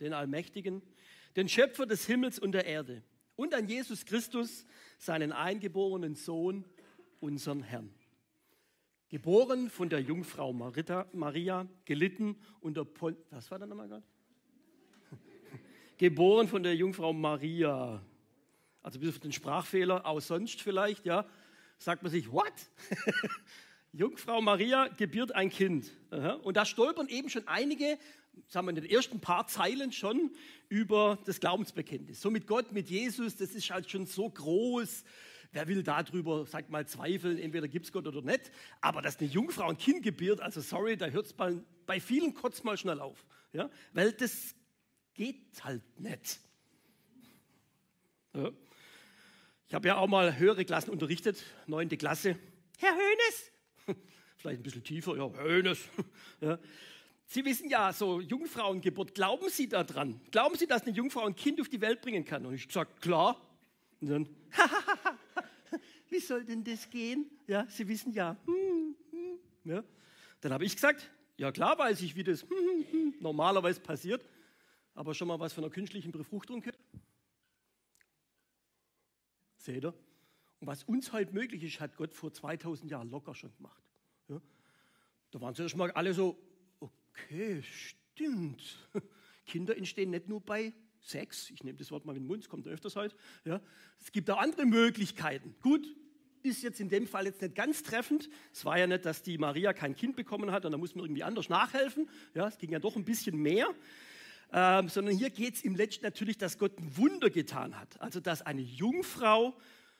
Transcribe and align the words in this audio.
den 0.00 0.12
Allmächtigen, 0.12 0.82
den 1.36 1.48
Schöpfer 1.48 1.86
des 1.86 2.06
Himmels 2.06 2.38
und 2.38 2.52
der 2.52 2.66
Erde, 2.66 3.02
und 3.36 3.54
an 3.54 3.68
Jesus 3.68 4.04
Christus, 4.04 4.66
seinen 4.98 5.30
eingeborenen 5.30 6.16
Sohn, 6.16 6.64
unseren 7.20 7.62
Herrn. 7.62 7.94
Geboren 9.10 9.70
von 9.70 9.88
der 9.88 10.00
Jungfrau 10.00 10.52
Marita, 10.52 11.06
Maria, 11.12 11.66
gelitten 11.84 12.36
unter 12.60 12.84
Pol 12.84 13.16
Was 13.30 13.50
war 13.50 13.58
da 13.58 13.66
nochmal 13.66 13.88
gerade? 13.88 14.04
Geboren 15.98 16.48
von 16.48 16.62
der 16.62 16.74
Jungfrau 16.74 17.12
Maria. 17.12 18.04
Also 18.82 18.98
bis 18.98 19.10
auf 19.10 19.20
den 19.20 19.32
Sprachfehler, 19.32 20.04
auch 20.04 20.20
sonst 20.20 20.60
vielleicht, 20.60 21.06
ja, 21.06 21.26
sagt 21.78 22.02
man 22.02 22.12
sich, 22.12 22.30
what? 22.30 22.52
Jungfrau 23.92 24.42
Maria 24.42 24.88
gebiert 24.88 25.34
ein 25.34 25.48
Kind. 25.48 25.90
Und 26.42 26.56
da 26.56 26.66
stolpern 26.66 27.08
eben 27.08 27.30
schon 27.30 27.48
einige, 27.48 27.98
sagen 28.48 28.66
wir 28.66 28.70
in 28.70 28.82
den 28.82 28.90
ersten 28.90 29.20
paar 29.20 29.46
Zeilen 29.46 29.92
schon, 29.92 30.30
über 30.68 31.18
das 31.24 31.40
Glaubensbekenntnis. 31.40 32.20
So 32.20 32.30
mit 32.30 32.46
Gott, 32.46 32.72
mit 32.72 32.90
Jesus, 32.90 33.36
das 33.36 33.50
ist 33.50 33.70
halt 33.70 33.90
schon 33.90 34.06
so 34.06 34.28
groß. 34.28 35.04
Wer 35.52 35.66
will 35.66 35.82
darüber, 35.82 36.44
sag 36.46 36.68
mal, 36.68 36.86
zweifeln, 36.86 37.38
entweder 37.38 37.68
gibt 37.68 37.86
es 37.86 37.92
Gott 37.92 38.06
oder 38.06 38.20
nicht. 38.20 38.50
Aber 38.80 39.00
dass 39.00 39.18
eine 39.18 39.28
Jungfrau 39.28 39.68
ein 39.68 39.78
Kind 39.78 40.02
gebiert, 40.02 40.40
also 40.40 40.60
sorry, 40.60 40.96
da 40.96 41.06
hört 41.06 41.26
es 41.26 41.32
bei 41.32 42.00
vielen 42.00 42.34
kurz 42.34 42.62
mal 42.64 42.76
schnell 42.76 43.00
auf. 43.00 43.24
Ja? 43.52 43.70
Weil 43.92 44.12
das 44.12 44.54
geht 45.14 45.64
halt 45.64 45.82
nicht. 45.98 46.38
Ja. 48.34 48.50
Ich 49.68 49.74
habe 49.74 49.88
ja 49.88 49.96
auch 49.96 50.06
mal 50.06 50.38
höhere 50.38 50.64
Klassen 50.64 50.90
unterrichtet, 50.90 51.44
neunte 51.66 51.96
Klasse. 51.96 52.38
Herr 52.78 52.94
Hönes, 52.94 53.96
vielleicht 54.36 54.60
ein 54.60 54.62
bisschen 54.62 54.84
tiefer, 54.84 55.16
ja, 55.16 55.30
Hönes. 55.30 55.80
Ja. 56.40 56.58
Sie 57.30 57.44
wissen 57.44 57.68
ja, 57.68 57.92
so 57.92 58.22
Jungfrauengeburt, 58.22 59.14
glauben 59.14 59.50
Sie 59.50 59.68
daran? 59.68 60.18
Glauben 60.30 60.56
Sie, 60.56 60.66
dass 60.66 60.84
eine 60.84 60.96
Jungfrau 60.96 61.26
ein 61.26 61.36
Kind 61.36 61.60
auf 61.60 61.68
die 61.68 61.82
Welt 61.82 62.00
bringen 62.00 62.24
kann? 62.24 62.46
Und 62.46 62.54
ich 62.54 62.66
gesagt, 62.66 63.02
klar. 63.02 63.38
Und 64.00 64.08
dann, 64.08 64.28
wie 66.08 66.20
soll 66.20 66.42
denn 66.46 66.64
das 66.64 66.88
gehen? 66.88 67.30
Ja, 67.46 67.66
Sie 67.68 67.86
wissen 67.86 68.14
ja. 68.14 68.34
Hm, 68.46 68.96
hm. 69.10 69.38
ja. 69.64 69.84
Dann 70.40 70.52
habe 70.54 70.64
ich 70.64 70.74
gesagt, 70.74 71.10
ja 71.36 71.52
klar 71.52 71.78
weiß 71.78 72.00
ich, 72.00 72.16
wie 72.16 72.24
das 72.24 72.42
hm, 72.90 73.16
normalerweise 73.20 73.80
passiert. 73.80 74.24
Aber 74.94 75.12
schon 75.12 75.28
mal 75.28 75.38
was 75.38 75.52
von 75.52 75.64
einer 75.64 75.72
künstlichen 75.72 76.12
Befruchtung 76.12 76.60
gehört? 76.60 76.78
Seht 79.58 79.84
ihr? 79.84 79.92
Und 80.60 80.66
was 80.66 80.82
uns 80.84 81.12
heute 81.12 81.34
möglich 81.34 81.62
ist, 81.62 81.78
hat 81.78 81.94
Gott 81.98 82.14
vor 82.14 82.32
2000 82.32 82.90
Jahren 82.90 83.10
locker 83.10 83.34
schon 83.34 83.54
gemacht. 83.54 83.82
Ja? 84.28 84.40
Da 85.30 85.40
waren 85.42 85.54
sie 85.54 85.62
erst 85.62 85.76
mal 85.76 85.90
alle 85.90 86.14
so, 86.14 86.38
okay, 87.24 87.62
stimmt. 87.62 88.88
Kinder 89.46 89.76
entstehen 89.76 90.10
nicht 90.10 90.28
nur 90.28 90.40
bei 90.40 90.72
Sex, 91.00 91.50
ich 91.50 91.64
nehme 91.64 91.78
das 91.78 91.90
Wort 91.90 92.04
mal 92.04 92.16
in 92.16 92.22
den 92.22 92.26
Mund, 92.26 92.42
es 92.42 92.48
kommt 92.48 92.66
öfters 92.66 92.96
heute. 92.96 93.16
Ja? 93.44 93.60
Es 94.00 94.12
gibt 94.12 94.30
auch 94.30 94.38
andere 94.38 94.66
Möglichkeiten. 94.66 95.54
Gut, 95.62 95.86
ist 96.42 96.62
jetzt 96.62 96.80
in 96.80 96.88
dem 96.88 97.06
Fall 97.06 97.26
jetzt 97.26 97.40
nicht 97.40 97.54
ganz 97.54 97.82
treffend. 97.82 98.28
Es 98.52 98.64
war 98.64 98.78
ja 98.78 98.86
nicht, 98.86 99.04
dass 99.04 99.22
die 99.22 99.38
Maria 99.38 99.72
kein 99.72 99.94
Kind 99.94 100.16
bekommen 100.16 100.52
hat 100.52 100.64
und 100.64 100.72
da 100.72 100.78
muss 100.78 100.94
man 100.94 101.04
irgendwie 101.04 101.22
anders 101.22 101.48
nachhelfen. 101.48 102.08
Ja, 102.34 102.48
es 102.48 102.58
ging 102.58 102.70
ja 102.70 102.78
doch 102.78 102.96
ein 102.96 103.04
bisschen 103.04 103.36
mehr. 103.36 103.68
Ähm, 104.50 104.88
sondern 104.88 105.16
hier 105.16 105.30
geht 105.30 105.56
es 105.56 105.64
im 105.64 105.74
Letzten 105.74 106.04
natürlich, 106.04 106.38
dass 106.38 106.58
Gott 106.58 106.78
ein 106.78 106.96
Wunder 106.96 107.28
getan 107.28 107.78
hat. 107.78 108.00
Also, 108.00 108.18
dass 108.20 108.40
eine 108.42 108.62
Jungfrau 108.62 109.54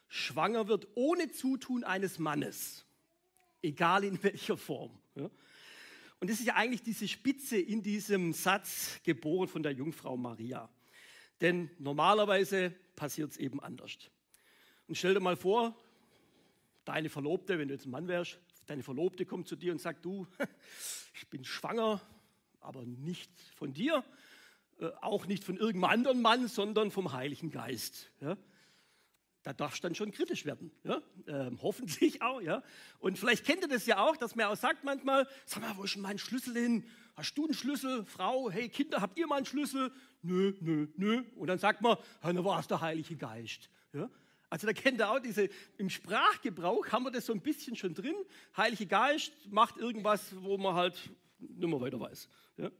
schwanger 0.09 0.69
wird 0.69 0.89
ohne 0.95 1.31
Zutun 1.31 1.85
eines 1.85 2.19
Mannes, 2.19 2.87
egal 3.63 4.05
in 4.05 4.23
welcher 4.23 4.57
Form. 4.57 4.99
Ja. 5.17 5.31
Und 6.21 6.31
das 6.31 6.41
ist 6.41 6.47
ja 6.47 6.57
eigentlich 6.57 6.83
diese 6.83 7.07
Spitze 7.07 7.59
in 7.59 7.83
diesem 7.83 8.33
Satz, 8.33 9.01
geboren 9.05 9.49
von 9.49 9.63
der 9.63 9.73
Jungfrau 9.73 10.17
Maria. 10.17 10.69
Denn 11.41 11.71
normalerweise 11.79 12.75
passiert 12.97 13.31
es 13.31 13.37
eben 13.37 13.61
anders. 13.61 13.97
Und 14.89 14.97
stell 14.97 15.15
dir 15.15 15.21
mal 15.21 15.37
vor, 15.37 15.77
deine 16.85 17.09
Verlobte, 17.09 17.59
wenn 17.59 17.69
du 17.69 17.75
jetzt 17.75 17.87
ein 17.87 17.91
Mann 17.91 18.09
wärst, 18.09 18.41
deine 18.67 18.83
Verlobte 18.83 19.27
kommt 19.27 19.47
zu 19.47 19.55
dir 19.55 19.73
und 19.73 19.81
sagt, 19.81 20.05
du, 20.05 20.27
ich 21.15 21.28
bin 21.28 21.45
schwanger, 21.45 22.01
aber 22.61 22.84
nicht 22.84 23.31
von 23.55 23.73
dir, 23.73 24.05
äh, 24.81 24.91
auch 25.01 25.27
nicht 25.27 25.45
von 25.45 25.57
irgendeinem 25.57 25.91
anderen 25.93 26.23
Mann, 26.23 26.49
sondern 26.49 26.91
vom 26.91 27.12
Heiligen 27.12 27.51
Geist. 27.51 28.11
Ja? 28.21 28.37
Da 29.48 29.54
darf 29.54 29.76
es 29.76 29.81
dann 29.81 29.94
schon 29.94 30.10
kritisch 30.10 30.44
werden. 30.44 30.70
Ja? 30.84 31.00
Ähm, 31.26 31.59
hoffentlich 31.62 32.20
auch. 32.20 32.42
Ja? 32.42 32.62
Und 32.98 33.19
vielleicht 33.19 33.47
kennt 33.47 33.62
ihr 33.62 33.69
das 33.69 33.86
ja 33.86 33.98
auch, 33.98 34.14
dass 34.14 34.36
man 34.36 34.44
auch 34.44 34.56
sagt 34.56 34.84
manchmal, 34.84 35.26
sag 35.47 35.62
mal, 35.62 35.75
wo 35.78 35.84
ist 35.84 35.94
denn 35.94 36.03
mein 36.03 36.19
Schlüssel 36.19 36.53
hin? 36.53 36.84
Hast 37.16 37.32
du 37.32 37.47
einen 37.47 37.54
Schlüssel? 37.54 38.04
Frau, 38.04 38.50
hey 38.50 38.69
Kinder, 38.69 39.00
habt 39.00 39.19
ihr 39.19 39.26
mal 39.26 39.36
einen 39.36 39.47
Schlüssel? 39.47 39.91
Nö, 40.20 40.53
nö, 40.60 40.88
nö. 40.98 41.25
Und 41.34 41.47
dann 41.47 41.59
sagt 41.59 41.81
man, 41.81 41.97
dann 42.20 42.44
war 42.44 42.60
es 42.60 42.66
der 42.66 42.82
Heilige 42.82 43.16
Geist. 43.16 43.70
Ja? 43.94 44.10
Also 44.50 44.66
da 44.66 44.75
kennt 44.75 44.98
ihr 44.98 45.10
auch 45.10 45.19
diese, 45.19 45.48
im 45.78 45.88
Sprachgebrauch 45.88 46.86
haben 46.92 47.04
wir 47.04 47.10
das 47.10 47.25
so 47.25 47.32
ein 47.32 47.41
bisschen 47.41 47.75
schon 47.75 47.94
drin. 47.94 48.16
Heilige 48.54 48.84
Geist 48.84 49.32
macht 49.48 49.78
irgendwas, 49.78 50.26
wo 50.42 50.59
man 50.59 50.75
halt 50.75 51.10
nicht 51.38 51.66
mehr 51.66 51.80
weiter 51.80 51.98
weiß. 51.98 52.28
Ja? 52.59 52.70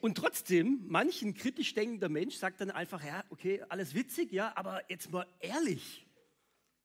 Und 0.00 0.16
trotzdem, 0.16 0.84
manchen 0.86 1.34
kritisch 1.34 1.74
denkender 1.74 2.08
Mensch 2.08 2.36
sagt 2.36 2.60
dann 2.60 2.70
einfach, 2.70 3.04
ja, 3.04 3.24
okay, 3.30 3.62
alles 3.68 3.94
witzig, 3.94 4.32
ja, 4.32 4.52
aber 4.56 4.88
jetzt 4.88 5.10
mal 5.10 5.26
ehrlich, 5.40 6.06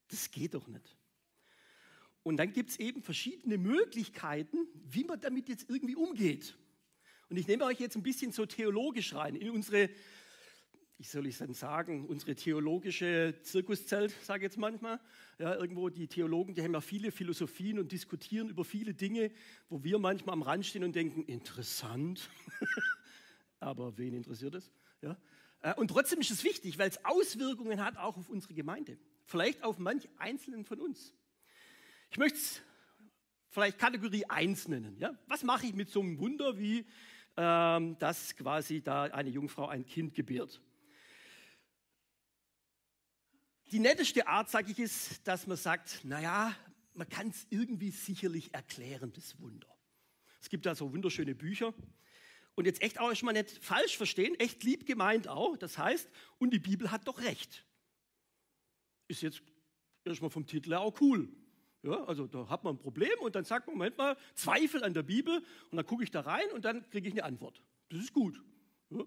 das 0.07 0.31
geht 0.31 0.56
doch 0.56 0.68
nicht. 0.68 0.97
Und 2.23 2.38
dann 2.38 2.53
gibt 2.53 2.72
es 2.72 2.79
eben 2.79 3.03
verschiedene 3.03 3.57
Möglichkeiten, 3.57 4.57
wie 4.85 5.03
man 5.03 5.19
damit 5.19 5.50
jetzt 5.50 5.69
irgendwie 5.69 5.96
umgeht. 5.96 6.56
Und 7.29 7.38
ich 7.38 7.47
nehme 7.47 7.66
euch 7.66 7.79
jetzt 7.79 7.96
ein 7.96 8.03
bisschen 8.03 8.31
so 8.31 8.46
theologisch 8.46 9.13
rein 9.13 9.35
in 9.35 9.50
unsere, 9.50 9.90
wie 10.97 11.03
soll 11.03 11.28
ich 11.28 11.38
dann 11.38 11.53
sagen, 11.53 12.06
unsere 12.06 12.35
theologische 12.35 13.35
Zirkuszelt, 13.44 14.16
sage 14.23 14.46
ich 14.46 14.52
jetzt 14.52 14.57
manchmal. 14.57 15.00
Ja, 15.38 15.56
irgendwo 15.56 15.90
die 15.90 16.07
Theologen, 16.07 16.53
die 16.53 16.62
haben 16.62 16.73
ja 16.73 16.81
viele 16.81 17.12
Philosophien 17.12 17.78
und 17.78 17.91
diskutieren 17.91 18.50
über 18.50 18.63
viele 18.63 18.94
Dinge, 18.94 19.31
wo 19.68 19.84
wir 19.84 20.00
manchmal 20.00 20.34
am 20.34 20.44
Rand 20.44 20.66
stehen 20.66 20.84
und 20.84 20.96
denken, 20.96 21.23
interessant. 21.23 22.29
aber 23.63 23.97
wen 23.97 24.13
interessiert 24.13 24.56
es? 24.56 24.72
Ja? 25.01 25.18
Äh, 25.62 25.74
und 25.75 25.88
trotzdem 25.88 26.19
ist 26.19 26.31
es 26.31 26.44
wichtig, 26.44 26.78
weil 26.78 26.90
es 26.90 27.03
Auswirkungen 27.06 27.84
hat 27.84 27.97
auch 27.97 28.18
auf 28.18 28.29
unsere 28.29 28.53
Gemeinde. 28.53 28.97
Vielleicht 29.25 29.63
auf 29.63 29.79
manch 29.79 30.07
Einzelnen 30.18 30.66
von 30.66 30.79
uns. 30.79 31.13
Ich 32.12 32.18
möchte 32.18 32.38
es 32.38 32.62
vielleicht 33.50 33.79
Kategorie 33.79 34.25
1 34.25 34.68
nennen. 34.68 34.97
Ja? 35.00 35.18
Was 35.28 35.44
mache 35.44 35.66
ich 35.66 35.73
mit 35.73 35.90
so 35.90 36.02
einem 36.02 36.19
Wunder, 36.19 36.57
wie 36.57 36.85
ähm, 37.38 37.97
dass 37.97 38.35
quasi 38.35 38.81
da 38.81 39.03
eine 39.03 39.29
Jungfrau 39.29 39.68
ein 39.68 39.85
Kind 39.85 40.13
gebiert? 40.13 40.62
Die 43.72 43.79
netteste 43.79 44.28
Art, 44.28 44.50
sage 44.50 44.72
ich, 44.72 44.78
ist, 44.78 45.28
dass 45.28 45.47
man 45.47 45.57
sagt, 45.57 46.02
naja, 46.03 46.56
man 46.94 47.09
kann 47.09 47.29
es 47.29 47.47
irgendwie 47.50 47.90
sicherlich 47.90 48.53
erklären, 48.53 49.12
das 49.13 49.40
Wunder. 49.40 49.68
Es 50.40 50.50
gibt 50.50 50.66
da 50.66 50.75
so 50.75 50.94
wunderschöne 50.94 51.34
Bücher, 51.34 51.73
und 52.56 52.66
jetzt 52.66 52.81
echt 52.81 53.00
auch 53.00 53.14
schon 53.16 53.28
mal 53.28 53.34
nicht 53.34 53.64
falsch 53.64 53.97
verstehen, 53.97 54.36
echt 54.36 54.64
lieb 54.64 54.86
gemeint 54.86 55.28
auch. 55.28 55.58
Das 55.58 55.78
heißt, 55.78 56.09
und 56.38 56.53
die 56.53 56.59
Bibel 56.59 56.91
hat 56.91 57.08
doch 57.08 57.22
recht. 57.22 57.66
Ist 59.08 59.22
jetzt 59.22 59.41
erstmal 60.06 60.30
vom 60.30 60.46
Titel 60.46 60.72
her 60.72 60.81
auch 60.81 61.00
cool. 61.02 61.30
Ja, 61.84 62.03
also 62.06 62.28
da 62.28 62.47
hat 62.47 62.64
man 62.64 62.75
ein 62.75 62.80
Problem 62.80 63.19
und 63.19 63.36
dann 63.36 63.44
sagt 63.44 63.68
man, 63.68 63.75
Moment 63.75 63.97
mal, 63.97 64.16
Zweifel 64.36 64.84
an 64.84 64.94
der 64.94 65.03
Bibel 65.03 65.44
und 65.69 65.75
dann 65.75 65.86
gucke 65.86 66.03
ich 66.03 66.12
da 66.12 66.22
rein 66.22 66.50
und 66.53 66.64
dann 66.64 66.90
kriege 66.90 67.09
ich 67.09 67.14
eine 67.14 67.25
Antwort. 67.25 67.62
Das 67.90 68.00
ist 68.00 68.14
gut. 68.14 68.41
Ja. 68.90 69.03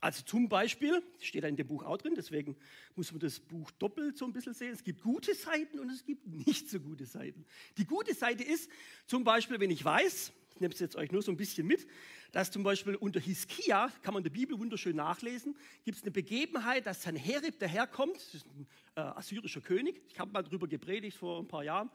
Also 0.00 0.24
zum 0.24 0.48
Beispiel, 0.48 1.02
steht 1.20 1.44
da 1.44 1.48
in 1.48 1.56
dem 1.56 1.66
Buch 1.66 1.84
auch 1.84 1.96
drin, 1.96 2.14
deswegen 2.16 2.56
muss 2.96 3.10
man 3.12 3.20
das 3.20 3.38
Buch 3.38 3.70
doppelt 3.72 4.18
so 4.18 4.24
ein 4.24 4.32
bisschen 4.32 4.54
sehen. 4.54 4.72
Es 4.72 4.82
gibt 4.82 5.00
gute 5.00 5.34
Seiten 5.34 5.78
und 5.78 5.90
es 5.90 6.04
gibt 6.04 6.26
nicht 6.26 6.68
so 6.68 6.80
gute 6.80 7.06
Seiten. 7.06 7.44
Die 7.76 7.84
gute 7.84 8.14
Seite 8.14 8.42
ist 8.42 8.68
zum 9.06 9.24
Beispiel, 9.24 9.58
wenn 9.60 9.70
ich 9.70 9.84
weiß, 9.84 10.32
ich 10.54 10.60
nehme 10.60 10.74
es 10.74 10.80
jetzt 10.80 10.96
euch 10.96 11.10
nur 11.12 11.22
so 11.22 11.30
ein 11.30 11.36
bisschen 11.36 11.66
mit, 11.66 11.86
dass 12.32 12.50
zum 12.50 12.62
Beispiel 12.62 12.94
unter 12.96 13.20
Hiskia, 13.20 13.90
kann 14.02 14.14
man 14.14 14.20
in 14.20 14.24
der 14.24 14.38
Bibel 14.38 14.58
wunderschön 14.58 14.96
nachlesen, 14.96 15.56
gibt 15.84 15.98
es 15.98 16.02
eine 16.02 16.10
Begebenheit, 16.10 16.86
dass 16.86 17.02
Sanherib 17.02 17.58
daherkommt, 17.58 18.16
das 18.16 18.34
ist 18.34 18.46
ein 18.46 18.66
äh, 18.96 19.00
assyrischer 19.00 19.60
König, 19.60 20.02
ich 20.08 20.18
habe 20.18 20.32
mal 20.32 20.42
darüber 20.42 20.66
gepredigt 20.66 21.16
vor 21.16 21.40
ein 21.40 21.48
paar 21.48 21.64
Jahren, 21.64 21.90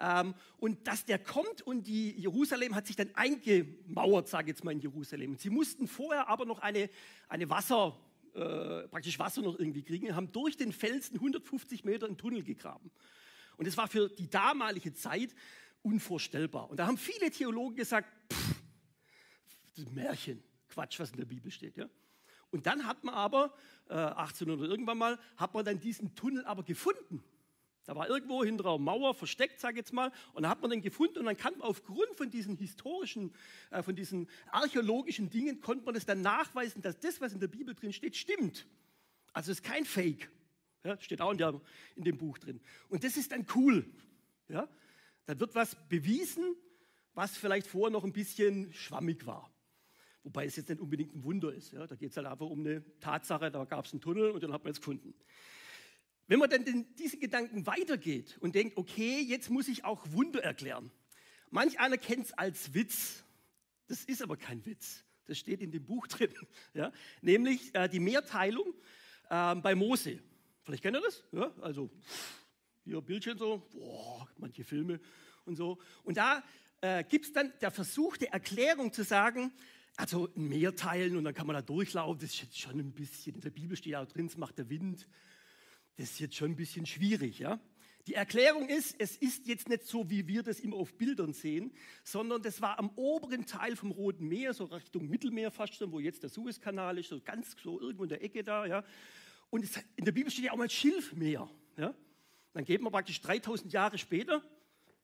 ähm, 0.00 0.34
und 0.58 0.86
dass 0.86 1.04
der 1.04 1.18
kommt 1.18 1.62
und 1.62 1.86
die 1.86 2.12
Jerusalem 2.12 2.74
hat 2.74 2.86
sich 2.86 2.96
dann 2.96 3.10
eingemauert, 3.14 4.28
sage 4.28 4.44
ich 4.44 4.56
jetzt 4.56 4.64
mal 4.64 4.72
in 4.72 4.80
Jerusalem. 4.80 5.36
Sie 5.36 5.50
mussten 5.50 5.88
vorher 5.88 6.28
aber 6.28 6.44
noch 6.44 6.60
eine, 6.60 6.88
eine 7.28 7.50
Wasser, 7.50 7.98
äh, 8.34 8.86
praktisch 8.88 9.18
Wasser 9.18 9.42
noch 9.42 9.58
irgendwie 9.58 9.82
kriegen, 9.82 10.14
haben 10.14 10.30
durch 10.32 10.56
den 10.56 10.72
Felsen 10.72 11.16
150 11.16 11.84
Meter 11.84 12.06
einen 12.06 12.16
Tunnel 12.16 12.42
gegraben. 12.42 12.90
Und 13.56 13.66
das 13.66 13.76
war 13.76 13.88
für 13.88 14.08
die 14.08 14.30
damalige 14.30 14.94
Zeit 14.94 15.34
unvorstellbar. 15.88 16.68
Und 16.70 16.78
da 16.78 16.86
haben 16.86 16.98
viele 16.98 17.30
Theologen 17.30 17.76
gesagt, 17.76 18.08
pff, 18.32 18.54
Märchen, 19.92 20.42
Quatsch, 20.68 21.00
was 21.00 21.10
in 21.10 21.18
der 21.18 21.24
Bibel 21.24 21.50
steht. 21.50 21.76
Ja? 21.76 21.88
Und 22.50 22.66
dann 22.66 22.86
hat 22.86 23.04
man 23.04 23.14
aber, 23.14 23.54
äh, 23.88 23.94
1800 23.94 24.68
irgendwann 24.68 24.98
mal, 24.98 25.18
hat 25.36 25.54
man 25.54 25.64
dann 25.64 25.80
diesen 25.80 26.14
Tunnel 26.14 26.44
aber 26.44 26.62
gefunden. 26.62 27.22
Da 27.84 27.96
war 27.96 28.08
irgendwo 28.08 28.44
hinter 28.44 28.66
einer 28.66 28.78
Mauer 28.78 29.14
versteckt, 29.14 29.60
sag 29.60 29.70
ich 29.72 29.78
jetzt 29.78 29.94
mal, 29.94 30.12
und 30.34 30.42
da 30.42 30.50
hat 30.50 30.60
man 30.60 30.70
den 30.70 30.82
gefunden 30.82 31.20
und 31.20 31.24
dann 31.24 31.38
kann 31.38 31.56
man 31.56 31.62
aufgrund 31.62 32.14
von 32.16 32.28
diesen 32.28 32.56
historischen, 32.56 33.32
äh, 33.70 33.82
von 33.82 33.96
diesen 33.96 34.28
archäologischen 34.50 35.30
Dingen, 35.30 35.60
konnte 35.60 35.86
man 35.86 35.94
das 35.94 36.04
dann 36.04 36.20
nachweisen, 36.20 36.82
dass 36.82 37.00
das, 37.00 37.20
was 37.22 37.32
in 37.32 37.40
der 37.40 37.48
Bibel 37.48 37.74
drin 37.74 37.94
steht, 37.94 38.16
stimmt. 38.16 38.66
Also 39.32 39.52
es 39.52 39.60
ist 39.60 39.64
kein 39.64 39.86
Fake. 39.86 40.30
Ja, 40.84 41.00
steht 41.00 41.20
auch 41.20 41.32
in, 41.32 41.38
der, 41.38 41.60
in 41.96 42.04
dem 42.04 42.18
Buch 42.18 42.38
drin. 42.38 42.60
Und 42.88 43.04
das 43.04 43.16
ist 43.16 43.32
dann 43.32 43.46
cool. 43.54 43.84
Ja? 44.48 44.68
Da 45.28 45.38
wird 45.38 45.54
was 45.54 45.76
bewiesen, 45.90 46.56
was 47.12 47.36
vielleicht 47.36 47.66
vorher 47.66 47.90
noch 47.90 48.02
ein 48.02 48.14
bisschen 48.14 48.72
schwammig 48.72 49.26
war. 49.26 49.52
Wobei 50.22 50.46
es 50.46 50.56
jetzt 50.56 50.70
nicht 50.70 50.80
unbedingt 50.80 51.14
ein 51.14 51.22
Wunder 51.22 51.52
ist. 51.52 51.70
Ja? 51.72 51.86
Da 51.86 51.96
geht 51.96 52.12
es 52.12 52.16
halt 52.16 52.26
einfach 52.26 52.46
um 52.46 52.60
eine 52.60 52.82
Tatsache, 52.98 53.50
da 53.50 53.66
gab 53.66 53.84
es 53.84 53.92
einen 53.92 54.00
Tunnel 54.00 54.30
und 54.30 54.42
den 54.42 54.54
hat 54.54 54.64
man 54.64 54.70
jetzt 54.70 54.78
gefunden. 54.78 55.12
Wenn 56.28 56.38
man 56.38 56.48
dann 56.48 56.64
den, 56.64 56.94
diese 56.94 57.18
Gedanken 57.18 57.66
weitergeht 57.66 58.38
und 58.40 58.54
denkt, 58.54 58.78
okay, 58.78 59.20
jetzt 59.20 59.50
muss 59.50 59.68
ich 59.68 59.84
auch 59.84 60.10
Wunder 60.12 60.42
erklären. 60.42 60.90
Manch 61.50 61.78
einer 61.78 61.98
kennt 61.98 62.24
es 62.24 62.32
als 62.32 62.72
Witz. 62.72 63.22
Das 63.86 64.04
ist 64.04 64.22
aber 64.22 64.38
kein 64.38 64.64
Witz. 64.64 65.04
Das 65.26 65.36
steht 65.36 65.60
in 65.60 65.70
dem 65.70 65.84
Buch 65.84 66.06
drin. 66.08 66.32
Ja? 66.72 66.90
Nämlich 67.20 67.74
äh, 67.74 67.86
die 67.86 68.00
Mehrteilung 68.00 68.72
äh, 69.28 69.54
bei 69.56 69.74
Mose. 69.74 70.20
Vielleicht 70.62 70.82
kennt 70.82 70.96
ihr 70.96 71.02
das? 71.02 71.22
Ja? 71.32 71.52
Also 71.60 71.90
hier 72.88 73.00
Bildchen 73.02 73.36
so, 73.36 73.68
boah, 73.72 74.26
manche 74.38 74.64
Filme 74.64 74.98
und 75.44 75.56
so. 75.56 75.78
Und 76.04 76.16
da 76.16 76.42
äh, 76.80 77.04
gibt 77.04 77.26
es 77.26 77.32
dann 77.32 77.52
der 77.60 77.70
Versuch 77.70 78.16
der 78.16 78.32
Erklärung 78.32 78.92
zu 78.92 79.04
sagen, 79.04 79.52
also 79.96 80.28
Meer 80.34 80.74
teilen 80.74 81.16
und 81.16 81.24
dann 81.24 81.34
kann 81.34 81.46
man 81.46 81.54
da 81.54 81.62
durchlaufen, 81.62 82.20
das 82.20 82.30
ist 82.30 82.42
jetzt 82.42 82.58
schon 82.58 82.78
ein 82.78 82.92
bisschen, 82.92 83.34
in 83.34 83.40
der 83.40 83.50
Bibel 83.50 83.76
steht 83.76 83.96
auch 83.96 84.06
drin, 84.06 84.26
es 84.26 84.36
macht 84.36 84.58
der 84.58 84.70
Wind. 84.70 85.06
Das 85.96 86.12
ist 86.12 86.20
jetzt 86.20 86.36
schon 86.36 86.52
ein 86.52 86.56
bisschen 86.56 86.86
schwierig, 86.86 87.40
ja. 87.40 87.60
Die 88.06 88.14
Erklärung 88.14 88.68
ist, 88.70 88.94
es 88.98 89.16
ist 89.16 89.46
jetzt 89.48 89.68
nicht 89.68 89.84
so, 89.84 90.08
wie 90.08 90.26
wir 90.26 90.42
das 90.42 90.60
immer 90.60 90.76
auf 90.76 90.96
Bildern 90.96 91.34
sehen, 91.34 91.72
sondern 92.04 92.40
das 92.40 92.62
war 92.62 92.78
am 92.78 92.90
oberen 92.90 93.44
Teil 93.44 93.76
vom 93.76 93.90
Roten 93.90 94.28
Meer, 94.28 94.54
so 94.54 94.64
Richtung 94.64 95.08
Mittelmeer 95.08 95.50
fast 95.50 95.74
schon, 95.74 95.92
wo 95.92 96.00
jetzt 96.00 96.22
der 96.22 96.30
Suezkanal 96.30 96.96
ist, 96.96 97.08
so 97.10 97.20
ganz 97.20 97.54
so 97.62 97.78
irgendwo 97.78 98.04
in 98.04 98.08
der 98.08 98.22
Ecke 98.22 98.42
da, 98.44 98.64
ja. 98.64 98.82
Und 99.50 99.64
es, 99.64 99.76
in 99.96 100.04
der 100.04 100.12
Bibel 100.12 100.30
steht 100.30 100.46
ja 100.46 100.52
auch 100.52 100.56
mal 100.56 100.70
Schilfmeer, 100.70 101.50
ja. 101.76 101.94
Dann 102.52 102.64
geht 102.64 102.80
man 102.80 102.92
praktisch 102.92 103.20
3000 103.20 103.72
Jahre 103.72 103.98
später 103.98 104.42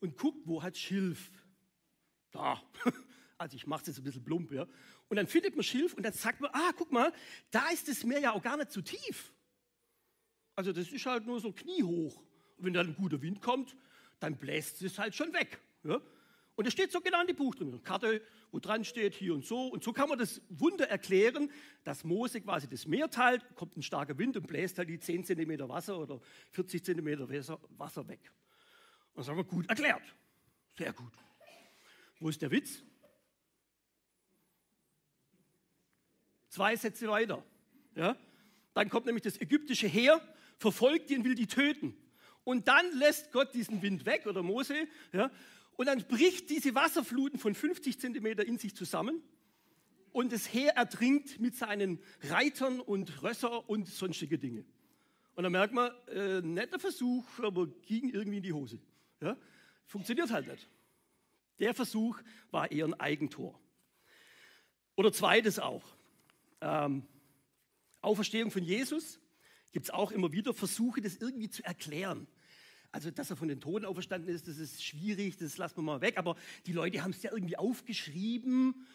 und 0.00 0.16
guckt, 0.16 0.46
wo 0.46 0.62
hat 0.62 0.76
Schilf? 0.76 1.30
Da. 2.30 2.62
Also 3.36 3.56
ich 3.56 3.66
mache 3.66 3.82
es 3.82 3.88
jetzt 3.88 3.98
ein 3.98 4.04
bisschen 4.04 4.24
plump, 4.24 4.52
ja. 4.52 4.64
Und 5.08 5.16
dann 5.16 5.26
findet 5.26 5.56
man 5.56 5.64
Schilf 5.64 5.92
und 5.94 6.04
dann 6.04 6.12
sagt 6.12 6.40
man, 6.40 6.52
ah, 6.54 6.70
guck 6.78 6.92
mal, 6.92 7.12
da 7.50 7.68
ist 7.70 7.88
das 7.88 8.04
Meer 8.04 8.20
ja 8.20 8.32
auch 8.32 8.42
gar 8.42 8.56
nicht 8.56 8.70
so 8.70 8.80
tief. 8.80 9.32
Also 10.54 10.72
das 10.72 10.92
ist 10.92 11.04
halt 11.04 11.26
nur 11.26 11.40
so 11.40 11.52
kniehoch. 11.52 12.16
Und 12.56 12.64
wenn 12.64 12.72
dann 12.72 12.86
ein 12.86 12.94
guter 12.94 13.20
Wind 13.20 13.42
kommt, 13.42 13.76
dann 14.20 14.36
bläst 14.36 14.80
es 14.82 14.98
halt 15.00 15.16
schon 15.16 15.32
weg. 15.32 15.60
Ja? 15.82 16.00
Und 16.56 16.66
es 16.66 16.72
steht 16.72 16.92
so 16.92 17.00
genau 17.00 17.20
in 17.20 17.26
dem 17.26 17.36
Buch 17.36 17.54
drin, 17.54 17.68
eine 17.68 17.80
Karte, 17.80 18.22
wo 18.52 18.60
dran 18.60 18.84
steht, 18.84 19.14
hier 19.14 19.34
und 19.34 19.44
so. 19.44 19.66
Und 19.68 19.82
so 19.82 19.92
kann 19.92 20.08
man 20.08 20.18
das 20.18 20.40
Wunder 20.48 20.88
erklären, 20.88 21.50
dass 21.82 22.04
Mose 22.04 22.40
quasi 22.40 22.68
das 22.68 22.86
Meer 22.86 23.10
teilt, 23.10 23.44
kommt 23.56 23.76
ein 23.76 23.82
starker 23.82 24.16
Wind 24.18 24.36
und 24.36 24.46
bläst 24.46 24.78
halt 24.78 24.88
die 24.88 25.00
10 25.00 25.24
cm 25.24 25.68
Wasser 25.68 25.98
oder 25.98 26.20
40 26.50 26.84
cm 26.84 27.28
Wasser 27.76 28.06
weg. 28.06 28.30
Und 29.08 29.16
dann 29.16 29.24
sagen 29.24 29.38
wir, 29.38 29.44
gut 29.44 29.68
erklärt. 29.68 30.02
Sehr 30.78 30.92
gut. 30.92 31.12
Wo 32.20 32.28
ist 32.28 32.40
der 32.40 32.50
Witz? 32.50 32.82
Zwei 36.48 36.76
Sätze 36.76 37.08
weiter. 37.08 37.44
Ja? 37.96 38.16
Dann 38.74 38.88
kommt 38.88 39.06
nämlich 39.06 39.22
das 39.22 39.40
ägyptische 39.40 39.88
Heer, 39.88 40.20
verfolgt 40.58 41.10
und 41.10 41.24
will 41.24 41.34
die 41.34 41.48
töten. 41.48 41.96
Und 42.44 42.68
dann 42.68 42.96
lässt 42.96 43.32
Gott 43.32 43.52
diesen 43.54 43.82
Wind 43.82 44.06
weg 44.06 44.26
oder 44.26 44.42
Mose. 44.42 44.86
Ja? 45.12 45.30
Und 45.76 45.86
dann 45.86 46.04
bricht 46.06 46.50
diese 46.50 46.74
Wasserfluten 46.74 47.38
von 47.38 47.54
50 47.54 47.98
Zentimeter 47.98 48.44
in 48.46 48.58
sich 48.58 48.74
zusammen. 48.74 49.22
Und 50.12 50.32
das 50.32 50.52
Heer 50.52 50.76
ertrinkt 50.76 51.40
mit 51.40 51.56
seinen 51.56 51.98
Reitern 52.22 52.80
und 52.80 53.22
Rösser 53.22 53.68
und 53.68 53.88
sonstige 53.88 54.38
Dinge. 54.38 54.64
Und 55.34 55.42
dann 55.42 55.52
merkt 55.52 55.74
man, 55.74 55.90
äh, 56.08 56.40
netter 56.40 56.78
Versuch, 56.78 57.26
aber 57.40 57.66
ging 57.66 58.10
irgendwie 58.10 58.36
in 58.36 58.42
die 58.44 58.52
Hose. 58.52 58.78
Ja? 59.20 59.36
Funktioniert 59.86 60.30
halt 60.30 60.46
nicht. 60.46 60.68
Der 61.58 61.74
Versuch 61.74 62.20
war 62.50 62.70
eher 62.70 62.84
ein 62.84 62.94
Eigentor. 62.94 63.58
Oder 64.96 65.12
zweites 65.12 65.58
auch. 65.58 65.84
Ähm, 66.60 67.04
Auferstehung 68.00 68.50
von 68.50 68.62
Jesus 68.62 69.18
gibt 69.72 69.86
es 69.86 69.90
auch 69.90 70.12
immer 70.12 70.30
wieder 70.32 70.54
Versuche, 70.54 71.00
das 71.00 71.16
irgendwie 71.16 71.50
zu 71.50 71.64
erklären. 71.64 72.28
Also, 72.94 73.10
dass 73.10 73.28
er 73.28 73.36
von 73.36 73.48
den 73.48 73.60
Toten 73.60 73.84
auferstanden 73.86 74.32
ist, 74.32 74.46
das 74.46 74.58
ist 74.58 74.84
schwierig, 74.84 75.36
das 75.36 75.58
lassen 75.58 75.78
wir 75.78 75.82
mal 75.82 76.00
weg. 76.00 76.16
Aber 76.16 76.36
die 76.64 76.72
Leute 76.72 77.02
haben 77.02 77.10
es 77.10 77.24
ja 77.24 77.32
irgendwie 77.32 77.56
aufgeschrieben. 77.56 78.86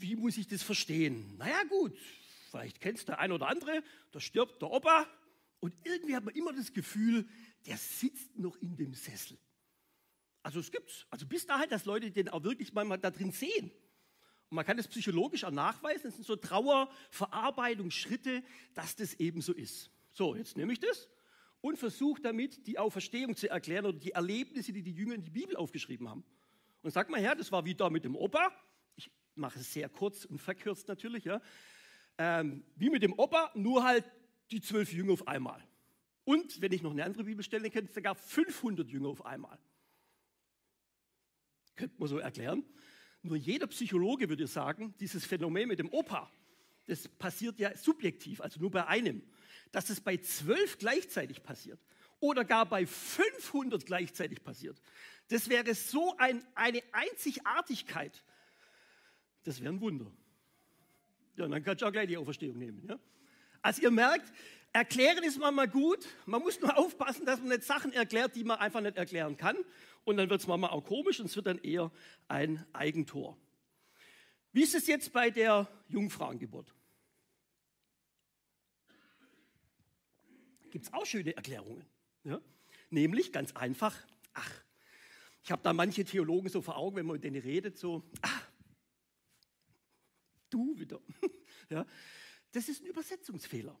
Wie 0.00 0.16
muss 0.16 0.36
ich 0.36 0.48
das 0.48 0.64
verstehen? 0.64 1.36
Naja, 1.38 1.62
gut, 1.68 1.96
vielleicht 2.50 2.80
kennst 2.80 3.06
der 3.06 3.20
eine 3.20 3.34
oder 3.34 3.46
andere, 3.46 3.84
da 4.10 4.18
stirbt 4.18 4.60
der 4.60 4.72
Opa 4.72 5.06
und 5.60 5.72
irgendwie 5.84 6.16
hat 6.16 6.24
man 6.24 6.34
immer 6.34 6.52
das 6.52 6.72
Gefühl, 6.72 7.24
der 7.66 7.76
sitzt 7.76 8.36
noch 8.36 8.56
in 8.56 8.76
dem 8.76 8.94
Sessel. 8.94 9.38
Also 10.42 10.58
es 10.58 10.72
gibt's. 10.72 11.06
Also 11.08 11.24
bis 11.24 11.46
dahin, 11.46 11.70
dass 11.70 11.84
Leute 11.84 12.10
den 12.10 12.30
auch 12.30 12.42
wirklich 12.42 12.72
mal 12.72 12.98
da 12.98 13.12
drin 13.12 13.30
sehen. 13.30 13.70
Und 14.48 14.56
man 14.56 14.66
kann 14.66 14.76
das 14.76 14.88
psychologisch 14.88 15.44
auch 15.44 15.52
nachweisen. 15.52 16.06
Das 16.06 16.16
sind 16.16 16.26
so 16.26 16.34
Trauerverarbeitungsschritte, 16.34 18.42
dass 18.74 18.96
das 18.96 19.14
eben 19.14 19.40
so 19.40 19.52
ist. 19.52 19.88
So, 20.10 20.34
jetzt 20.34 20.56
nehme 20.56 20.72
ich 20.72 20.80
das 20.80 21.08
und 21.60 21.78
versuche 21.78 22.20
damit 22.22 22.66
die 22.66 22.78
Auferstehung 22.78 23.36
zu 23.36 23.48
erklären 23.48 23.86
oder 23.86 23.98
die 23.98 24.12
Erlebnisse, 24.12 24.72
die 24.72 24.82
die 24.82 24.92
Jünger 24.92 25.14
in 25.14 25.22
die 25.22 25.30
Bibel 25.30 25.56
aufgeschrieben 25.56 26.08
haben. 26.08 26.24
Und 26.82 26.90
sag 26.90 27.10
mal 27.10 27.20
her, 27.20 27.34
das 27.34 27.52
war 27.52 27.64
wie 27.64 27.74
da 27.74 27.90
mit 27.90 28.04
dem 28.04 28.16
Opa. 28.16 28.50
Ich 28.96 29.10
mache 29.34 29.58
es 29.58 29.72
sehr 29.72 29.88
kurz 29.88 30.24
und 30.24 30.38
verkürzt 30.38 30.88
natürlich, 30.88 31.24
ja. 31.24 31.40
Ähm, 32.18 32.64
wie 32.76 32.90
mit 32.90 33.02
dem 33.02 33.12
Opa, 33.18 33.50
nur 33.54 33.84
halt 33.84 34.04
die 34.50 34.60
zwölf 34.60 34.92
Jünger 34.92 35.12
auf 35.12 35.28
einmal. 35.28 35.62
Und 36.24 36.60
wenn 36.60 36.72
ich 36.72 36.82
noch 36.82 36.92
eine 36.92 37.04
andere 37.04 37.24
Bibelstelle 37.24 37.70
kenne, 37.70 37.88
sogar 37.88 38.14
500 38.14 38.88
Jünger 38.88 39.08
auf 39.08 39.24
einmal. 39.24 39.58
Könnte 41.76 41.96
man 41.98 42.08
so 42.08 42.18
erklären. 42.18 42.64
Nur 43.22 43.36
jeder 43.36 43.66
Psychologe 43.66 44.28
würde 44.28 44.46
sagen, 44.46 44.94
dieses 44.98 45.26
Phänomen 45.26 45.68
mit 45.68 45.78
dem 45.78 45.90
Opa, 45.90 46.30
das 46.86 47.06
passiert 47.08 47.58
ja 47.58 47.76
subjektiv, 47.76 48.40
also 48.40 48.60
nur 48.60 48.70
bei 48.70 48.86
einem. 48.86 49.22
Dass 49.72 49.90
es 49.90 50.00
bei 50.00 50.16
zwölf 50.16 50.78
gleichzeitig 50.78 51.42
passiert 51.42 51.80
oder 52.18 52.44
gar 52.44 52.66
bei 52.66 52.86
500 52.86 53.86
gleichzeitig 53.86 54.42
passiert, 54.42 54.80
das 55.28 55.48
wäre 55.48 55.74
so 55.74 56.16
ein, 56.18 56.44
eine 56.54 56.82
Einzigartigkeit. 56.92 58.24
Das 59.44 59.60
wäre 59.60 59.72
ein 59.72 59.80
Wunder. 59.80 60.10
Ja, 61.36 61.46
dann 61.46 61.62
kannst 61.62 61.82
du 61.82 61.86
auch 61.86 61.92
gleich 61.92 62.08
die 62.08 62.16
Auferstehung 62.16 62.58
nehmen. 62.58 62.84
Ja? 62.86 62.98
Also 63.62 63.82
ihr 63.82 63.90
merkt, 63.90 64.32
erklären 64.72 65.22
ist 65.22 65.38
manchmal 65.38 65.68
gut. 65.68 66.06
Man 66.26 66.42
muss 66.42 66.60
nur 66.60 66.76
aufpassen, 66.78 67.24
dass 67.24 67.38
man 67.38 67.48
nicht 67.48 67.62
Sachen 67.62 67.92
erklärt, 67.92 68.34
die 68.36 68.44
man 68.44 68.58
einfach 68.58 68.80
nicht 68.80 68.96
erklären 68.96 69.36
kann. 69.36 69.56
Und 70.04 70.16
dann 70.16 70.28
wird 70.28 70.40
es 70.40 70.46
manchmal 70.46 70.70
auch 70.70 70.84
komisch 70.84 71.20
und 71.20 71.26
es 71.26 71.36
wird 71.36 71.46
dann 71.46 71.58
eher 71.58 71.90
ein 72.28 72.66
Eigentor. 72.72 73.38
Wie 74.52 74.62
ist 74.62 74.74
es 74.74 74.86
jetzt 74.86 75.12
bei 75.12 75.30
der 75.30 75.68
Jungfrauengeburt? 75.88 76.74
Gibt 80.70 80.86
es 80.86 80.92
auch 80.92 81.06
schöne 81.06 81.36
Erklärungen. 81.36 81.84
Ja? 82.24 82.40
Nämlich 82.90 83.32
ganz 83.32 83.52
einfach, 83.52 83.96
ach, 84.34 84.52
ich 85.42 85.50
habe 85.50 85.62
da 85.62 85.72
manche 85.72 86.04
Theologen 86.04 86.48
so 86.48 86.62
vor 86.62 86.76
Augen, 86.76 86.96
wenn 86.96 87.06
man 87.06 87.14
mit 87.14 87.24
denen 87.24 87.40
redet, 87.40 87.78
so, 87.78 88.02
ach, 88.22 88.50
du 90.50 90.78
wieder. 90.78 91.00
ja? 91.70 91.86
Das 92.52 92.68
ist 92.68 92.82
ein 92.82 92.86
Übersetzungsfehler. 92.86 93.78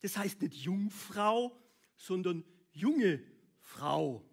Das 0.00 0.16
heißt 0.16 0.42
nicht 0.42 0.54
Jungfrau, 0.54 1.56
sondern 1.96 2.44
junge 2.72 3.22
Frau. 3.60 4.24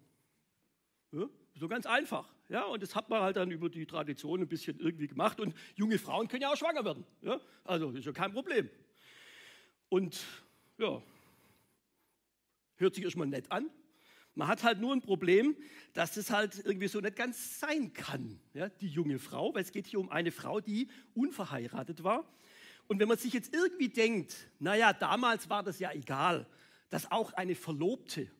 Ja, 1.12 1.28
so 1.54 1.68
ganz 1.68 1.86
einfach. 1.86 2.32
Ja, 2.48 2.64
und 2.64 2.82
das 2.82 2.94
hat 2.94 3.08
man 3.08 3.22
halt 3.22 3.36
dann 3.36 3.50
über 3.50 3.68
die 3.68 3.86
Tradition 3.86 4.40
ein 4.40 4.48
bisschen 4.48 4.78
irgendwie 4.78 5.08
gemacht. 5.08 5.40
Und 5.40 5.54
junge 5.74 5.98
Frauen 5.98 6.28
können 6.28 6.42
ja 6.42 6.52
auch 6.52 6.56
schwanger 6.56 6.84
werden. 6.84 7.04
Ja, 7.22 7.40
also 7.64 7.90
ist 7.90 8.04
ja 8.04 8.12
kein 8.12 8.32
Problem. 8.32 8.70
Und 9.88 10.24
ja, 10.78 11.02
hört 12.76 12.94
sich 12.94 13.04
erstmal 13.04 13.26
nett 13.26 13.50
an. 13.50 13.70
Man 14.34 14.48
hat 14.48 14.62
halt 14.64 14.80
nur 14.80 14.92
ein 14.92 15.00
Problem, 15.00 15.56
dass 15.94 16.14
das 16.14 16.30
halt 16.30 16.62
irgendwie 16.64 16.88
so 16.88 17.00
nicht 17.00 17.16
ganz 17.16 17.58
sein 17.58 17.92
kann, 17.92 18.38
ja, 18.52 18.68
die 18.68 18.88
junge 18.88 19.18
Frau, 19.18 19.54
weil 19.54 19.62
es 19.62 19.72
geht 19.72 19.86
hier 19.86 19.98
um 19.98 20.10
eine 20.10 20.30
Frau, 20.30 20.60
die 20.60 20.88
unverheiratet 21.14 22.04
war. 22.04 22.30
Und 22.86 23.00
wenn 23.00 23.08
man 23.08 23.16
sich 23.16 23.32
jetzt 23.32 23.54
irgendwie 23.54 23.88
denkt, 23.88 24.34
naja, 24.58 24.92
damals 24.92 25.48
war 25.48 25.62
das 25.62 25.78
ja 25.78 25.90
egal, 25.92 26.46
dass 26.90 27.10
auch 27.10 27.32
eine 27.32 27.54
Verlobte 27.54 28.30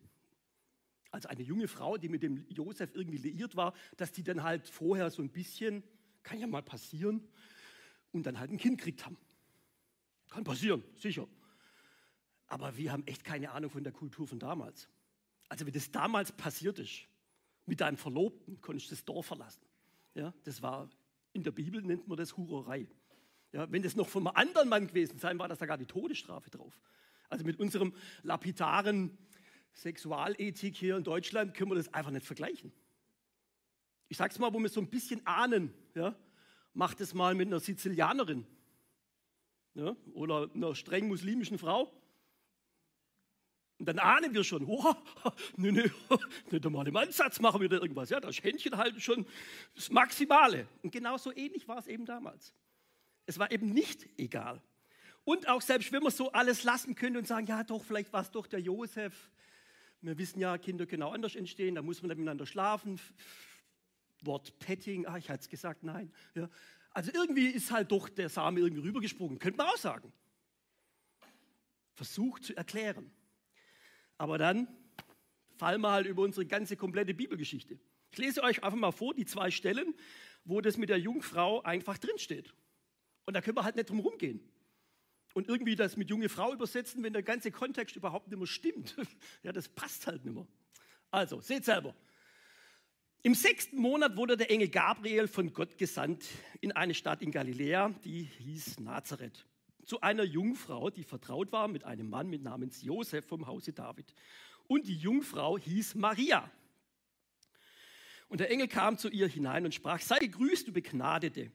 also 1.17 1.29
eine 1.29 1.43
junge 1.43 1.67
Frau, 1.67 1.97
die 1.97 2.09
mit 2.09 2.23
dem 2.23 2.47
Josef 2.51 2.91
irgendwie 2.95 3.17
liiert 3.17 3.57
war, 3.57 3.73
dass 3.97 4.13
die 4.13 4.23
dann 4.23 4.43
halt 4.43 4.69
vorher 4.69 5.11
so 5.11 5.23
ein 5.23 5.31
bisschen, 5.31 5.83
kann 6.23 6.39
ja 6.39 6.47
mal 6.47 6.63
passieren, 6.63 7.27
und 8.13 8.25
dann 8.25 8.39
halt 8.39 8.51
ein 8.51 8.59
Kind 8.59 8.81
kriegt 8.81 9.05
haben. 9.05 9.17
Kann 10.29 10.45
passieren, 10.45 10.83
sicher. 10.95 11.27
Aber 12.47 12.77
wir 12.77 12.93
haben 12.93 13.07
echt 13.07 13.25
keine 13.25 13.51
Ahnung 13.51 13.71
von 13.71 13.83
der 13.83 13.93
Kultur 13.93 14.27
von 14.27 14.39
damals. 14.39 14.89
Also 15.49 15.67
wenn 15.67 15.73
das 15.73 15.91
damals 15.91 16.33
passiert 16.33 16.79
ist, 16.79 17.09
mit 17.67 17.81
deinem 17.81 17.97
Verlobten, 17.97 18.61
konntest 18.61 18.91
du 18.91 18.95
das 18.95 19.05
Dorf 19.05 19.27
verlassen. 19.27 19.63
Ja, 20.15 20.33
das 20.45 20.63
war, 20.63 20.89
in 21.33 21.43
der 21.43 21.51
Bibel 21.51 21.83
nennt 21.83 22.07
man 22.09 22.17
das 22.17 22.37
Hurerei. 22.37 22.89
Ja, 23.53 23.71
wenn 23.71 23.83
das 23.83 23.97
noch 23.97 24.09
von 24.09 24.27
einem 24.27 24.37
anderen 24.37 24.69
Mann 24.69 24.87
gewesen 24.87 25.19
sein, 25.19 25.39
war 25.39 25.49
das 25.49 25.59
da 25.59 25.67
gar 25.67 25.79
die 25.79 25.87
Todesstrafe 25.87 26.51
drauf. 26.51 26.81
Also 27.29 27.45
mit 27.45 27.59
unserem 27.59 27.95
lapidaren 28.23 29.17
Sexualethik 29.73 30.77
hier 30.77 30.97
in 30.97 31.05
Deutschland 31.05 31.55
können 31.55 31.71
wir 31.71 31.75
das 31.75 31.93
einfach 31.93 32.11
nicht 32.11 32.27
vergleichen. 32.27 32.73
Ich 34.09 34.17
sage 34.17 34.33
es 34.33 34.39
mal, 34.39 34.53
wo 34.53 34.59
wir 34.59 34.69
so 34.69 34.81
ein 34.81 34.89
bisschen 34.89 35.27
ahnen. 35.27 35.75
Ja? 35.95 36.17
Macht 36.73 37.01
es 37.01 37.15
mal 37.15 37.35
mit 37.35 37.49
einer 37.49 37.61
Sizilianerin 37.61 38.47
ja? 39.75 39.97
oder 40.15 40.51
einer 40.55 40.75
streng 40.75 41.09
muslimischen 41.09 41.59
Frau. 41.59 41.93
Und 43.79 43.87
dann 43.87 43.99
ahnen 43.99 44.33
wir 44.33 44.43
schon, 44.43 44.65
oh, 44.65 44.95
nee, 45.57 45.71
nee, 45.71 45.91
nicht 46.51 46.65
einmal 46.65 46.89
im 46.89 46.97
Ansatz 46.97 47.41
machen 47.41 47.61
wir 47.61 47.69
da 47.69 47.77
irgendwas. 47.77 48.09
Ja, 48.09 48.21
das 48.21 48.43
Händchen 48.43 48.77
halten 48.77 49.01
schon 49.01 49.27
das 49.75 49.91
Maximale. 49.91 50.67
Und 50.83 50.93
genauso 50.93 51.35
ähnlich 51.35 51.69
war 51.69 51.79
es 51.79 51.87
eben 51.87 52.07
damals. 52.07 52.55
Es 53.27 53.39
war 53.39 53.51
eben 53.51 53.71
nicht 53.71 54.09
egal. 54.17 54.63
Und 55.25 55.49
auch 55.49 55.61
selbst 55.61 55.93
wenn 55.93 56.03
man 56.03 56.13
so 56.13 56.33
alles 56.33 56.63
lassen 56.63 56.95
könnte 56.95 57.19
und 57.19 57.27
sagen, 57.27 57.47
ja 57.47 57.65
doch, 57.65 57.85
vielleicht 57.85 58.13
war 58.13 58.23
es 58.23 58.31
doch 58.31 58.47
der 58.47 58.61
Josef. 58.61 59.31
Wir 60.01 60.17
wissen 60.17 60.39
ja, 60.39 60.57
Kinder 60.57 60.87
können 60.87 61.03
auch 61.03 61.13
anders 61.13 61.35
entstehen, 61.35 61.75
da 61.75 61.83
muss 61.83 62.01
man 62.01 62.09
dann 62.09 62.19
miteinander 62.19 62.47
schlafen. 62.47 63.01
Wort 64.23 64.59
Petting, 64.59 65.07
ah, 65.07 65.19
ich 65.19 65.29
hatte 65.29 65.41
es 65.41 65.49
gesagt, 65.49 65.83
nein. 65.83 66.13
Ja. 66.35 66.49
Also 66.91 67.11
irgendwie 67.13 67.49
ist 67.49 67.71
halt 67.71 67.91
doch 67.91 68.09
der 68.09 68.29
Same 68.29 68.61
irgendwie 68.61 68.83
rübergesprungen, 68.83 69.39
könnte 69.39 69.59
man 69.59 69.67
auch 69.67 69.77
sagen. 69.77 70.13
Versucht 71.95 72.45
zu 72.45 72.57
erklären. 72.57 73.11
Aber 74.19 74.39
dann 74.39 74.69
fallen 75.57 75.81
wir 75.81 75.91
halt 75.91 76.07
über 76.07 76.23
unsere 76.23 76.47
ganze 76.47 76.77
komplette 76.77 77.15
Bibelgeschichte. 77.15 77.79
Ich 78.11 78.19
lese 78.19 78.43
euch 78.43 78.63
einfach 78.63 78.79
mal 78.79 78.93
vor, 78.93 79.15
die 79.15 79.27
zwei 79.27 79.51
Stellen, 79.51 79.95
wo 80.45 80.61
das 80.61 80.77
mit 80.77 80.89
der 80.89 80.99
Jungfrau 80.99 81.63
einfach 81.63 81.99
drinsteht. 81.99 82.55
Und 83.25 83.35
da 83.35 83.41
können 83.41 83.57
wir 83.57 83.65
halt 83.65 83.77
nicht 83.77 83.91
drum 83.91 84.01
rumgehen. 84.01 84.41
Und 85.35 85.49
irgendwie 85.49 85.75
das 85.75 85.97
mit 85.97 86.09
junge 86.09 86.31
Frau 86.31 86.53
übersetzen, 86.53 87.03
wenn 87.03 87.13
der 87.13 87.23
ganze 87.23 87.51
Kontext 87.51 87.95
überhaupt 87.97 88.29
nicht 88.29 88.39
mehr 88.39 88.47
stimmt. 88.47 88.97
Ja, 89.43 89.53
das 89.53 89.69
passt 89.69 90.07
halt 90.07 90.25
nicht 90.25 90.35
mehr. 90.35 90.47
Also, 91.11 91.41
seht 91.41 91.65
selber. 91.65 91.95
Im 93.23 93.35
sechsten 93.35 93.77
Monat 93.77 94.17
wurde 94.17 94.37
der 94.37 94.51
Engel 94.51 94.69
Gabriel 94.69 95.29
von 95.29 95.53
Gott 95.53 95.77
gesandt 95.79 96.25
in 96.61 96.73
eine 96.73 96.95
Stadt 96.95 97.23
in 97.23 97.33
Galiläa, 97.33 97.91
die 98.05 98.23
hieß 98.23 98.81
Nazareth, 98.81 99.45
zu 99.87 100.01
einer 100.01 100.25
Jungfrau, 100.25 100.91
die 100.91 101.05
vertraut 101.05 101.53
war 101.53 101.69
mit 101.69 101.85
einem 101.85 102.11
Mann 102.11 102.29
mit 102.29 102.43
Namens 102.43 102.83
Josef 102.83 103.25
vom 103.25 103.47
Hause 103.47 103.73
David. 103.73 104.13
Und 104.67 104.87
die 104.87 104.97
Jungfrau 104.97 105.57
hieß 105.57 105.95
Maria. 105.95 106.51
Und 108.29 108.41
der 108.41 108.51
Engel 108.51 108.67
kam 108.67 108.99
zu 108.99 109.09
ihr 109.09 109.29
hinein 109.29 109.65
und 109.65 109.73
sprach, 109.73 110.01
sei 110.01 110.19
gegrüßt, 110.19 110.67
du 110.67 110.73
Begnadete, 110.73 111.53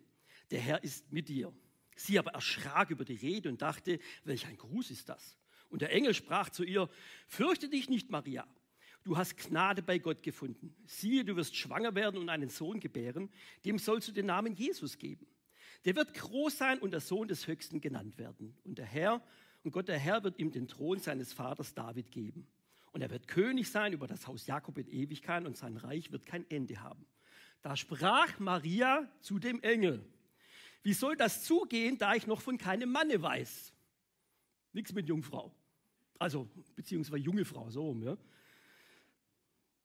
der 0.49 0.59
Herr 0.59 0.83
ist 0.83 1.11
mit 1.11 1.27
dir. 1.27 1.53
Sie 1.97 2.17
aber 2.17 2.31
erschrak 2.31 2.89
über 2.89 3.03
die 3.03 3.15
Rede 3.15 3.49
und 3.49 3.61
dachte, 3.61 3.99
welch 4.23 4.47
ein 4.47 4.55
Gruß 4.55 4.91
ist 4.91 5.09
das? 5.09 5.37
Und 5.69 5.81
der 5.81 5.91
Engel 5.91 6.13
sprach 6.13 6.49
zu 6.49 6.63
ihr, 6.63 6.89
fürchte 7.27 7.67
dich 7.67 7.89
nicht, 7.89 8.09
Maria, 8.09 8.47
du 9.03 9.17
hast 9.17 9.35
Gnade 9.37 9.83
bei 9.83 9.99
Gott 9.99 10.23
gefunden. 10.23 10.73
Siehe, 10.85 11.25
du 11.25 11.35
wirst 11.35 11.55
schwanger 11.55 11.95
werden 11.95 12.17
und 12.17 12.29
einen 12.29 12.49
Sohn 12.49 12.79
gebären, 12.79 13.29
dem 13.65 13.77
sollst 13.77 14.07
du 14.07 14.13
den 14.13 14.27
Namen 14.27 14.53
Jesus 14.53 14.97
geben. 14.97 15.27
Der 15.85 15.95
wird 15.95 16.13
groß 16.13 16.57
sein 16.57 16.79
und 16.79 16.91
der 16.91 16.99
Sohn 16.99 17.27
des 17.27 17.47
Höchsten 17.47 17.81
genannt 17.81 18.17
werden. 18.17 18.55
Und 18.63 18.77
der 18.77 18.85
Herr, 18.85 19.21
und 19.63 19.71
Gott 19.71 19.87
der 19.87 19.99
Herr 19.99 20.23
wird 20.23 20.39
ihm 20.39 20.51
den 20.51 20.67
Thron 20.67 20.99
seines 20.99 21.33
Vaters 21.33 21.73
David 21.73 22.11
geben. 22.11 22.47
Und 22.91 23.01
er 23.01 23.09
wird 23.09 23.27
König 23.27 23.69
sein 23.71 23.93
über 23.93 24.07
das 24.07 24.27
Haus 24.27 24.47
Jakob 24.47 24.77
in 24.77 24.87
Ewigkeit 24.87 25.45
und 25.45 25.57
sein 25.57 25.77
Reich 25.77 26.11
wird 26.11 26.25
kein 26.25 26.49
Ende 26.49 26.81
haben. 26.81 27.05
Da 27.61 27.75
sprach 27.75 28.39
Maria 28.39 29.09
zu 29.21 29.39
dem 29.39 29.61
Engel, 29.61 30.05
wie 30.83 30.93
soll 30.93 31.15
das 31.15 31.43
zugehen, 31.43 31.97
da 31.97 32.15
ich 32.15 32.25
noch 32.25 32.41
von 32.41 32.57
keinem 32.57 32.91
Manne 32.91 33.21
weiß? 33.21 33.73
Nichts 34.73 34.93
mit 34.93 35.07
Jungfrau. 35.07 35.53
Also, 36.17 36.49
beziehungsweise 36.75 37.23
junge 37.23 37.45
Frau, 37.45 37.69
so 37.69 37.87
rum. 37.87 38.03
Ja. 38.03 38.17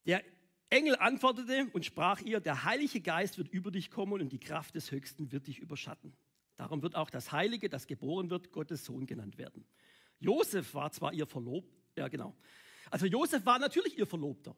Der 0.07 0.25
Engel 0.69 0.97
antwortete 0.97 1.69
und 1.73 1.85
sprach 1.85 2.21
ihr, 2.21 2.41
der 2.41 2.65
Heilige 2.65 3.01
Geist 3.01 3.39
wird 3.39 3.49
über 3.49 3.71
dich 3.71 3.91
kommen 3.91 4.21
und 4.21 4.31
die 4.31 4.41
Kraft 4.41 4.75
des 4.75 4.91
Höchsten 4.91 5.31
wird 5.31 5.47
dich 5.47 5.61
überschatten. 5.61 6.13
Darum 6.57 6.83
wird 6.83 6.97
auch 6.97 7.11
das 7.11 7.31
Heilige, 7.33 7.69
das 7.69 7.87
geboren 7.87 8.31
wird, 8.31 8.51
Gottes 8.51 8.85
Sohn 8.85 9.07
genannt 9.07 9.39
werden. 9.39 9.65
Josef 10.19 10.75
war 10.75 10.91
zwar 10.91 11.13
ihr 11.13 11.27
Verlobter, 11.27 11.77
ja 11.97 12.09
genau. 12.09 12.35
Also 12.91 13.07
Josef 13.07 13.45
war 13.47 13.59
natürlich 13.59 13.99
ihr 13.99 14.07
Verlobter. 14.07 14.57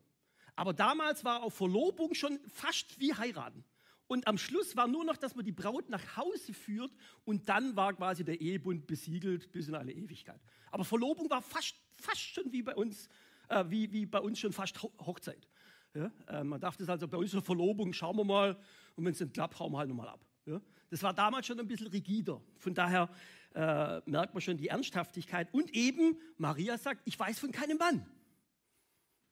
Aber 0.56 0.72
damals 0.72 1.24
war 1.24 1.42
auch 1.42 1.50
Verlobung 1.50 2.14
schon 2.14 2.38
fast 2.52 2.98
wie 3.00 3.14
heiraten. 3.14 3.64
Und 4.06 4.26
am 4.26 4.38
Schluss 4.38 4.76
war 4.76 4.88
nur 4.88 5.04
noch, 5.04 5.18
dass 5.18 5.34
man 5.34 5.44
die 5.44 5.52
Braut 5.52 5.90
nach 5.90 6.16
Hause 6.16 6.54
führt 6.54 6.90
und 7.24 7.48
dann 7.48 7.76
war 7.76 7.92
quasi 7.92 8.24
der 8.24 8.40
Ehebund 8.40 8.86
besiegelt 8.86 9.52
bis 9.52 9.68
in 9.68 9.74
alle 9.74 9.92
Ewigkeit. 9.92 10.40
Aber 10.70 10.84
Verlobung 10.84 11.28
war 11.28 11.42
fast, 11.42 11.74
fast 11.96 12.20
schon 12.20 12.50
wie 12.50 12.62
bei 12.62 12.74
uns 12.74 13.10
äh, 13.48 13.64
wie, 13.68 13.92
wie 13.92 14.06
bei 14.06 14.20
uns 14.20 14.38
schon 14.38 14.52
fast 14.52 14.82
Hochzeit. 14.82 15.46
Ja? 15.94 16.12
Äh, 16.28 16.44
man 16.44 16.60
dachte 16.60 16.82
es 16.82 16.88
also, 16.88 17.08
bei 17.08 17.16
uns 17.16 17.32
eine 17.32 17.42
Verlobung, 17.42 17.92
schauen 17.92 18.16
wir 18.16 18.24
mal, 18.24 18.56
und 18.96 19.04
wenn 19.04 19.12
es 19.12 19.20
nicht 19.20 19.34
klappt, 19.34 19.58
hauen 19.58 19.72
wir 19.72 19.78
halt 19.78 19.88
nochmal 19.88 20.08
ab. 20.08 20.24
Ja? 20.46 20.60
Das 20.90 21.02
war 21.02 21.12
damals 21.14 21.46
schon 21.46 21.58
ein 21.60 21.66
bisschen 21.66 21.88
rigider. 21.88 22.40
Von 22.56 22.74
daher 22.74 23.08
äh, 23.54 24.00
merkt 24.06 24.34
man 24.34 24.40
schon 24.40 24.56
die 24.56 24.68
Ernsthaftigkeit. 24.68 25.52
Und 25.52 25.74
eben, 25.74 26.16
Maria 26.36 26.78
sagt, 26.78 27.02
ich 27.04 27.18
weiß 27.18 27.38
von 27.38 27.52
keinem 27.52 27.78
Mann. 27.78 28.06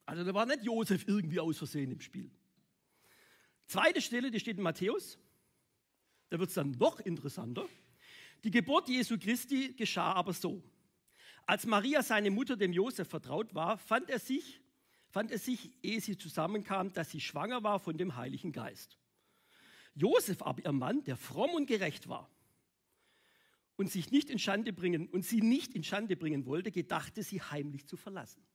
Also 0.04 0.24
da 0.24 0.32
war 0.34 0.46
nicht 0.46 0.62
Josef 0.62 1.06
irgendwie 1.08 1.40
aus 1.40 1.58
Versehen 1.58 1.90
im 1.90 2.00
Spiel. 2.00 2.30
Zweite 3.66 4.00
Stelle, 4.00 4.30
die 4.30 4.38
steht 4.38 4.56
in 4.56 4.62
Matthäus. 4.62 5.18
Da 6.28 6.38
wird 6.38 6.48
es 6.48 6.54
dann 6.54 6.72
noch 6.72 7.00
interessanter. 7.00 7.66
Die 8.44 8.50
Geburt 8.50 8.88
Jesu 8.88 9.18
Christi 9.18 9.74
geschah 9.74 10.12
aber 10.12 10.32
so. 10.32 10.62
Als 11.46 11.66
Maria, 11.66 12.02
seine 12.02 12.30
Mutter, 12.30 12.56
dem 12.56 12.72
Josef 12.72 13.08
vertraut 13.08 13.54
war, 13.54 13.78
fand 13.78 14.10
er 14.10 14.18
sich, 14.18 14.60
fand 15.16 15.30
es 15.30 15.46
sich, 15.46 15.72
ehe 15.82 15.98
sie 15.98 16.18
zusammenkam, 16.18 16.92
dass 16.92 17.10
sie 17.10 17.22
schwanger 17.22 17.62
war 17.62 17.80
von 17.80 17.96
dem 17.96 18.16
Heiligen 18.16 18.52
Geist. 18.52 18.98
Josef 19.94 20.42
aber, 20.42 20.62
ihr 20.62 20.72
Mann, 20.72 21.04
der 21.04 21.16
fromm 21.16 21.52
und 21.52 21.64
gerecht 21.64 22.06
war 22.10 22.30
und 23.76 23.90
sich 23.90 24.10
nicht 24.10 24.28
in 24.28 24.38
Schande 24.38 24.74
bringen 24.74 25.08
und 25.08 25.24
sie 25.24 25.40
nicht 25.40 25.72
in 25.72 25.84
Schande 25.84 26.16
bringen 26.16 26.44
wollte, 26.44 26.70
gedachte 26.70 27.22
sie 27.22 27.40
heimlich 27.40 27.86
zu 27.86 27.96
verlassen. 27.96 28.46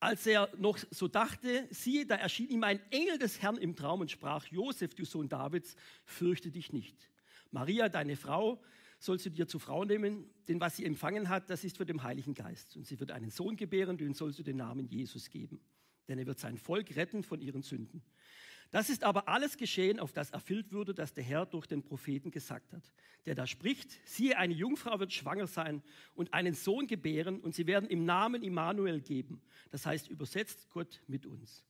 Als 0.00 0.26
er 0.26 0.52
noch 0.56 0.78
so 0.90 1.06
dachte, 1.06 1.68
siehe, 1.70 2.06
da 2.06 2.16
erschien 2.16 2.48
ihm 2.48 2.64
ein 2.64 2.80
Engel 2.90 3.16
des 3.16 3.40
Herrn 3.40 3.56
im 3.56 3.76
Traum 3.76 4.00
und 4.00 4.10
sprach: 4.10 4.46
Josef, 4.46 4.96
du 4.96 5.04
Sohn 5.04 5.28
Davids, 5.28 5.76
fürchte 6.04 6.50
dich 6.50 6.72
nicht. 6.72 7.08
Maria, 7.52 7.88
deine 7.88 8.16
Frau, 8.16 8.60
sollst 9.00 9.26
du 9.26 9.30
dir 9.30 9.48
zur 9.48 9.60
Frau 9.60 9.84
nehmen, 9.84 10.26
denn 10.46 10.60
was 10.60 10.76
sie 10.76 10.84
empfangen 10.84 11.28
hat, 11.28 11.48
das 11.50 11.64
ist 11.64 11.78
für 11.78 11.86
den 11.86 12.02
Heiligen 12.02 12.34
Geist. 12.34 12.76
Und 12.76 12.86
sie 12.86 13.00
wird 13.00 13.10
einen 13.10 13.30
Sohn 13.30 13.56
gebären, 13.56 13.96
den 13.96 14.14
sollst 14.14 14.38
du 14.38 14.42
den 14.42 14.58
Namen 14.58 14.86
Jesus 14.86 15.30
geben. 15.30 15.58
Denn 16.06 16.18
er 16.18 16.26
wird 16.26 16.38
sein 16.38 16.58
Volk 16.58 16.94
retten 16.94 17.22
von 17.22 17.40
ihren 17.40 17.62
Sünden. 17.62 18.02
Das 18.70 18.88
ist 18.88 19.02
aber 19.02 19.26
alles 19.26 19.56
geschehen, 19.56 19.98
auf 19.98 20.12
das 20.12 20.30
erfüllt 20.30 20.70
würde, 20.70 20.94
dass 20.94 21.12
der 21.12 21.24
Herr 21.24 21.46
durch 21.46 21.66
den 21.66 21.82
Propheten 21.82 22.30
gesagt 22.30 22.72
hat, 22.72 22.92
der 23.26 23.34
da 23.34 23.46
spricht, 23.46 23.98
siehe, 24.06 24.36
eine 24.38 24.54
Jungfrau 24.54 25.00
wird 25.00 25.12
schwanger 25.12 25.48
sein 25.48 25.82
und 26.14 26.32
einen 26.34 26.54
Sohn 26.54 26.86
gebären 26.86 27.40
und 27.40 27.54
sie 27.54 27.66
werden 27.66 27.88
im 27.88 28.04
Namen 28.04 28.42
Immanuel 28.42 29.00
geben. 29.00 29.40
Das 29.70 29.86
heißt 29.86 30.08
übersetzt 30.08 30.68
Gott 30.70 31.02
mit 31.08 31.26
uns. 31.26 31.64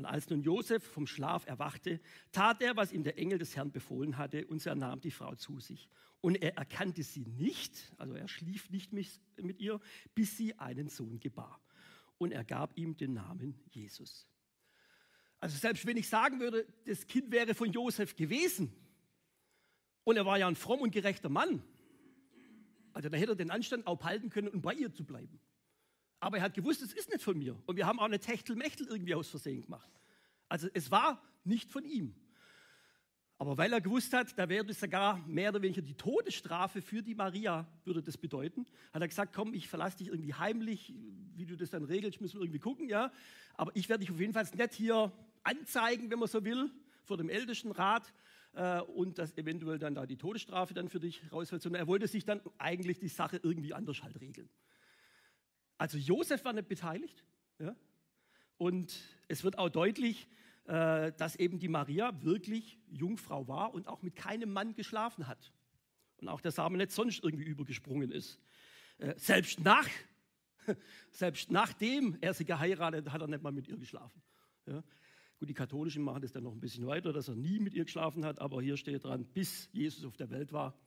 Und 0.00 0.06
als 0.06 0.30
nun 0.30 0.42
Josef 0.42 0.82
vom 0.82 1.06
Schlaf 1.06 1.46
erwachte, 1.46 2.00
tat 2.32 2.62
er, 2.62 2.74
was 2.74 2.90
ihm 2.90 3.04
der 3.04 3.18
Engel 3.18 3.36
des 3.36 3.54
Herrn 3.54 3.70
befohlen 3.70 4.16
hatte, 4.16 4.46
und 4.46 4.64
er 4.64 4.74
nahm 4.74 5.02
die 5.02 5.10
Frau 5.10 5.34
zu 5.34 5.60
sich. 5.60 5.90
Und 6.22 6.36
er 6.36 6.56
erkannte 6.56 7.02
sie 7.02 7.26
nicht, 7.26 7.92
also 7.98 8.14
er 8.14 8.26
schlief 8.26 8.70
nicht 8.70 8.94
mit 9.36 9.60
ihr, 9.60 9.78
bis 10.14 10.38
sie 10.38 10.58
einen 10.58 10.88
Sohn 10.88 11.20
gebar. 11.20 11.60
Und 12.16 12.32
er 12.32 12.44
gab 12.44 12.78
ihm 12.78 12.96
den 12.96 13.12
Namen 13.12 13.60
Jesus. 13.72 14.26
Also 15.38 15.58
selbst 15.58 15.84
wenn 15.84 15.98
ich 15.98 16.08
sagen 16.08 16.40
würde, 16.40 16.66
das 16.86 17.06
Kind 17.06 17.30
wäre 17.30 17.54
von 17.54 17.70
Josef 17.70 18.16
gewesen, 18.16 18.72
und 20.04 20.16
er 20.16 20.24
war 20.24 20.38
ja 20.38 20.48
ein 20.48 20.56
fromm 20.56 20.80
und 20.80 20.92
gerechter 20.92 21.28
Mann, 21.28 21.62
also 22.94 23.10
da 23.10 23.18
hätte 23.18 23.32
er 23.32 23.36
den 23.36 23.50
Anstand 23.50 23.86
auch 23.86 24.00
können, 24.30 24.48
um 24.48 24.62
bei 24.62 24.72
ihr 24.72 24.94
zu 24.94 25.04
bleiben. 25.04 25.38
Aber 26.20 26.36
er 26.36 26.44
hat 26.44 26.54
gewusst, 26.54 26.82
es 26.82 26.92
ist 26.92 27.08
nicht 27.08 27.22
von 27.22 27.38
mir. 27.38 27.56
Und 27.66 27.76
wir 27.76 27.86
haben 27.86 27.98
auch 27.98 28.04
eine 28.04 28.20
Techtelmechtel 28.20 28.86
irgendwie 28.86 29.14
aus 29.14 29.28
Versehen 29.28 29.62
gemacht. 29.62 29.90
Also 30.48 30.68
es 30.74 30.90
war 30.90 31.22
nicht 31.44 31.72
von 31.72 31.84
ihm. 31.84 32.14
Aber 33.38 33.56
weil 33.56 33.72
er 33.72 33.80
gewusst 33.80 34.12
hat, 34.12 34.38
da 34.38 34.50
wäre 34.50 34.70
sogar 34.74 35.16
mehr 35.26 35.48
oder 35.48 35.62
weniger 35.62 35.80
die 35.80 35.94
Todesstrafe 35.94 36.82
für 36.82 37.02
die 37.02 37.14
Maria, 37.14 37.66
würde 37.84 38.02
das 38.02 38.18
bedeuten, 38.18 38.66
hat 38.92 39.00
er 39.00 39.08
gesagt, 39.08 39.34
komm, 39.34 39.54
ich 39.54 39.66
verlasse 39.66 39.96
dich 39.96 40.08
irgendwie 40.08 40.34
heimlich, 40.34 40.92
wie 41.36 41.46
du 41.46 41.56
das 41.56 41.70
dann 41.70 41.84
regelst, 41.84 42.20
müssen 42.20 42.36
wir 42.36 42.42
irgendwie 42.42 42.58
gucken, 42.58 42.86
ja. 42.86 43.10
Aber 43.54 43.74
ich 43.74 43.88
werde 43.88 44.00
dich 44.00 44.10
auf 44.10 44.20
jeden 44.20 44.34
Fall 44.34 44.46
nicht 44.54 44.74
hier 44.74 45.10
anzeigen, 45.42 46.10
wenn 46.10 46.18
man 46.18 46.28
so 46.28 46.44
will, 46.44 46.70
vor 47.04 47.16
dem 47.16 47.30
Ältestenrat 47.30 48.12
äh, 48.52 48.80
und 48.80 49.18
dass 49.18 49.34
eventuell 49.38 49.78
dann 49.78 49.94
da 49.94 50.04
die 50.04 50.18
Todesstrafe 50.18 50.74
dann 50.74 50.90
für 50.90 51.00
dich 51.00 51.22
rausfällt, 51.32 51.62
sondern 51.62 51.80
er 51.80 51.86
wollte 51.86 52.08
sich 52.08 52.26
dann 52.26 52.42
eigentlich 52.58 52.98
die 52.98 53.08
Sache 53.08 53.40
irgendwie 53.42 53.72
anders 53.72 54.02
halt 54.02 54.20
regeln. 54.20 54.50
Also 55.80 55.96
Josef 55.96 56.44
war 56.44 56.52
nicht 56.52 56.68
beteiligt, 56.68 57.24
ja? 57.58 57.74
Und 58.58 59.00
es 59.28 59.44
wird 59.44 59.56
auch 59.56 59.70
deutlich, 59.70 60.28
äh, 60.66 61.10
dass 61.12 61.36
eben 61.36 61.58
die 61.58 61.68
Maria 61.68 62.22
wirklich 62.22 62.78
Jungfrau 62.90 63.48
war 63.48 63.72
und 63.72 63.88
auch 63.88 64.02
mit 64.02 64.14
keinem 64.14 64.52
Mann 64.52 64.74
geschlafen 64.74 65.26
hat. 65.26 65.54
Und 66.18 66.28
auch 66.28 66.42
der 66.42 66.50
Samen 66.50 66.76
nicht 66.76 66.90
sonst 66.90 67.24
irgendwie 67.24 67.46
übergesprungen 67.46 68.10
ist. 68.10 68.38
Äh, 68.98 69.14
selbst, 69.16 69.60
nach, 69.60 69.88
selbst 71.12 71.50
nachdem 71.50 72.18
er 72.20 72.34
sie 72.34 72.44
geheiratet 72.44 73.06
hat, 73.06 73.14
hat 73.14 73.20
er 73.22 73.28
nicht 73.28 73.42
mal 73.42 73.50
mit 73.50 73.66
ihr 73.66 73.78
geschlafen. 73.78 74.20
Ja? 74.66 74.84
Gut, 75.38 75.48
die 75.48 75.54
Katholischen 75.54 76.02
machen 76.02 76.20
das 76.20 76.32
dann 76.32 76.44
noch 76.44 76.52
ein 76.52 76.60
bisschen 76.60 76.86
weiter, 76.86 77.14
dass 77.14 77.28
er 77.28 77.36
nie 77.36 77.58
mit 77.58 77.72
ihr 77.72 77.84
geschlafen 77.84 78.26
hat, 78.26 78.38
aber 78.38 78.60
hier 78.60 78.76
steht 78.76 79.04
dran, 79.04 79.24
bis 79.24 79.70
Jesus 79.72 80.04
auf 80.04 80.18
der 80.18 80.28
Welt 80.28 80.52
war 80.52 80.78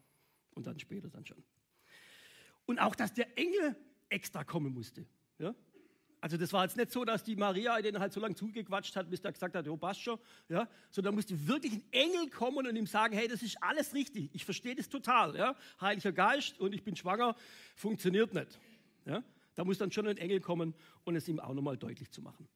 und 0.52 0.68
dann 0.68 0.78
später 0.78 1.10
dann 1.10 1.26
schon. 1.26 1.44
Und 2.68 2.78
auch, 2.78 2.94
dass 2.94 3.12
der 3.12 3.36
Engel 3.40 3.76
extra 4.14 4.44
kommen 4.44 4.74
musste. 4.74 5.06
Ja? 5.40 5.54
Also 6.22 6.38
das 6.38 6.54
war 6.54 6.64
jetzt 6.64 6.78
nicht 6.78 6.90
so, 6.90 7.04
dass 7.04 7.24
die 7.24 7.36
Maria 7.36 7.82
den 7.82 8.00
halt 8.00 8.14
so 8.14 8.22
lange 8.22 8.36
zugequatscht 8.36 8.96
hat, 8.96 9.10
bis 9.10 9.22
der 9.22 9.34
gesagt 9.34 9.56
hat, 9.56 9.66
jo, 9.66 9.76
passt 9.76 10.02
schon, 10.02 10.18
ja, 10.48 10.70
sondern 10.90 11.16
musste 11.16 11.48
wirklich 11.48 11.74
ein 11.74 11.84
Engel 11.92 12.30
kommen 12.30 12.66
und 12.66 12.76
ihm 12.78 12.88
sagen, 12.88 13.14
hey, 13.14 13.28
das 13.28 13.42
ist 13.42 13.62
alles 13.62 13.94
richtig, 13.94 14.30
ich 14.32 14.46
verstehe 14.46 14.74
das 14.74 14.88
total, 14.88 15.36
ja, 15.36 15.54
Heiliger 15.82 16.14
Geist 16.14 16.58
und 16.62 16.74
ich 16.74 16.82
bin 16.82 16.96
schwanger, 16.96 17.36
funktioniert 17.76 18.34
nicht, 18.34 18.58
ja. 19.06 19.22
Da 19.56 19.66
muss 19.66 19.78
dann 19.78 19.92
schon 19.92 20.08
ein 20.08 20.18
Engel 20.18 20.40
kommen 20.40 20.74
und 21.04 21.16
es 21.18 21.28
ihm 21.28 21.42
auch 21.42 21.54
nochmal 21.54 21.78
deutlich 21.78 22.10
zu 22.10 22.22
machen. 22.22 22.48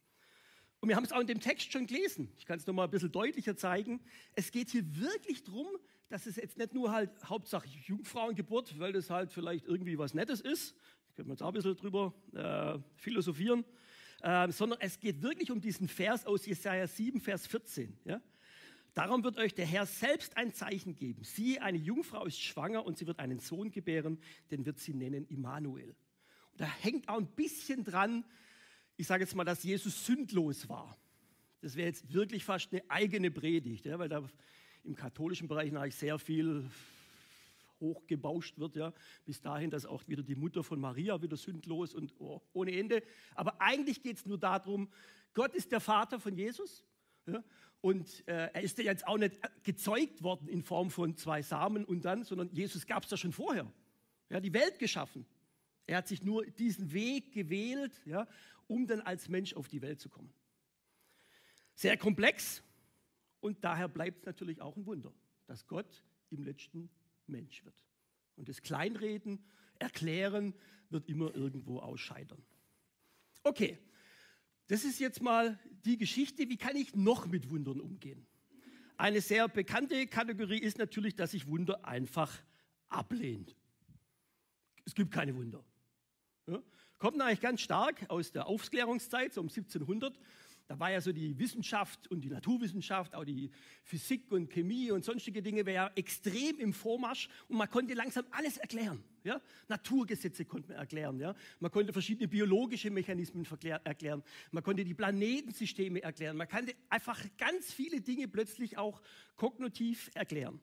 Und 0.80 0.90
wir 0.90 0.96
haben 0.96 1.04
es 1.04 1.12
auch 1.12 1.20
in 1.20 1.28
dem 1.28 1.42
Text 1.42 1.72
schon 1.72 1.88
gelesen. 1.88 2.32
Ich 2.38 2.46
kann 2.46 2.58
es 2.58 2.66
nochmal 2.68 2.88
ein 2.88 2.92
bisschen 2.92 3.12
deutlicher 3.12 3.56
zeigen. 3.56 4.00
Es 4.34 4.52
geht 4.52 4.70
hier 4.70 4.84
wirklich 4.96 5.44
darum, 5.44 5.68
dass 6.10 6.26
es 6.26 6.38
jetzt 6.38 6.58
nicht 6.58 6.74
nur 6.74 6.92
halt 6.92 7.10
hauptsächlich 7.26 7.88
Jungfrauengeburt, 7.88 8.80
weil 8.80 8.94
das 8.94 9.10
halt 9.10 9.32
vielleicht 9.32 9.66
irgendwie 9.66 9.98
was 9.98 10.14
Nettes 10.14 10.40
ist, 10.40 10.76
können 11.18 11.30
wir 11.30 11.34
jetzt 11.34 11.42
auch 11.42 11.48
ein 11.48 11.54
bisschen 11.54 11.76
drüber 11.76 12.14
äh, 12.36 12.78
philosophieren, 12.96 13.66
äh, 14.22 14.52
sondern 14.52 14.80
es 14.82 15.00
geht 15.00 15.24
wirklich 15.24 15.50
um 15.50 15.60
diesen 15.60 15.88
Vers 15.88 16.28
aus 16.28 16.46
Jesaja 16.46 16.86
7, 16.86 17.20
Vers 17.20 17.48
14. 17.48 17.98
Ja? 18.06 18.22
Darum 18.94 19.24
wird 19.24 19.40
euch 19.40 19.56
der 19.56 19.66
Herr 19.66 19.88
selbst 19.88 20.38
ein 20.38 20.54
Zeichen 20.54 20.94
geben. 20.94 21.24
Siehe, 21.24 21.60
eine 21.64 21.80
Jungfrau 21.80 22.26
ist 22.26 22.40
schwanger 22.40 22.86
und 22.86 23.00
sie 23.00 23.08
wird 23.08 23.18
einen 23.18 23.40
Sohn 23.40 23.72
gebären, 23.72 24.20
den 24.52 24.64
wird 24.68 24.78
sie 24.78 24.94
nennen 24.94 25.26
Immanuel. 25.26 25.96
Und 26.52 26.62
da 26.62 26.66
hängt 26.66 27.10
auch 27.10 27.18
ein 27.18 27.26
bisschen 27.26 27.84
dran, 27.84 28.24
ich 28.96 29.08
sage 29.08 29.24
jetzt 29.24 29.34
mal, 29.36 29.44
dass 29.44 29.64
Jesus 29.64 30.06
sündlos 30.06 30.70
war. 30.70 30.96
Das 31.62 31.76
wäre 31.76 31.88
jetzt 31.88 32.14
wirklich 32.14 32.44
fast 32.44 32.72
eine 32.72 32.84
eigene 32.92 33.32
Predigt, 33.32 33.88
ja, 33.88 33.98
weil 33.98 34.10
da 34.10 34.24
im 34.84 34.96
katholischen 34.96 35.48
Bereich 35.48 35.72
natürlich 35.72 35.96
sehr 35.96 36.20
viel 36.20 36.70
hochgebauscht 37.80 38.58
wird, 38.58 38.76
ja, 38.76 38.94
bis 39.26 39.42
dahin, 39.42 39.70
dass 39.70 39.86
auch 39.86 40.08
wieder 40.08 40.24
die 40.24 40.36
Mutter 40.36 40.64
von 40.64 40.80
Maria 40.80 41.22
wieder 41.22 41.38
sündlos 41.38 41.94
und 41.94 42.14
oh, 42.20 42.42
ohne 42.54 42.78
Ende. 42.78 43.04
Aber 43.36 43.62
eigentlich 43.62 44.02
geht 44.02 44.18
es 44.18 44.26
nur 44.26 44.38
darum, 44.38 44.90
Gott 45.34 45.54
ist 45.56 45.72
der 45.72 45.80
Vater 45.80 46.20
von 46.20 46.36
Jesus 46.36 46.84
ja, 47.26 47.44
und 47.82 48.28
äh, 48.28 48.50
er 48.54 48.62
ist 48.62 48.78
ja 48.78 48.86
jetzt 48.86 49.08
auch 49.08 49.18
nicht 49.18 49.40
gezeugt 49.64 50.24
worden 50.24 50.48
in 50.48 50.64
Form 50.64 50.90
von 50.90 51.16
zwei 51.16 51.42
Samen 51.42 51.86
und 51.86 52.06
dann, 52.06 52.24
sondern 52.24 52.50
Jesus 52.52 52.86
gab 52.86 53.04
es 53.04 53.12
ja 53.12 53.18
schon 53.18 53.34
vorher. 53.34 53.72
Er 54.30 54.38
hat 54.38 54.46
die 54.46 54.54
Welt 54.54 54.80
geschaffen. 54.80 55.26
Er 55.86 55.98
hat 55.98 56.08
sich 56.08 56.22
nur 56.22 56.46
diesen 56.46 56.92
Weg 56.92 57.32
gewählt, 57.32 58.02
ja, 58.06 58.28
um 58.68 58.88
dann 58.88 59.02
als 59.02 59.30
Mensch 59.30 59.54
auf 59.54 59.68
die 59.68 59.82
Welt 59.82 60.02
zu 60.02 60.10
kommen. 60.10 60.34
Sehr 61.76 61.96
komplex, 61.96 62.64
und 63.40 63.64
daher 63.64 63.88
bleibt 63.88 64.20
es 64.20 64.26
natürlich 64.26 64.62
auch 64.62 64.76
ein 64.76 64.86
Wunder, 64.86 65.14
dass 65.46 65.68
Gott 65.68 66.04
im 66.32 66.44
letzten 66.44 66.90
Mensch 67.28 67.64
wird. 67.66 67.84
Und 68.36 68.50
das 68.50 68.62
Kleinreden, 68.62 69.44
Erklären 69.80 70.54
wird 70.90 71.08
immer 71.08 71.34
irgendwo 71.36 71.80
ausscheitern. 71.80 72.42
Okay, 73.44 73.78
das 74.68 74.84
ist 74.84 75.00
jetzt 75.00 75.22
mal 75.22 75.60
die 75.86 75.98
Geschichte. 75.98 76.50
Wie 76.50 76.58
kann 76.58 76.76
ich 76.76 76.96
noch 76.96 77.28
mit 77.28 77.50
Wundern 77.50 77.80
umgehen? 77.80 78.26
Eine 78.98 79.22
sehr 79.22 79.48
bekannte 79.48 80.08
Kategorie 80.08 80.60
ist 80.60 80.78
natürlich, 80.78 81.16
dass 81.16 81.32
sich 81.32 81.48
Wunder 81.48 81.86
einfach 81.86 82.34
ablehnt. 82.90 83.56
Es 84.86 84.96
gibt 84.96 85.12
keine 85.12 85.36
Wunder. 85.36 85.64
Ja? 86.48 86.62
Kommt 86.98 87.22
eigentlich 87.22 87.42
ganz 87.42 87.62
stark 87.62 88.10
aus 88.10 88.32
der 88.32 88.48
Aufklärungszeit, 88.48 89.34
so 89.34 89.42
um 89.42 89.48
1700. 89.48 90.20
Da 90.68 90.78
war 90.80 90.92
ja 90.92 91.00
so 91.00 91.14
die 91.14 91.40
Wissenschaft 91.40 92.10
und 92.10 92.22
die 92.22 92.30
Naturwissenschaft, 92.30 93.16
auch 93.16 93.24
die 93.24 93.50
Physik 93.84 94.30
und 94.34 94.50
Chemie 94.50 94.92
und 94.92 95.06
sonstige 95.06 95.42
Dinge, 95.42 95.66
war 95.66 95.74
ja 95.74 95.92
extrem 95.96 96.60
im 96.60 96.74
Vormarsch 96.74 97.30
und 97.48 97.56
man 97.58 97.70
konnte 97.70 97.94
langsam 97.94 98.26
alles 98.32 98.58
erklären. 98.58 99.02
Ja? 99.24 99.42
Naturgesetze 99.70 100.44
konnte 100.44 100.68
man 100.68 100.78
erklären. 100.78 101.22
Ja? 101.22 101.36
Man 101.62 101.72
konnte 101.72 101.94
verschiedene 101.94 102.28
biologische 102.28 102.90
Mechanismen 102.90 103.48
erklären. 103.86 104.22
Man 104.52 104.62
konnte 104.62 104.84
die 104.84 104.94
Planetensysteme 104.94 106.04
erklären. 106.04 106.36
Man 106.36 106.50
konnte 106.50 106.76
einfach 106.90 107.24
ganz 107.38 107.72
viele 107.72 108.02
Dinge 108.02 108.28
plötzlich 108.28 108.78
auch 108.78 109.02
kognitiv 109.38 110.12
erklären. 110.16 110.60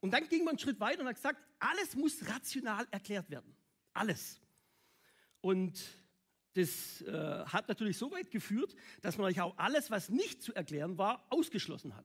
Und 0.00 0.12
dann 0.12 0.28
ging 0.28 0.40
man 0.40 0.50
einen 0.50 0.58
Schritt 0.58 0.80
weiter 0.80 1.00
und 1.00 1.06
hat 1.06 1.16
gesagt, 1.16 1.42
alles 1.58 1.96
muss 1.96 2.28
rational 2.28 2.86
erklärt 2.90 3.30
werden. 3.30 3.56
Alles. 3.94 4.38
Und 5.40 5.97
das 6.58 7.02
äh, 7.02 7.44
hat 7.44 7.68
natürlich 7.68 7.96
so 7.96 8.10
weit 8.10 8.30
geführt, 8.30 8.74
dass 9.00 9.16
man 9.16 9.38
auch 9.38 9.56
alles, 9.56 9.90
was 9.90 10.08
nicht 10.08 10.42
zu 10.42 10.52
erklären 10.54 10.98
war, 10.98 11.24
ausgeschlossen 11.30 11.94
hat. 11.96 12.04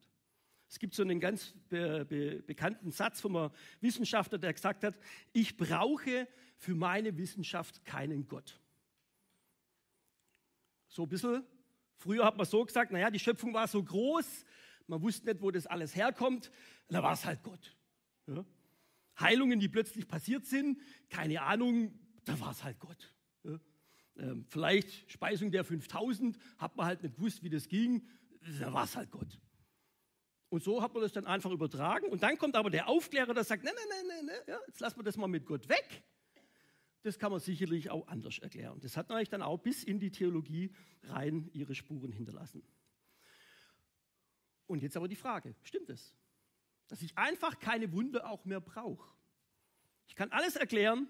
Es 0.70 0.80
gibt 0.80 0.94
so 0.94 1.04
einen 1.04 1.20
ganz 1.20 1.54
be 1.70 2.06
be 2.06 2.44
bekannten 2.44 2.92
Satz 2.92 3.22
von 3.22 3.36
einem 3.36 3.52
Wissenschaftler, 3.82 4.38
der 4.38 4.54
gesagt 4.54 4.84
hat, 4.84 4.96
ich 5.32 5.58
brauche 5.58 6.28
für 6.58 6.76
meine 6.76 7.18
Wissenschaft 7.18 7.84
keinen 7.84 8.28
Gott. 8.28 8.60
So 10.88 11.04
ein 11.04 11.10
bisschen, 11.10 11.44
früher 11.98 12.26
hat 12.26 12.38
man 12.38 12.46
so 12.46 12.64
gesagt, 12.64 12.92
naja, 12.92 13.10
die 13.10 13.20
Schöpfung 13.20 13.54
war 13.54 13.68
so 13.68 13.84
groß, 13.84 14.46
man 14.88 15.02
wusste 15.02 15.28
nicht, 15.28 15.42
wo 15.42 15.50
das 15.50 15.66
alles 15.66 15.96
herkommt, 15.96 16.52
da 16.90 17.02
war 17.02 17.14
es 17.14 17.26
halt 17.26 17.42
Gott. 17.42 17.76
Ja? 18.28 18.46
Heilungen, 19.20 19.60
die 19.60 19.70
plötzlich 19.70 20.08
passiert 20.08 20.46
sind, 20.46 20.80
keine 21.10 21.42
Ahnung, 21.42 22.00
da 22.26 22.40
war 22.40 22.52
es 22.52 22.64
halt 22.64 22.80
Gott. 22.80 23.14
Ja? 23.44 23.60
Ähm, 24.18 24.46
vielleicht 24.48 25.12
Speisung 25.12 25.52
der 25.52 25.64
5000, 25.64 26.38
hat 26.58 26.76
man 26.76 26.86
halt 26.86 27.04
nicht 27.04 27.16
gewusst, 27.16 27.44
wie 27.44 27.50
das 27.50 27.68
ging, 27.68 28.08
da 28.60 28.72
war 28.74 28.84
es 28.84 28.96
halt 28.96 29.12
Gott. 29.12 29.40
Und 30.50 30.64
so 30.64 30.84
hat 30.84 30.94
man 30.94 31.02
das 31.02 31.12
dann 31.12 31.26
einfach 31.26 31.50
übertragen. 31.50 32.10
Und 32.10 32.22
dann 32.22 32.38
kommt 32.38 32.56
aber 32.56 32.70
der 32.70 32.88
Aufklärer, 32.88 33.34
der 33.34 33.44
sagt, 33.44 33.64
nein, 33.64 33.74
nein, 33.76 34.06
nein, 34.08 34.26
nein, 34.26 34.36
ja, 34.48 34.60
jetzt 34.68 34.80
lassen 34.80 35.00
wir 35.00 35.04
das 35.04 35.18
mal 35.18 35.28
mit 35.28 35.46
Gott 35.46 35.68
weg. 35.68 36.04
Das 37.02 37.18
kann 37.18 37.32
man 37.32 37.42
sicherlich 37.42 37.90
auch 37.90 38.08
anders 38.08 38.38
erklären. 38.38 38.80
Das 38.80 38.96
hat 38.96 39.10
natürlich 39.10 39.30
dann 39.30 39.42
auch 39.42 39.58
bis 39.58 39.84
in 39.84 40.00
die 40.00 40.12
Theologie 40.12 40.72
rein 41.04 41.50
ihre 41.54 41.74
Spuren 41.76 42.12
hinterlassen. 42.12 42.64
Und 44.68 44.82
jetzt 44.82 44.96
aber 44.96 45.08
die 45.08 45.16
Frage, 45.16 45.56
stimmt 45.64 45.90
es? 45.90 46.14
Dass 46.88 47.02
ich 47.02 47.18
einfach 47.18 47.60
keine 47.60 47.92
Wunde 47.92 48.26
auch 48.26 48.46
mehr 48.46 48.62
brauche. 48.62 49.10
Ich 50.08 50.16
kann 50.16 50.32
alles 50.32 50.56
erklären 50.56 51.08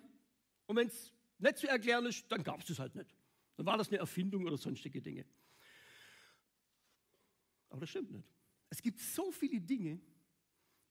und 0.68 0.78
wenn 0.78 0.88
es 0.88 1.14
nicht 1.40 1.58
zu 1.58 1.68
erklären 1.68 2.06
ist, 2.06 2.32
dann 2.32 2.44
gab 2.44 2.62
es 2.62 2.68
das 2.68 2.80
halt 2.80 2.96
nicht. 2.96 3.16
Dann 3.56 3.66
war 3.66 3.78
das 3.78 3.90
eine 3.90 3.98
Erfindung 3.98 4.46
oder 4.46 4.58
sonstige 4.58 5.02
Dinge. 5.02 5.26
Aber 7.70 7.82
das 7.82 7.90
stimmt 7.90 8.12
nicht. 8.12 8.28
Es 8.70 8.82
gibt 8.82 9.00
so 9.00 9.32
viele 9.32 9.60
Dinge, 9.60 10.00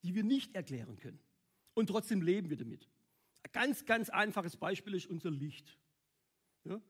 die 0.02 0.14
wir 0.14 0.24
nicht 0.24 0.54
erklären 0.54 0.96
können. 0.96 1.18
Und 1.74 1.88
trotzdem 1.88 2.22
leben 2.22 2.50
wir 2.50 2.56
damit. 2.56 2.88
Ein 3.44 3.52
ganz, 3.52 3.84
ganz 3.84 4.10
einfaches 4.10 4.56
Beispiel 4.56 4.94
ist 4.94 5.06
unser 5.06 5.30
Licht. 5.30 5.78
Ja? 6.64 6.80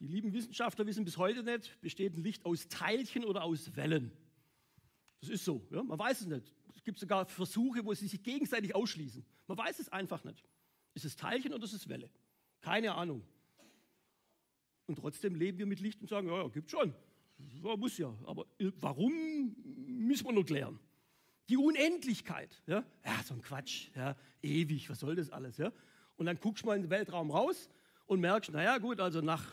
Die 0.00 0.06
lieben 0.06 0.32
Wissenschaftler 0.32 0.86
wissen 0.86 1.04
bis 1.04 1.16
heute 1.16 1.42
nicht, 1.42 1.80
besteht 1.80 2.14
ein 2.14 2.22
Licht 2.22 2.44
aus 2.44 2.68
Teilchen 2.68 3.24
oder 3.24 3.42
aus 3.42 3.74
Wellen. 3.76 4.12
Das 5.20 5.30
ist 5.30 5.44
so. 5.44 5.66
Ja? 5.70 5.82
Man 5.82 5.98
weiß 5.98 6.22
es 6.22 6.26
nicht. 6.26 6.52
Es 6.74 6.84
gibt 6.84 6.98
sogar 6.98 7.26
Versuche, 7.26 7.84
wo 7.84 7.94
sie 7.94 8.08
sich 8.08 8.22
gegenseitig 8.22 8.74
ausschließen. 8.74 9.24
Man 9.46 9.58
weiß 9.58 9.78
es 9.78 9.88
einfach 9.88 10.24
nicht. 10.24 10.44
Ist 10.94 11.04
es 11.04 11.16
Teilchen 11.16 11.52
oder 11.54 11.64
ist 11.64 11.72
es 11.72 11.88
Welle? 11.88 12.10
Keine 12.64 12.94
Ahnung. 12.94 13.22
Und 14.86 14.96
trotzdem 14.96 15.34
leben 15.34 15.58
wir 15.58 15.66
mit 15.66 15.80
Licht 15.80 16.00
und 16.00 16.08
sagen, 16.08 16.28
ja, 16.28 16.42
ja, 16.42 16.48
gibt 16.48 16.70
schon. 16.70 16.94
Ja, 17.62 17.76
muss 17.76 17.98
ja. 17.98 18.14
Aber 18.24 18.46
äh, 18.58 18.70
warum, 18.80 19.54
müssen 19.86 20.26
wir 20.26 20.32
noch 20.32 20.46
klären. 20.46 20.78
Die 21.50 21.58
Unendlichkeit. 21.58 22.62
Ja, 22.66 22.82
ja 23.04 23.22
so 23.22 23.34
ein 23.34 23.42
Quatsch. 23.42 23.90
Ja, 23.94 24.16
ewig, 24.40 24.88
was 24.88 25.00
soll 25.00 25.14
das 25.14 25.28
alles? 25.28 25.58
Ja? 25.58 25.72
Und 26.16 26.24
dann 26.24 26.40
guckst 26.40 26.62
du 26.62 26.68
mal 26.68 26.76
in 26.76 26.82
den 26.82 26.90
Weltraum 26.90 27.30
raus 27.30 27.68
und 28.06 28.20
merkst, 28.20 28.50
naja 28.50 28.78
gut, 28.78 28.98
also 28.98 29.20
nach 29.20 29.44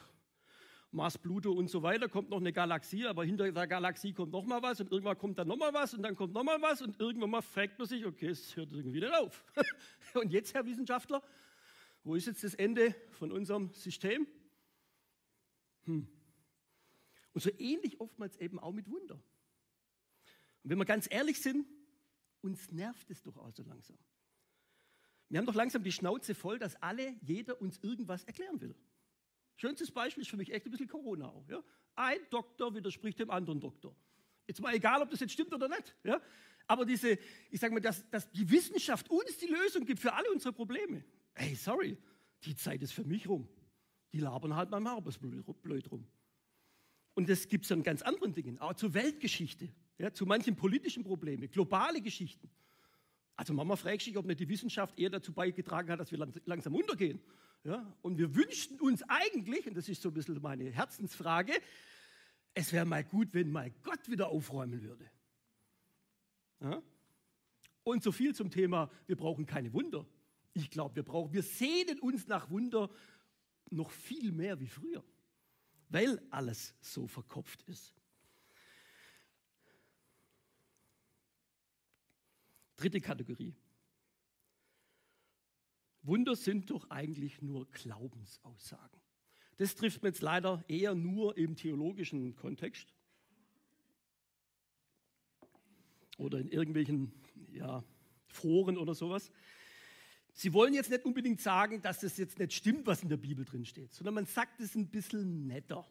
Mars, 0.91 1.17
Pluto 1.17 1.51
und 1.51 1.69
so 1.69 1.83
weiter 1.83 2.07
kommt 2.07 2.29
noch 2.29 2.39
eine 2.39 2.53
Galaxie, 2.53 3.05
aber 3.07 3.25
hinter 3.25 3.51
der 3.51 3.67
Galaxie 3.67 4.13
kommt 4.13 4.31
noch 4.31 4.45
mal 4.45 4.61
was 4.61 4.79
und 4.79 4.89
irgendwann 4.89 5.17
kommt 5.17 5.37
dann 5.37 5.49
noch 5.49 5.57
mal 5.57 5.73
was 5.73 5.93
und 5.93 6.03
dann 6.03 6.15
kommt 6.15 6.33
noch 6.33 6.43
mal 6.43 6.61
was 6.61 6.81
und 6.81 6.97
irgendwann 6.97 7.29
mal 7.29 7.41
fragt 7.41 7.77
man 7.77 7.89
sich, 7.89 8.05
okay, 8.05 8.27
es 8.27 8.55
hört 8.55 8.71
irgendwie 8.71 9.01
nicht 9.01 9.13
auf. 9.13 9.43
und 10.13 10.31
jetzt, 10.31 10.53
Herr 10.53 10.65
Wissenschaftler, 10.65 11.21
wo 12.03 12.15
ist 12.15 12.25
jetzt 12.25 12.43
das 12.43 12.55
Ende 12.55 12.95
von 13.11 13.31
unserem 13.31 13.73
System? 13.73 14.27
Hm. 15.83 16.07
Und 17.33 17.41
so 17.41 17.49
ähnlich 17.57 17.99
oftmals 17.99 18.37
eben 18.37 18.59
auch 18.59 18.73
mit 18.73 18.89
Wunder. 18.89 19.15
Und 20.63 20.69
wenn 20.69 20.77
wir 20.77 20.85
ganz 20.85 21.07
ehrlich 21.09 21.41
sind, 21.41 21.65
uns 22.41 22.71
nervt 22.71 23.09
es 23.09 23.21
doch 23.21 23.37
auch 23.37 23.51
so 23.51 23.63
langsam. 23.63 23.97
Wir 25.29 25.39
haben 25.39 25.45
doch 25.45 25.55
langsam 25.55 25.83
die 25.83 25.91
Schnauze 25.91 26.35
voll, 26.35 26.59
dass 26.59 26.75
alle, 26.81 27.15
jeder 27.21 27.61
uns 27.61 27.77
irgendwas 27.81 28.23
erklären 28.25 28.59
will. 28.59 28.75
Schönstes 29.55 29.91
Beispiel 29.91 30.23
ist 30.23 30.29
für 30.29 30.37
mich 30.37 30.51
echt 30.51 30.65
ein 30.65 30.71
bisschen 30.71 30.87
Corona 30.87 31.29
auch. 31.29 31.47
Ja? 31.47 31.63
Ein 31.95 32.19
Doktor 32.29 32.73
widerspricht 32.75 33.19
dem 33.19 33.29
anderen 33.29 33.59
Doktor. 33.59 33.95
Jetzt 34.47 34.59
mal 34.59 34.73
egal, 34.73 35.01
ob 35.01 35.09
das 35.09 35.19
jetzt 35.19 35.31
stimmt 35.31 35.53
oder 35.53 35.69
nicht. 35.69 35.95
Ja? 36.03 36.21
Aber 36.67 36.85
diese, 36.85 37.17
ich 37.49 37.59
sage 37.59 37.73
mal, 37.73 37.79
dass, 37.79 38.09
dass 38.09 38.29
die 38.31 38.49
Wissenschaft 38.49 39.09
uns 39.09 39.37
die 39.37 39.47
Lösung 39.47 39.85
gibt 39.85 40.01
für 40.01 40.13
alle 40.13 40.29
unsere 40.31 40.53
Probleme. 40.53 41.03
Hey, 41.33 41.55
sorry, 41.55 41.97
die 42.43 42.55
Zeit 42.55 42.81
ist 42.81 42.91
für 42.93 43.03
mich 43.03 43.27
rum. 43.27 43.47
Die 44.13 44.19
labern 44.19 44.55
halt 44.55 44.69
beim 44.69 44.85
Arbeitsblöd 44.87 45.91
rum. 45.91 46.05
Und 47.13 47.29
das 47.29 47.47
gibt 47.47 47.65
es 47.65 47.71
an 47.71 47.83
ganz 47.83 48.01
anderen 48.01 48.33
Dingen, 48.33 48.59
auch 48.59 48.73
zur 48.73 48.93
Weltgeschichte, 48.93 49.69
ja, 49.97 50.13
zu 50.13 50.25
manchen 50.25 50.55
politischen 50.55 51.03
Problemen, 51.03 51.49
globale 51.49 52.01
Geschichten. 52.01 52.49
Also 53.35 53.53
Mama 53.53 53.75
fragt 53.75 54.03
sich, 54.03 54.17
ob 54.17 54.25
nicht 54.25 54.39
die 54.39 54.49
Wissenschaft 54.49 54.99
eher 54.99 55.09
dazu 55.09 55.33
beigetragen 55.33 55.89
hat, 55.89 55.99
dass 55.99 56.11
wir 56.11 56.27
langsam 56.45 56.75
untergehen. 56.75 57.19
Ja? 57.63 57.91
Und 58.01 58.17
wir 58.17 58.35
wünschten 58.35 58.79
uns 58.79 59.03
eigentlich, 59.07 59.67
und 59.67 59.75
das 59.75 59.89
ist 59.89 60.01
so 60.01 60.09
ein 60.09 60.13
bisschen 60.13 60.41
meine 60.41 60.69
Herzensfrage, 60.69 61.53
es 62.53 62.73
wäre 62.73 62.85
mal 62.85 63.03
gut, 63.03 63.33
wenn 63.33 63.51
mal 63.51 63.71
Gott 63.83 64.09
wieder 64.09 64.29
aufräumen 64.29 64.81
würde. 64.81 65.09
Ja? 66.59 66.81
Und 67.83 68.03
so 68.03 68.11
viel 68.11 68.35
zum 68.35 68.51
Thema, 68.51 68.91
wir 69.07 69.15
brauchen 69.15 69.45
keine 69.45 69.73
Wunder. 69.73 70.05
Ich 70.53 70.69
glaube, 70.69 70.95
wir 70.95 71.03
brauchen, 71.03 71.33
wir 71.33 71.43
sehnen 71.43 71.99
uns 71.99 72.27
nach 72.27 72.49
Wunder 72.49 72.89
noch 73.69 73.91
viel 73.91 74.31
mehr 74.31 74.59
wie 74.59 74.67
früher, 74.67 75.03
weil 75.89 76.21
alles 76.29 76.75
so 76.81 77.07
verkopft 77.07 77.61
ist. 77.63 77.93
Dritte 82.75 82.99
Kategorie. 82.99 83.55
Wunder 86.03 86.35
sind 86.35 86.69
doch 86.71 86.89
eigentlich 86.89 87.41
nur 87.41 87.69
Glaubensaussagen. 87.69 88.99
Das 89.57 89.75
trifft 89.75 90.01
man 90.01 90.11
jetzt 90.11 90.23
leider 90.23 90.65
eher 90.67 90.95
nur 90.95 91.37
im 91.37 91.55
theologischen 91.55 92.35
Kontext 92.35 92.95
oder 96.17 96.39
in 96.39 96.47
irgendwelchen 96.47 97.13
ja, 97.51 97.83
Foren 98.27 98.77
oder 98.77 98.95
sowas. 98.95 99.31
Sie 100.33 100.53
wollen 100.53 100.73
jetzt 100.73 100.89
nicht 100.89 101.05
unbedingt 101.05 101.41
sagen, 101.41 101.81
dass 101.81 101.99
das 101.99 102.17
jetzt 102.17 102.39
nicht 102.39 102.53
stimmt, 102.53 102.85
was 102.85 103.03
in 103.03 103.09
der 103.09 103.17
Bibel 103.17 103.45
drin 103.45 103.65
steht, 103.65 103.93
sondern 103.93 104.13
man 104.13 104.25
sagt 104.25 104.59
es 104.61 104.75
ein 104.75 104.89
bisschen 104.89 105.47
netter. 105.47 105.87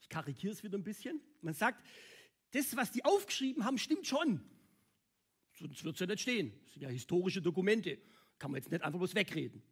Ich 0.00 0.08
karikiere 0.08 0.52
es 0.52 0.62
wieder 0.62 0.76
ein 0.76 0.84
bisschen. 0.84 1.20
Man 1.40 1.54
sagt, 1.54 1.84
das, 2.50 2.76
was 2.76 2.90
die 2.90 3.04
aufgeschrieben 3.04 3.64
haben, 3.64 3.78
stimmt 3.78 4.06
schon. 4.06 4.40
Sonst 5.52 5.84
wird 5.84 5.94
es 5.94 6.00
ja 6.00 6.06
nicht 6.06 6.20
stehen. 6.20 6.52
Das 6.64 6.72
sind 6.72 6.82
ja 6.82 6.88
historische 6.88 7.42
Dokumente. 7.42 7.98
Kann 8.38 8.50
man 8.50 8.60
jetzt 8.60 8.70
nicht 8.70 8.82
einfach 8.82 8.98
bloß 8.98 9.14
wegreden. 9.14 9.62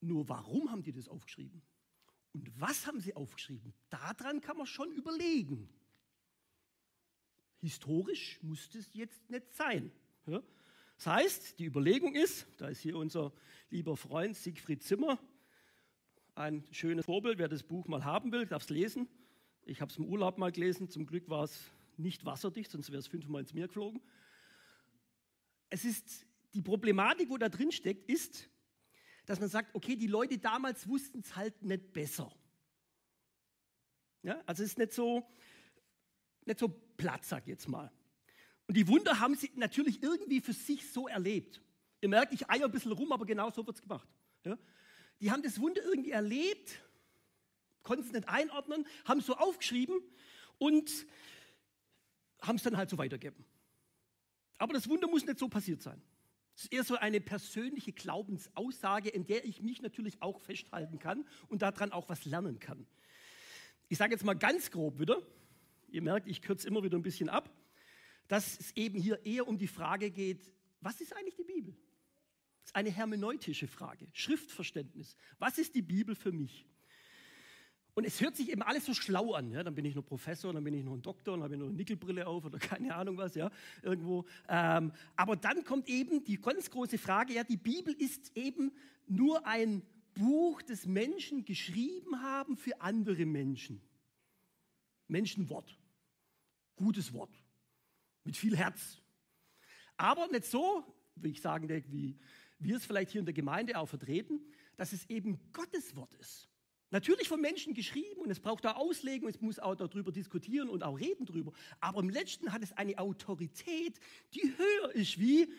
Nur 0.00 0.28
warum 0.28 0.70
haben 0.70 0.82
die 0.82 0.92
das 0.92 1.08
aufgeschrieben? 1.08 1.62
Und 2.32 2.60
was 2.60 2.86
haben 2.86 3.00
sie 3.00 3.14
aufgeschrieben? 3.14 3.74
Daran 3.88 4.40
kann 4.40 4.56
man 4.56 4.66
schon 4.66 4.92
überlegen. 4.92 5.68
Historisch 7.60 8.38
muss 8.42 8.68
das 8.70 8.94
jetzt 8.94 9.28
nicht 9.28 9.52
sein. 9.54 9.90
Ja? 10.26 10.42
Das 11.00 11.06
heißt, 11.06 11.58
die 11.58 11.64
Überlegung 11.64 12.14
ist, 12.14 12.46
da 12.58 12.68
ist 12.68 12.80
hier 12.80 12.96
unser 12.96 13.32
lieber 13.70 13.96
Freund 13.96 14.36
Siegfried 14.36 14.82
Zimmer, 14.82 15.18
ein 16.34 16.64
schönes 16.70 17.06
Vorbild, 17.06 17.38
wer 17.38 17.48
das 17.48 17.62
Buch 17.62 17.88
mal 17.88 18.04
haben 18.04 18.32
will, 18.32 18.46
darf 18.46 18.62
es 18.62 18.70
lesen. 18.70 19.08
Ich 19.64 19.80
habe 19.80 19.90
es 19.90 19.98
im 19.98 20.04
Urlaub 20.04 20.38
mal 20.38 20.52
gelesen, 20.52 20.88
zum 20.88 21.06
Glück 21.06 21.28
war 21.28 21.44
es 21.44 21.72
nicht 21.96 22.24
wasserdicht, 22.24 22.70
sonst 22.70 22.90
wäre 22.90 23.00
es 23.00 23.06
fünfmal 23.06 23.40
ins 23.42 23.52
Meer 23.52 23.66
geflogen 23.66 24.00
es 25.70 25.84
ist 25.84 26.26
die 26.52 26.60
Problematik, 26.60 27.30
wo 27.30 27.38
da 27.38 27.48
drin 27.48 27.72
steckt, 27.72 28.10
ist, 28.10 28.50
dass 29.24 29.38
man 29.38 29.48
sagt, 29.48 29.74
okay, 29.74 29.96
die 29.96 30.08
Leute 30.08 30.36
damals 30.36 30.88
wussten 30.88 31.20
es 31.20 31.36
halt 31.36 31.62
nicht 31.62 31.92
besser. 31.92 32.30
Ja, 34.22 34.42
also 34.44 34.64
es 34.64 34.70
ist 34.70 34.78
nicht 34.78 34.92
so, 34.92 35.26
nicht 36.44 36.58
so 36.58 36.68
platt, 36.68 37.24
sag 37.24 37.44
ich 37.44 37.50
jetzt 37.50 37.68
mal. 37.68 37.90
Und 38.70 38.76
die 38.76 38.86
Wunder 38.86 39.18
haben 39.18 39.34
sie 39.34 39.50
natürlich 39.56 40.00
irgendwie 40.00 40.40
für 40.40 40.52
sich 40.52 40.92
so 40.92 41.08
erlebt. 41.08 41.60
Ihr 42.02 42.08
merkt, 42.08 42.32
ich 42.32 42.48
eier 42.48 42.66
ein 42.66 42.70
bisschen 42.70 42.92
rum, 42.92 43.10
aber 43.10 43.26
genau 43.26 43.50
so 43.50 43.66
wird 43.66 43.74
es 43.74 43.82
gemacht. 43.82 44.08
Ja? 44.44 44.56
Die 45.20 45.32
haben 45.32 45.42
das 45.42 45.60
Wunder 45.60 45.82
irgendwie 45.82 46.12
erlebt, 46.12 46.80
konnten 47.82 48.04
es 48.04 48.12
nicht 48.12 48.28
einordnen, 48.28 48.86
haben 49.04 49.18
es 49.18 49.26
so 49.26 49.34
aufgeschrieben 49.34 50.00
und 50.58 50.88
haben 52.40 52.54
es 52.54 52.62
dann 52.62 52.76
halt 52.76 52.88
so 52.88 52.96
weitergegeben. 52.96 53.44
Aber 54.56 54.72
das 54.72 54.88
Wunder 54.88 55.08
muss 55.08 55.26
nicht 55.26 55.40
so 55.40 55.48
passiert 55.48 55.82
sein. 55.82 56.00
Es 56.54 56.62
ist 56.62 56.72
eher 56.72 56.84
so 56.84 56.94
eine 56.94 57.20
persönliche 57.20 57.90
Glaubensaussage, 57.90 59.08
in 59.08 59.26
der 59.26 59.44
ich 59.44 59.62
mich 59.62 59.82
natürlich 59.82 60.22
auch 60.22 60.38
festhalten 60.38 61.00
kann 61.00 61.26
und 61.48 61.62
daran 61.62 61.90
auch 61.90 62.08
was 62.08 62.24
lernen 62.24 62.60
kann. 62.60 62.86
Ich 63.88 63.98
sage 63.98 64.12
jetzt 64.12 64.24
mal 64.24 64.34
ganz 64.34 64.70
grob 64.70 65.00
wieder, 65.00 65.20
ihr 65.88 66.02
merkt, 66.02 66.28
ich 66.28 66.40
kürze 66.40 66.68
immer 66.68 66.84
wieder 66.84 66.96
ein 66.96 67.02
bisschen 67.02 67.28
ab, 67.28 67.52
dass 68.30 68.60
es 68.60 68.76
eben 68.76 68.96
hier 68.96 69.26
eher 69.26 69.48
um 69.48 69.58
die 69.58 69.66
Frage 69.66 70.12
geht, 70.12 70.52
was 70.80 71.00
ist 71.00 71.16
eigentlich 71.16 71.34
die 71.34 71.42
Bibel? 71.42 71.74
Das 72.62 72.70
ist 72.70 72.76
eine 72.76 72.90
hermeneutische 72.90 73.66
Frage, 73.66 74.06
Schriftverständnis. 74.12 75.16
Was 75.40 75.58
ist 75.58 75.74
die 75.74 75.82
Bibel 75.82 76.14
für 76.14 76.30
mich? 76.30 76.64
Und 77.94 78.04
es 78.04 78.20
hört 78.20 78.36
sich 78.36 78.52
eben 78.52 78.62
alles 78.62 78.86
so 78.86 78.94
schlau 78.94 79.32
an. 79.32 79.50
Ja? 79.50 79.64
Dann 79.64 79.74
bin 79.74 79.84
ich 79.84 79.96
noch 79.96 80.06
Professor, 80.06 80.52
dann 80.52 80.62
bin 80.62 80.74
ich 80.74 80.84
noch 80.84 80.92
ein 80.92 81.02
Doktor, 81.02 81.32
dann 81.32 81.42
habe 81.42 81.54
ich 81.54 81.60
noch 81.60 81.66
eine 81.66 81.74
Nickelbrille 81.74 82.24
auf 82.24 82.44
oder 82.44 82.58
keine 82.60 82.94
Ahnung 82.94 83.16
was, 83.16 83.34
ja, 83.34 83.50
irgendwo. 83.82 84.24
Ähm, 84.48 84.92
aber 85.16 85.34
dann 85.34 85.64
kommt 85.64 85.88
eben 85.88 86.22
die 86.22 86.40
ganz 86.40 86.70
große 86.70 86.98
Frage, 86.98 87.34
ja, 87.34 87.42
die 87.42 87.56
Bibel 87.56 87.92
ist 87.92 88.36
eben 88.36 88.70
nur 89.08 89.44
ein 89.44 89.82
Buch, 90.14 90.62
das 90.62 90.86
Menschen 90.86 91.44
geschrieben 91.44 92.22
haben 92.22 92.56
für 92.56 92.80
andere 92.80 93.26
Menschen. 93.26 93.80
Menschenwort. 95.08 95.76
Gutes 96.76 97.12
Wort. 97.12 97.39
Mit 98.30 98.36
viel 98.36 98.56
Herz. 98.56 99.02
Aber 99.96 100.28
nicht 100.28 100.44
so, 100.44 100.84
wie 101.16 101.30
ich 101.30 101.40
sagen 101.40 101.66
denke, 101.66 101.90
wie 101.90 102.16
wir 102.60 102.76
es 102.76 102.86
vielleicht 102.86 103.10
hier 103.10 103.18
in 103.18 103.24
der 103.24 103.34
Gemeinde 103.34 103.76
auch 103.76 103.88
vertreten, 103.88 104.38
dass 104.76 104.92
es 104.92 105.04
eben 105.10 105.40
Gottes 105.52 105.96
Wort 105.96 106.14
ist. 106.14 106.48
Natürlich 106.90 107.26
von 107.26 107.40
Menschen 107.40 107.74
geschrieben 107.74 108.20
und 108.20 108.30
es 108.30 108.38
braucht 108.38 108.64
da 108.64 108.74
Auslegung, 108.74 109.28
es 109.28 109.40
muss 109.40 109.58
auch 109.58 109.74
darüber 109.74 110.12
diskutieren 110.12 110.68
und 110.68 110.84
auch 110.84 111.00
reden 111.00 111.26
drüber. 111.26 111.52
Aber 111.80 111.98
im 111.98 112.08
letzten 112.08 112.52
hat 112.52 112.62
es 112.62 112.70
eine 112.70 112.96
Autorität, 113.00 113.98
die 114.32 114.56
höher 114.56 114.94
ist 114.94 115.18
wie 115.18 115.52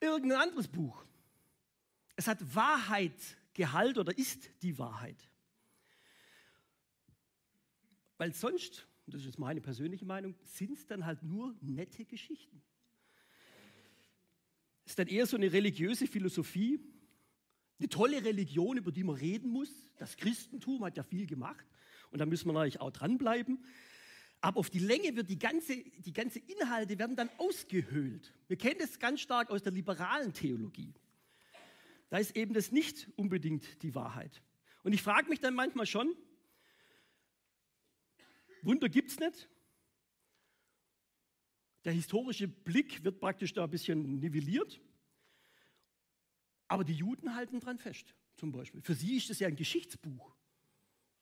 irgendein 0.00 0.40
anderes 0.40 0.66
Buch. 0.66 1.04
Es 2.16 2.26
hat 2.26 2.52
Wahrheitgehalt 2.52 3.96
oder 3.96 4.18
ist 4.18 4.50
die 4.62 4.76
Wahrheit. 4.76 5.30
Weil 8.16 8.34
sonst, 8.34 8.87
und 9.08 9.14
das 9.14 9.24
ist 9.24 9.38
meine 9.38 9.62
persönliche 9.62 10.04
Meinung, 10.04 10.34
sind 10.44 10.76
es 10.76 10.86
dann 10.86 11.06
halt 11.06 11.22
nur 11.22 11.56
nette 11.62 12.04
Geschichten. 12.04 12.60
Es 14.84 14.92
ist 14.92 14.98
dann 14.98 15.06
eher 15.06 15.24
so 15.24 15.38
eine 15.38 15.50
religiöse 15.50 16.06
Philosophie, 16.06 16.78
eine 17.78 17.88
tolle 17.88 18.22
Religion, 18.22 18.76
über 18.76 18.92
die 18.92 19.04
man 19.04 19.16
reden 19.16 19.48
muss. 19.48 19.70
Das 19.96 20.18
Christentum 20.18 20.84
hat 20.84 20.98
ja 20.98 21.02
viel 21.02 21.26
gemacht 21.26 21.64
und 22.10 22.18
da 22.18 22.26
müssen 22.26 22.48
wir 22.48 22.52
natürlich 22.52 22.82
auch 22.82 22.90
dranbleiben. 22.90 23.64
Aber 24.42 24.60
auf 24.60 24.68
die 24.68 24.78
Länge 24.78 25.16
wird 25.16 25.30
die 25.30 25.38
ganze, 25.38 25.82
die 25.82 26.12
ganze 26.12 26.40
Inhalte 26.40 26.98
werden 26.98 27.16
dann 27.16 27.30
ausgehöhlt. 27.38 28.34
Wir 28.46 28.58
kennen 28.58 28.78
das 28.78 28.98
ganz 28.98 29.22
stark 29.22 29.48
aus 29.48 29.62
der 29.62 29.72
liberalen 29.72 30.34
Theologie. 30.34 30.92
Da 32.10 32.18
ist 32.18 32.36
eben 32.36 32.52
das 32.52 32.72
nicht 32.72 33.08
unbedingt 33.16 33.82
die 33.82 33.94
Wahrheit. 33.94 34.42
Und 34.82 34.92
ich 34.92 35.00
frage 35.00 35.30
mich 35.30 35.40
dann 35.40 35.54
manchmal 35.54 35.86
schon, 35.86 36.14
Wunder 38.62 38.88
gibt 38.88 39.10
es 39.10 39.18
nicht. 39.18 39.48
Der 41.84 41.92
historische 41.92 42.48
Blick 42.48 43.02
wird 43.04 43.20
praktisch 43.20 43.52
da 43.52 43.64
ein 43.64 43.70
bisschen 43.70 44.18
nivelliert. 44.18 44.80
Aber 46.66 46.84
die 46.84 46.94
Juden 46.94 47.34
halten 47.34 47.60
dran 47.60 47.78
fest, 47.78 48.14
zum 48.36 48.52
Beispiel. 48.52 48.82
Für 48.82 48.94
sie 48.94 49.16
ist 49.16 49.30
es 49.30 49.38
ja 49.38 49.48
ein 49.48 49.56
Geschichtsbuch. 49.56 50.36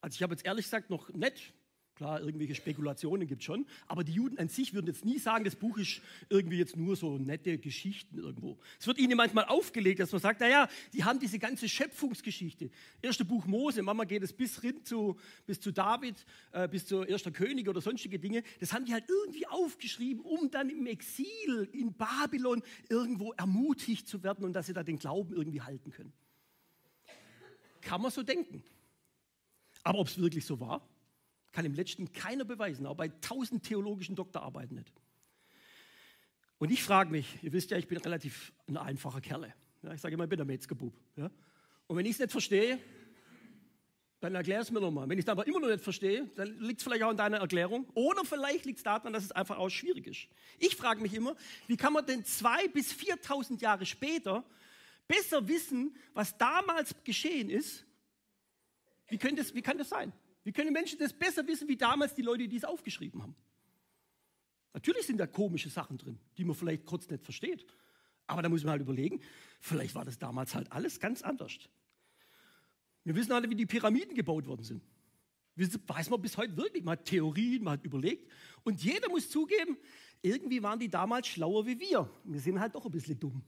Also 0.01 0.15
ich 0.15 0.23
habe 0.23 0.33
jetzt 0.33 0.45
ehrlich 0.45 0.65
gesagt 0.65 0.89
noch 0.89 1.09
nicht 1.09 1.53
Klar, 1.97 2.21
irgendwelche 2.21 2.53
Spekulationen 2.53 3.27
gibt 3.27 3.41
es 3.41 3.45
schon, 3.47 3.65
aber 3.87 4.03
die 4.03 4.11
Juden 4.11 4.37
an 4.37 4.49
sich 4.49 4.75
würden 4.75 4.85
jetzt 4.85 5.03
nie 5.03 5.17
sagen, 5.17 5.43
das 5.43 5.55
Buch 5.55 5.79
ist 5.79 5.99
irgendwie 6.29 6.59
jetzt 6.59 6.77
nur 6.77 6.95
so 6.95 7.17
nette 7.17 7.57
Geschichten 7.57 8.19
irgendwo. 8.19 8.59
Es 8.79 8.85
wird 8.85 8.99
ihnen 8.99 9.17
manchmal 9.17 9.45
aufgelegt, 9.45 9.99
dass 9.99 10.11
man 10.11 10.21
sagt, 10.21 10.39
naja, 10.39 10.69
die 10.93 11.03
haben 11.03 11.19
diese 11.19 11.39
ganze 11.39 11.67
Schöpfungsgeschichte. 11.67 12.69
Erste 13.01 13.25
Buch 13.25 13.47
Mose, 13.47 13.81
Mama 13.81 14.03
geht 14.03 14.21
es 14.21 14.31
bis 14.31 14.61
hin 14.61 14.83
zu, 14.83 15.17
bis 15.47 15.59
zu 15.59 15.71
David, 15.71 16.23
äh, 16.51 16.67
bis 16.67 16.85
zu 16.85 17.01
erster 17.01 17.31
König 17.31 17.67
oder 17.67 17.81
sonstige 17.81 18.19
Dinge. 18.19 18.43
Das 18.59 18.73
haben 18.73 18.85
die 18.85 18.93
halt 18.93 19.05
irgendwie 19.09 19.47
aufgeschrieben, 19.47 20.23
um 20.23 20.51
dann 20.51 20.69
im 20.69 20.85
Exil 20.85 21.67
in 21.73 21.93
Babylon 21.93 22.61
irgendwo 22.89 23.33
ermutigt 23.33 24.07
zu 24.07 24.21
werden 24.21 24.45
und 24.45 24.53
dass 24.53 24.67
sie 24.67 24.73
da 24.73 24.83
den 24.83 24.99
Glauben 24.99 25.33
irgendwie 25.33 25.61
halten 25.61 25.89
können. 25.89 26.13
Kann 27.81 28.03
man 28.03 28.11
so 28.11 28.21
denken. 28.21 28.63
Aber 29.81 29.97
ob 29.97 30.07
es 30.09 30.19
wirklich 30.19 30.45
so 30.45 30.59
war? 30.59 30.87
Kann 31.57 31.65
im 31.65 31.73
letzten 31.73 32.13
keiner 32.13 32.45
beweisen, 32.45 32.85
auch 32.85 32.95
bei 32.95 33.07
tausend 33.07 33.63
theologischen 33.63 34.15
Doktorarbeiten 34.15 34.77
nicht. 34.77 34.93
Und 36.59 36.69
ich 36.69 36.83
frage 36.83 37.09
mich, 37.09 37.41
ihr 37.41 37.51
wisst 37.51 37.71
ja, 37.71 37.79
ich 37.79 37.87
bin 37.87 37.97
relativ 37.97 38.53
ein 38.67 38.77
einfacher 38.77 39.21
Kerl. 39.21 39.51
Ja, 39.81 39.91
ich 39.91 39.99
sage 39.99 40.13
immer, 40.13 40.25
ich 40.25 40.29
bin 40.29 40.39
ein 40.39 40.45
Metzgerbub. 40.45 40.93
Ja? 41.15 41.31
Und 41.87 41.97
wenn 41.97 42.05
ich 42.05 42.11
es 42.11 42.19
nicht 42.19 42.31
verstehe, 42.31 42.77
Dann 44.19 44.35
erklär 44.35 44.59
es 44.59 44.69
mir 44.69 44.79
nochmal. 44.79 45.09
Wenn 45.09 45.17
ich 45.17 45.25
es 45.25 45.29
aber 45.29 45.47
immer 45.47 45.59
noch 45.59 45.67
nicht 45.67 45.83
verstehe, 45.83 46.29
dann 46.35 46.59
liegt 46.59 46.79
es 46.79 46.83
vielleicht 46.83 47.01
auch 47.01 47.09
an 47.09 47.17
deiner 47.17 47.37
Erklärung. 47.37 47.87
Oder 47.95 48.23
vielleicht 48.23 48.65
liegt 48.65 48.77
es 48.77 48.83
daran, 48.83 49.13
dass 49.13 49.23
es 49.23 49.31
einfach 49.31 49.57
auch 49.57 49.69
schwierig 49.69 50.05
ist. 50.05 50.27
Ich 50.59 50.75
frage 50.75 51.01
mich 51.01 51.15
immer, 51.15 51.35
wie 51.65 51.75
kann 51.75 51.91
man 51.91 52.05
denn 52.05 52.23
zwei 52.23 52.67
bis 52.67 52.93
4.000 52.93 53.59
Jahre 53.61 53.87
später 53.87 54.43
besser 55.07 55.47
wissen, 55.47 55.95
was 56.13 56.37
damals 56.37 56.93
geschehen 57.03 57.49
ist? 57.49 57.83
Wie, 59.07 59.17
das, 59.17 59.55
wie 59.55 59.63
kann 59.63 59.79
das 59.79 59.89
sein? 59.89 60.13
Wie 60.47 60.53
können 60.53 60.71
Menschen 60.71 60.97
das 60.97 61.11
besser 61.11 61.45
wissen, 61.45 61.67
wie 61.67 61.75
damals 61.75 62.15
die 62.15 62.21
Leute, 62.21 62.47
die 62.47 62.55
es 62.55 62.63
aufgeschrieben 62.63 63.21
haben? 63.21 63.35
Natürlich 64.73 65.05
sind 65.05 65.17
da 65.17 65.27
komische 65.27 65.69
Sachen 65.69 65.97
drin, 65.97 66.17
die 66.37 66.45
man 66.45 66.55
vielleicht 66.55 66.85
kurz 66.85 67.09
nicht 67.09 67.25
versteht. 67.25 67.65
Aber 68.27 68.41
da 68.41 68.47
muss 68.47 68.63
man 68.63 68.71
halt 68.71 68.81
überlegen, 68.81 69.19
vielleicht 69.59 69.93
war 69.93 70.05
das 70.05 70.19
damals 70.19 70.55
halt 70.55 70.71
alles 70.71 71.01
ganz 71.01 71.21
anders. 71.21 71.51
Wir 73.03 73.13
wissen 73.13 73.33
alle, 73.33 73.49
wie 73.49 73.55
die 73.55 73.65
Pyramiden 73.65 74.15
gebaut 74.15 74.47
worden 74.47 74.63
sind. 74.63 74.81
Das 75.57 75.77
weiß 75.85 76.11
man 76.11 76.21
bis 76.21 76.37
heute 76.37 76.55
wirklich. 76.55 76.81
Man 76.81 76.93
hat 76.93 77.03
Theorien, 77.03 77.65
man 77.65 77.73
hat 77.73 77.83
überlegt. 77.83 78.31
Und 78.63 78.81
jeder 78.81 79.09
muss 79.09 79.29
zugeben, 79.29 79.75
irgendwie 80.21 80.63
waren 80.63 80.79
die 80.79 80.87
damals 80.87 81.27
schlauer 81.27 81.65
wie 81.65 81.77
wir. 81.77 82.09
Wir 82.23 82.39
sind 82.39 82.61
halt 82.61 82.73
doch 82.73 82.85
ein 82.85 82.91
bisschen 82.91 83.19
dumm. 83.19 83.43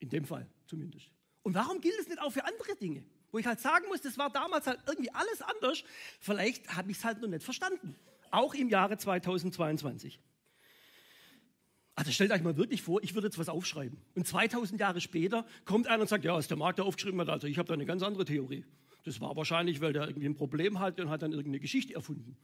In 0.00 0.08
dem 0.08 0.24
Fall 0.24 0.50
zumindest. 0.66 1.08
Und 1.44 1.54
warum 1.54 1.80
gilt 1.80 2.00
es 2.00 2.08
nicht 2.08 2.20
auch 2.20 2.32
für 2.32 2.44
andere 2.44 2.74
Dinge? 2.74 3.04
Wo 3.36 3.38
ich 3.38 3.46
halt 3.46 3.60
sagen 3.60 3.84
muss, 3.88 4.00
das 4.00 4.16
war 4.16 4.30
damals 4.30 4.66
halt 4.66 4.80
irgendwie 4.86 5.10
alles 5.10 5.42
anders. 5.42 5.84
Vielleicht 6.20 6.74
habe 6.74 6.90
ich 6.90 6.96
es 6.96 7.04
halt 7.04 7.20
noch 7.20 7.28
nicht 7.28 7.42
verstanden. 7.42 7.94
Auch 8.30 8.54
im 8.54 8.70
Jahre 8.70 8.96
2022. 8.96 10.18
Also 11.96 12.12
stellt 12.12 12.32
euch 12.32 12.42
mal 12.42 12.56
wirklich 12.56 12.80
vor, 12.80 13.02
ich 13.02 13.12
würde 13.12 13.26
jetzt 13.26 13.36
was 13.36 13.50
aufschreiben. 13.50 13.98
Und 14.14 14.26
2000 14.26 14.80
Jahre 14.80 15.02
später 15.02 15.44
kommt 15.66 15.86
einer 15.86 16.00
und 16.00 16.08
sagt, 16.08 16.24
ja, 16.24 16.38
ist 16.38 16.48
der 16.48 16.56
Markt, 16.56 16.78
der 16.78 16.86
aufgeschrieben 16.86 17.20
hat, 17.20 17.28
also 17.28 17.46
ich 17.46 17.58
habe 17.58 17.68
da 17.68 17.74
eine 17.74 17.84
ganz 17.84 18.02
andere 18.02 18.24
Theorie. 18.24 18.64
Das 19.04 19.20
war 19.20 19.36
wahrscheinlich, 19.36 19.82
weil 19.82 19.92
der 19.92 20.08
irgendwie 20.08 20.28
ein 20.28 20.34
Problem 20.34 20.80
hatte 20.80 21.02
und 21.02 21.10
hat 21.10 21.20
dann 21.20 21.32
irgendeine 21.32 21.60
Geschichte 21.60 21.92
erfunden. 21.92 22.38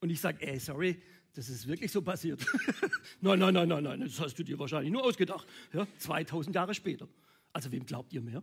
Und 0.00 0.08
ich 0.08 0.22
sage, 0.22 0.38
ey, 0.40 0.58
sorry, 0.58 1.02
das 1.34 1.50
ist 1.50 1.68
wirklich 1.68 1.92
so 1.92 2.00
passiert. 2.00 2.40
nein, 3.20 3.38
nein, 3.38 3.52
nein, 3.52 3.68
nein, 3.68 3.84
nein, 3.84 4.00
das 4.00 4.18
hast 4.18 4.38
du 4.38 4.42
dir 4.42 4.58
wahrscheinlich 4.58 4.90
nur 4.90 5.04
ausgedacht. 5.04 5.46
Ja, 5.74 5.86
2000 5.98 6.56
Jahre 6.56 6.72
später. 6.72 7.06
Also 7.52 7.70
wem 7.70 7.84
glaubt 7.84 8.14
ihr 8.14 8.22
mehr? 8.22 8.42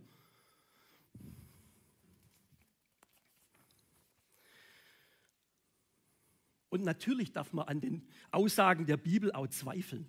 Und 6.78 6.84
natürlich 6.84 7.32
darf 7.32 7.54
man 7.54 7.68
an 7.68 7.82
den 7.82 8.08
Aussagen 8.30 8.86
der 8.86 8.98
Bibel 8.98 9.32
auch 9.32 9.48
zweifeln. 9.48 10.08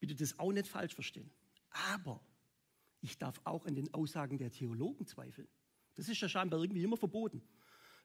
Bitte 0.00 0.14
das 0.14 0.38
auch 0.38 0.50
nicht 0.50 0.66
falsch 0.66 0.94
verstehen. 0.94 1.30
Aber 1.92 2.22
ich 3.02 3.18
darf 3.18 3.38
auch 3.44 3.66
an 3.66 3.74
den 3.74 3.92
Aussagen 3.92 4.38
der 4.38 4.50
Theologen 4.50 5.06
zweifeln. 5.06 5.46
Das 5.94 6.08
ist 6.08 6.18
ja 6.22 6.26
scheinbar 6.26 6.62
irgendwie 6.62 6.82
immer 6.82 6.96
verboten. 6.96 7.42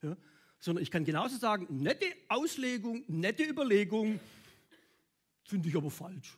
Ja? 0.01 0.17
Sondern 0.59 0.83
ich 0.83 0.91
kann 0.91 1.05
genauso 1.05 1.37
sagen, 1.37 1.67
nette 1.69 2.05
Auslegung, 2.27 3.05
nette 3.07 3.43
Überlegung, 3.43 4.19
finde 5.45 5.69
ich 5.69 5.77
aber 5.77 5.89
falsch. 5.89 6.37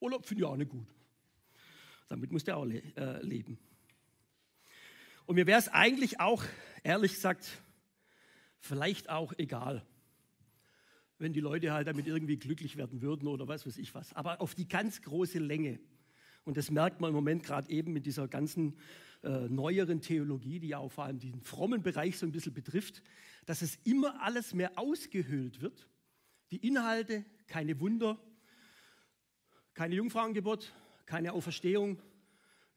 Oder 0.00 0.20
finde 0.20 0.42
ich 0.42 0.48
auch 0.48 0.56
nicht 0.56 0.70
gut. 0.70 0.88
Damit 2.08 2.32
muss 2.32 2.42
der 2.42 2.56
auch 2.56 2.64
le 2.64 2.82
äh, 2.96 3.24
leben. 3.24 3.56
Und 5.26 5.36
mir 5.36 5.46
wäre 5.46 5.60
es 5.60 5.68
eigentlich 5.68 6.18
auch, 6.18 6.42
ehrlich 6.82 7.14
gesagt, 7.14 7.62
vielleicht 8.58 9.10
auch 9.10 9.32
egal, 9.38 9.86
wenn 11.18 11.32
die 11.32 11.40
Leute 11.40 11.72
halt 11.72 11.88
damit 11.88 12.06
irgendwie 12.06 12.36
glücklich 12.36 12.76
werden 12.76 13.00
würden 13.00 13.28
oder 13.28 13.48
was 13.48 13.66
weiß 13.66 13.78
ich 13.78 13.94
was. 13.94 14.12
Aber 14.12 14.40
auf 14.40 14.54
die 14.54 14.68
ganz 14.68 15.02
große 15.02 15.38
Länge. 15.38 15.78
Und 16.44 16.56
das 16.56 16.70
merkt 16.70 17.00
man 17.00 17.08
im 17.08 17.14
Moment 17.14 17.42
gerade 17.42 17.70
eben 17.70 17.92
mit 17.92 18.06
dieser 18.06 18.28
ganzen 18.28 18.76
äh, 19.22 19.48
neueren 19.48 20.00
Theologie, 20.00 20.60
die 20.60 20.68
ja 20.68 20.78
auch 20.78 20.92
vor 20.92 21.04
allem 21.04 21.18
den 21.18 21.40
frommen 21.40 21.82
Bereich 21.82 22.18
so 22.18 22.26
ein 22.26 22.32
bisschen 22.32 22.54
betrifft, 22.54 23.02
dass 23.46 23.62
es 23.62 23.76
immer 23.84 24.22
alles 24.22 24.54
mehr 24.54 24.78
ausgehöhlt 24.78 25.60
wird. 25.60 25.88
Die 26.50 26.64
Inhalte, 26.66 27.24
keine 27.46 27.80
Wunder, 27.80 28.18
keine 29.74 29.96
Jungfrauengeburt, 29.96 30.72
keine 31.06 31.32
Auferstehung, 31.32 32.00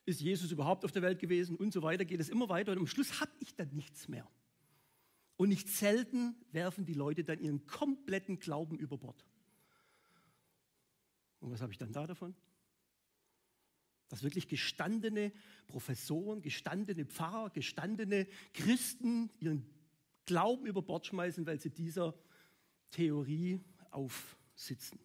ist 0.05 0.21
Jesus 0.21 0.51
überhaupt 0.51 0.85
auf 0.85 0.91
der 0.91 1.01
Welt 1.01 1.19
gewesen 1.19 1.55
und 1.55 1.71
so 1.71 1.83
weiter, 1.83 2.05
geht 2.05 2.19
es 2.19 2.29
immer 2.29 2.49
weiter 2.49 2.71
und 2.71 2.79
am 2.79 2.87
Schluss 2.87 3.21
habe 3.21 3.31
ich 3.39 3.53
dann 3.53 3.69
nichts 3.73 4.07
mehr. 4.07 4.27
Und 5.39 5.47
nicht 5.47 5.69
selten 5.69 6.35
werfen 6.51 6.83
die 6.83 6.93
Leute 6.93 7.23
dann 7.23 7.39
ihren 7.39 7.65
kompletten 7.65 8.39
Glauben 8.39 8.77
über 8.77 8.97
Bord. 8.97 9.25
Und 11.39 11.49
was 11.49 11.61
habe 11.61 11.71
ich 11.71 11.77
dann 11.77 11.93
da 11.93 12.05
davon? 12.05 12.35
Dass 14.09 14.21
wirklich 14.21 14.49
gestandene 14.49 15.31
Professoren, 15.67 16.41
gestandene 16.41 17.05
Pfarrer, 17.05 17.51
gestandene 17.51 18.27
Christen 18.53 19.31
ihren 19.39 19.65
Glauben 20.25 20.65
über 20.65 20.81
Bord 20.81 21.05
schmeißen, 21.05 21.45
weil 21.45 21.57
sie 21.57 21.69
dieser 21.69 22.13
Theorie 22.91 23.63
aufsitzen. 23.91 24.99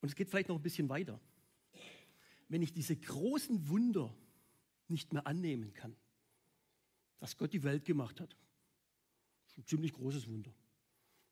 Und 0.00 0.08
es 0.08 0.14
geht 0.14 0.30
vielleicht 0.30 0.48
noch 0.48 0.56
ein 0.56 0.62
bisschen 0.62 0.88
weiter. 0.88 1.20
Wenn 2.48 2.62
ich 2.62 2.72
diese 2.72 2.96
großen 2.96 3.68
Wunder 3.68 4.16
nicht 4.90 5.12
mehr 5.12 5.26
annehmen 5.26 5.72
kann, 5.74 5.94
dass 7.18 7.36
Gott 7.36 7.52
die 7.52 7.62
Welt 7.62 7.84
gemacht 7.84 8.20
hat. 8.20 8.36
Ein 9.56 9.64
ziemlich 9.64 9.92
großes 9.92 10.28
Wunder. 10.28 10.52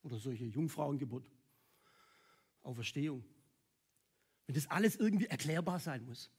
Oder 0.03 0.19
solche 0.19 0.45
Jungfrauengeburt, 0.45 1.31
Auferstehung. 2.63 3.25
Wenn 4.47 4.55
das 4.55 4.69
alles 4.69 4.97
irgendwie 4.97 5.27
erklärbar 5.27 5.79
sein 5.79 6.05
muss, 6.05 6.31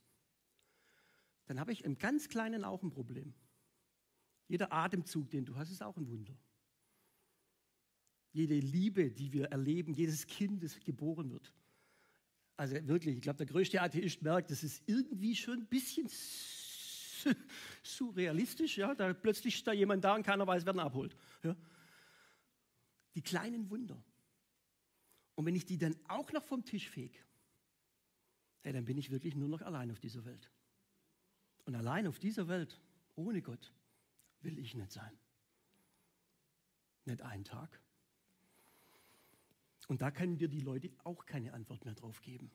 dann 1.45 1.60
habe 1.60 1.71
ich 1.71 1.84
im 1.84 1.97
ganz 1.97 2.30
kleinen 2.30 2.63
auch 2.63 2.84
ein 2.84 2.89
Problem. 2.89 3.34
Jeder 4.47 4.71
Atemzug, 4.71 5.30
den 5.30 5.45
du 5.45 5.56
hast, 5.56 5.71
ist 5.71 5.82
auch 5.82 5.97
ein 5.97 6.08
Wunder. 6.10 6.38
Jede 8.32 8.60
Liebe, 8.60 9.12
die 9.12 9.34
wir 9.34 9.45
erleben, 9.45 9.93
jedes 9.93 10.27
Kind, 10.27 10.63
das 10.63 10.80
geboren 10.82 11.32
wird. 11.32 11.53
Also 12.56 12.75
wirklich, 12.88 13.15
ich 13.15 13.21
glaube, 13.21 13.38
der 13.38 13.45
größte 13.45 13.82
Atheist 13.82 14.21
merkt, 14.21 14.51
das 14.51 14.63
ist 14.63 14.84
irgendwie 14.88 15.36
schon 15.36 15.60
ein 15.60 15.67
bisschen 15.67 16.08
surrealistisch, 17.84 18.77
ja, 18.77 18.93
da 18.93 19.13
plötzlich 19.13 19.56
ist 19.56 19.67
da 19.67 19.73
jemand 19.73 20.03
da 20.03 20.15
und 20.15 20.23
keiner 20.23 20.45
weiß, 20.45 20.65
wer 20.65 20.73
ihn 20.73 20.80
abholt. 20.80 21.15
Ja. 21.43 21.56
Die 23.15 23.21
kleinen 23.21 23.69
Wunder. 23.69 24.01
Und 25.36 25.45
wenn 25.45 25.56
ich 25.56 25.65
die 25.65 25.77
dann 25.77 25.95
auch 26.08 26.32
noch 26.32 26.43
vom 26.43 26.65
Tisch 26.65 26.89
fege, 26.89 27.17
hey, 28.62 28.73
dann 28.73 28.86
bin 28.86 28.97
ich 28.97 29.12
wirklich 29.12 29.36
nur 29.36 29.47
noch 29.47 29.62
allein 29.62 29.91
auf 29.91 29.99
dieser 29.99 30.25
Welt. 30.25 30.49
Und 31.65 31.75
allein 31.75 32.08
auf 32.08 32.19
dieser 32.19 32.47
Welt, 32.47 32.80
ohne 33.15 33.41
Gott, 33.41 33.73
will 34.41 34.58
ich 34.58 34.73
nicht 34.75 34.91
sein. 34.91 35.17
Nicht 37.06 37.21
einen 37.21 37.43
Tag. 37.43 37.82
Und 39.88 40.01
da 40.01 40.12
können 40.12 40.38
dir 40.38 40.49
die 40.49 40.60
Leute 40.60 40.91
auch 41.03 41.25
keine 41.25 41.53
Antwort 41.53 41.86
mehr 41.86 41.95
drauf 41.95 42.21
geben. 42.21 42.51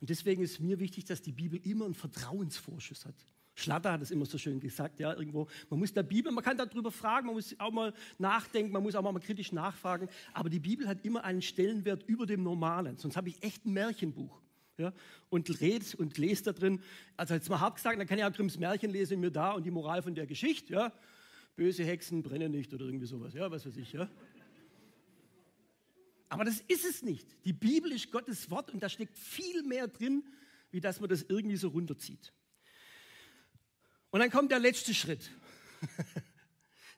Und 0.00 0.10
deswegen 0.10 0.42
ist 0.42 0.60
mir 0.60 0.78
wichtig, 0.78 1.04
dass 1.04 1.22
die 1.22 1.32
Bibel 1.32 1.58
immer 1.64 1.86
einen 1.86 1.94
Vertrauensvorschuss 1.94 3.06
hat. 3.06 3.14
Schlatter 3.54 3.92
hat 3.92 4.02
es 4.02 4.10
immer 4.10 4.26
so 4.26 4.36
schön 4.36 4.60
gesagt, 4.60 5.00
ja, 5.00 5.14
irgendwo. 5.14 5.48
Man 5.70 5.80
muss 5.80 5.92
der 5.92 6.02
Bibel, 6.02 6.30
man 6.30 6.44
kann 6.44 6.58
darüber 6.58 6.92
fragen, 6.92 7.26
man 7.26 7.36
muss 7.36 7.58
auch 7.58 7.72
mal 7.72 7.94
nachdenken, 8.18 8.70
man 8.70 8.82
muss 8.82 8.94
auch 8.94 9.02
mal 9.02 9.18
kritisch 9.18 9.50
nachfragen, 9.50 10.08
aber 10.34 10.50
die 10.50 10.60
Bibel 10.60 10.86
hat 10.86 11.02
immer 11.06 11.24
einen 11.24 11.40
Stellenwert 11.40 12.02
über 12.06 12.26
dem 12.26 12.42
Normalen. 12.42 12.98
Sonst 12.98 13.16
habe 13.16 13.30
ich 13.30 13.42
echt 13.42 13.64
ein 13.64 13.72
Märchenbuch. 13.72 14.42
Ja, 14.78 14.92
und 15.30 15.62
red 15.62 15.94
und 15.94 16.18
lese 16.18 16.44
da 16.44 16.52
drin. 16.52 16.82
Also 17.16 17.32
jetzt 17.32 17.48
mal 17.48 17.60
hart 17.60 17.76
gesagt, 17.76 17.98
dann 17.98 18.06
kann 18.06 18.18
ich 18.18 18.24
auch 18.24 18.32
Grimms 18.32 18.58
Märchen 18.58 18.90
lesen 18.90 19.20
mir 19.20 19.30
da 19.30 19.52
und 19.52 19.64
die 19.64 19.70
Moral 19.70 20.02
von 20.02 20.14
der 20.14 20.26
Geschichte. 20.26 20.74
Ja, 20.74 20.92
böse 21.56 21.82
Hexen 21.82 22.22
brennen 22.22 22.52
nicht 22.52 22.74
oder 22.74 22.84
irgendwie 22.84 23.06
sowas. 23.06 23.32
Ja, 23.32 23.50
was 23.50 23.64
weiß 23.64 23.78
ich. 23.78 23.94
Ja. 23.94 24.06
Aber 26.28 26.44
das 26.44 26.60
ist 26.68 26.84
es 26.84 27.02
nicht. 27.02 27.26
Die 27.44 27.52
Bibel 27.52 27.92
ist 27.92 28.10
Gottes 28.10 28.50
Wort 28.50 28.70
und 28.70 28.82
da 28.82 28.88
steckt 28.88 29.16
viel 29.18 29.62
mehr 29.62 29.88
drin, 29.88 30.24
wie 30.70 30.80
dass 30.80 31.00
man 31.00 31.08
das 31.08 31.22
irgendwie 31.22 31.56
so 31.56 31.68
runterzieht. 31.68 32.32
Und 34.10 34.20
dann 34.20 34.30
kommt 34.30 34.50
der 34.50 34.58
letzte 34.58 34.94
Schritt. 34.94 35.30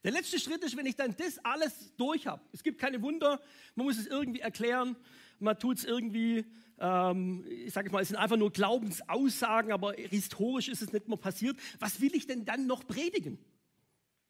Der 0.04 0.12
letzte 0.12 0.38
Schritt 0.38 0.62
ist, 0.62 0.76
wenn 0.76 0.86
ich 0.86 0.94
dann 0.94 1.16
das 1.16 1.44
alles 1.44 1.94
durch 1.96 2.26
habe. 2.28 2.40
Es 2.52 2.62
gibt 2.62 2.78
keine 2.78 3.02
Wunder, 3.02 3.40
man 3.74 3.84
muss 3.84 3.98
es 3.98 4.06
irgendwie 4.06 4.40
erklären, 4.40 4.96
man 5.40 5.58
tut 5.58 5.78
es 5.78 5.84
irgendwie, 5.84 6.46
ähm, 6.78 7.44
ich 7.48 7.72
sage 7.72 7.90
mal, 7.90 8.02
es 8.02 8.08
sind 8.08 8.16
einfach 8.16 8.36
nur 8.36 8.52
Glaubensaussagen, 8.52 9.72
aber 9.72 9.94
historisch 9.94 10.68
ist 10.68 10.82
es 10.82 10.92
nicht 10.92 11.08
mehr 11.08 11.16
passiert. 11.16 11.56
Was 11.80 12.00
will 12.00 12.14
ich 12.14 12.26
denn 12.26 12.44
dann 12.44 12.66
noch 12.66 12.86
predigen? 12.86 13.38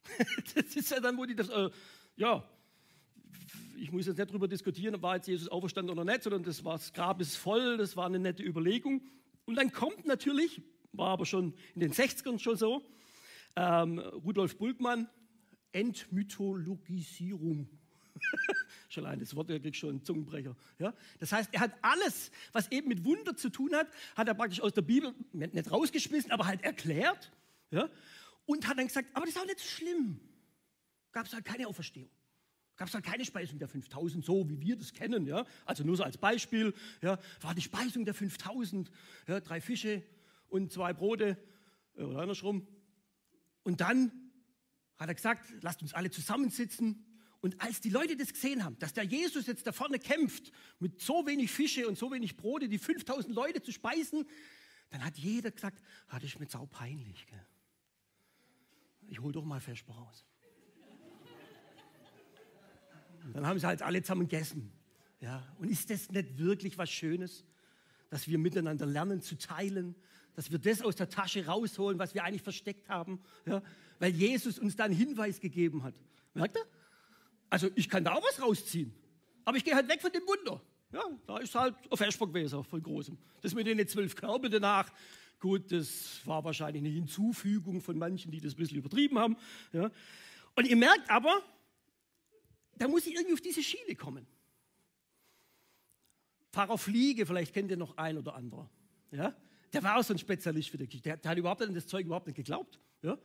das 0.55 0.75
ist 0.75 0.89
ja 0.89 0.99
dann, 0.99 1.17
wo 1.17 1.25
die 1.25 1.35
das, 1.35 1.49
äh, 1.49 1.69
ja, 2.15 2.49
ich 3.77 3.91
muss 3.91 4.07
jetzt 4.07 4.17
nicht 4.17 4.29
darüber 4.29 4.47
diskutieren, 4.47 5.01
war 5.01 5.15
jetzt 5.15 5.27
Jesus 5.27 5.47
auferstanden 5.47 5.97
oder 5.97 6.05
nicht, 6.05 6.23
sondern 6.23 6.43
das, 6.43 6.63
war, 6.63 6.73
das 6.73 6.93
Grab 6.93 7.21
ist 7.21 7.35
voll, 7.35 7.77
das 7.77 7.95
war 7.95 8.05
eine 8.05 8.19
nette 8.19 8.43
Überlegung. 8.43 9.01
Und 9.45 9.55
dann 9.55 9.71
kommt 9.71 10.05
natürlich, 10.05 10.61
war 10.91 11.09
aber 11.09 11.25
schon 11.25 11.53
in 11.75 11.81
den 11.81 11.93
60ern 11.93 12.39
schon 12.39 12.57
so, 12.57 12.85
ähm, 13.55 13.99
Rudolf 13.99 14.57
Bulkmann, 14.57 15.09
Entmythologisierung. 15.71 17.69
Schon 18.89 19.05
allein 19.05 19.19
das 19.19 19.35
Wort 19.35 19.49
wirklich 19.49 19.77
schon 19.77 19.97
ein 19.97 20.03
Zungenbrecher. 20.03 20.55
Ja? 20.79 20.93
Das 21.19 21.31
heißt, 21.31 21.49
er 21.53 21.61
hat 21.61 21.73
alles, 21.81 22.31
was 22.51 22.71
eben 22.71 22.87
mit 22.87 23.05
Wunder 23.05 23.35
zu 23.35 23.49
tun 23.49 23.73
hat, 23.73 23.87
hat 24.15 24.27
er 24.27 24.33
praktisch 24.33 24.61
aus 24.61 24.73
der 24.73 24.81
Bibel 24.81 25.13
nicht 25.31 25.71
rausgeschmissen, 25.71 26.31
aber 26.31 26.47
halt 26.47 26.63
erklärt. 26.63 27.31
Ja? 27.69 27.87
Und 28.45 28.67
hat 28.67 28.79
dann 28.79 28.87
gesagt, 28.87 29.09
aber 29.13 29.25
das 29.25 29.35
ist 29.35 29.41
auch 29.41 29.45
nicht 29.45 29.59
so 29.59 29.67
schlimm. 29.67 30.19
Gab 31.11 31.27
es 31.27 31.33
halt 31.33 31.45
keine 31.45 31.67
Auferstehung. 31.67 32.09
Gab 32.79 32.87
es 32.87 32.93
halt 32.93 33.03
keine 33.03 33.25
Speisung 33.25 33.59
der 33.59 33.67
5000, 33.67 34.23
so 34.23 34.47
wie 34.47 34.61
wir 34.61 34.77
das 34.77 34.93
kennen. 34.93 35.27
Ja? 35.27 35.45
Also 35.65 35.83
nur 35.83 35.97
so 35.97 36.03
als 36.03 36.17
Beispiel, 36.17 36.73
ja, 37.01 37.19
war 37.41 37.53
die 37.53 37.61
Speisung 37.61 38.05
der 38.05 38.13
5000, 38.13 38.89
ja, 39.27 39.41
drei 39.41 39.59
Fische 39.59 40.01
und 40.47 40.71
zwei 40.71 40.93
Brote 40.93 41.37
äh, 41.97 42.03
oder 42.03 42.21
andersrum. 42.21 42.65
Und 43.63 43.81
dann 43.81 44.13
hat 44.97 45.09
er 45.09 45.13
gesagt, 45.13 45.45
lasst 45.59 45.81
uns 45.81 45.93
alle 45.93 46.09
zusammensitzen. 46.09 47.05
Und 47.41 47.59
als 47.61 47.81
die 47.81 47.89
Leute 47.89 48.15
das 48.15 48.31
gesehen 48.31 48.63
haben, 48.63 48.79
dass 48.79 48.93
der 48.93 49.03
Jesus 49.03 49.47
jetzt 49.47 49.67
da 49.67 49.73
vorne 49.73 49.99
kämpft, 49.99 50.53
mit 50.79 51.01
so 51.01 51.25
wenig 51.25 51.51
Fische 51.51 51.85
und 51.85 51.97
so 51.97 52.09
wenig 52.13 52.37
Brote, 52.37 52.69
die 52.69 52.77
5000 52.77 53.35
Leute 53.35 53.61
zu 53.61 53.73
speisen, 53.73 54.25
dann 54.89 55.03
hat 55.03 55.17
jeder 55.17 55.51
gesagt, 55.51 55.83
hatte 56.07 56.25
ich 56.25 56.39
mir 56.39 56.47
sau 56.47 56.65
peinlich. 56.65 57.27
Gell? 57.27 57.45
Ich 59.09 59.19
hol 59.19 59.33
doch 59.33 59.43
mal 59.43 59.59
Vesper 59.59 59.95
raus. 59.95 60.25
Dann 63.33 63.45
haben 63.45 63.59
sie 63.59 63.67
halt 63.67 63.81
alle 63.81 64.01
zusammen 64.01 64.27
gegessen. 64.27 64.71
Ja, 65.21 65.43
und 65.57 65.69
ist 65.69 65.89
das 65.89 66.09
nicht 66.11 66.37
wirklich 66.37 66.77
was 66.77 66.89
Schönes, 66.89 67.45
dass 68.09 68.27
wir 68.27 68.37
miteinander 68.37 68.85
lernen 68.85 69.21
zu 69.21 69.37
teilen, 69.37 69.95
dass 70.35 70.51
wir 70.51 70.59
das 70.59 70.81
aus 70.81 70.95
der 70.95 71.09
Tasche 71.09 71.45
rausholen, 71.45 71.99
was 71.99 72.13
wir 72.13 72.23
eigentlich 72.23 72.41
versteckt 72.41 72.87
haben, 72.87 73.19
ja, 73.45 73.61
weil 73.99 74.11
Jesus 74.11 74.57
uns 74.57 74.75
da 74.75 74.85
einen 74.85 74.95
Hinweis 74.95 75.39
gegeben 75.41 75.83
hat. 75.83 75.95
Merkt 76.33 76.55
ihr? 76.57 76.65
Also 77.49 77.69
ich 77.75 77.89
kann 77.89 78.03
da 78.03 78.13
auch 78.13 78.23
was 78.23 78.41
rausziehen, 78.41 78.93
aber 79.43 79.57
ich 79.57 79.65
gehe 79.65 79.75
halt 79.75 79.89
weg 79.89 80.01
von 80.01 80.11
dem 80.11 80.21
Wunder. 80.21 80.61
Ja, 80.91 81.03
da 81.27 81.37
ist 81.37 81.53
halt 81.53 81.75
ein 81.91 81.97
Versprachweser 81.97 82.63
von 82.63 82.81
großem. 82.81 83.17
Das 83.41 83.53
mit 83.53 83.67
den 83.67 83.85
zwölf 83.87 84.15
Körbe 84.15 84.49
danach, 84.49 84.91
gut, 85.39 85.71
das 85.71 86.21
war 86.25 86.43
wahrscheinlich 86.43 86.81
eine 86.81 86.89
Hinzufügung 86.89 87.81
von 87.81 87.97
manchen, 87.97 88.31
die 88.31 88.39
das 88.39 88.53
ein 88.53 88.57
bisschen 88.57 88.77
übertrieben 88.77 89.19
haben. 89.19 89.37
Ja. 89.71 89.91
Und 90.55 90.67
ihr 90.67 90.75
merkt 90.75 91.09
aber, 91.09 91.43
da 92.79 92.87
muss 92.87 93.05
ich 93.05 93.13
irgendwie 93.13 93.33
auf 93.33 93.41
diese 93.41 93.61
Schiene 93.61 93.95
kommen. 93.95 94.25
Pfarrer 96.51 96.77
Fliege, 96.77 97.25
vielleicht 97.25 97.53
kennt 97.53 97.69
ihr 97.69 97.77
noch 97.77 97.97
ein 97.97 98.17
oder 98.17 98.33
andere. 98.33 98.69
Ja? 99.11 99.35
Der 99.73 99.83
war 99.83 99.97
auch 99.97 100.03
so 100.03 100.13
ein 100.13 100.17
Spezialist 100.17 100.69
für 100.69 100.77
die 100.77 100.87
Kirche. 100.87 101.03
Der, 101.03 101.17
der, 101.17 101.31
hat 101.31 101.37
überhaupt 101.37 101.61
an 101.61 101.73
das 101.73 101.85
Zeug 101.85 102.05
überhaupt 102.05 102.25
nicht 102.25 102.37
geglaubt. 102.37 102.79
Ja? 103.01 103.17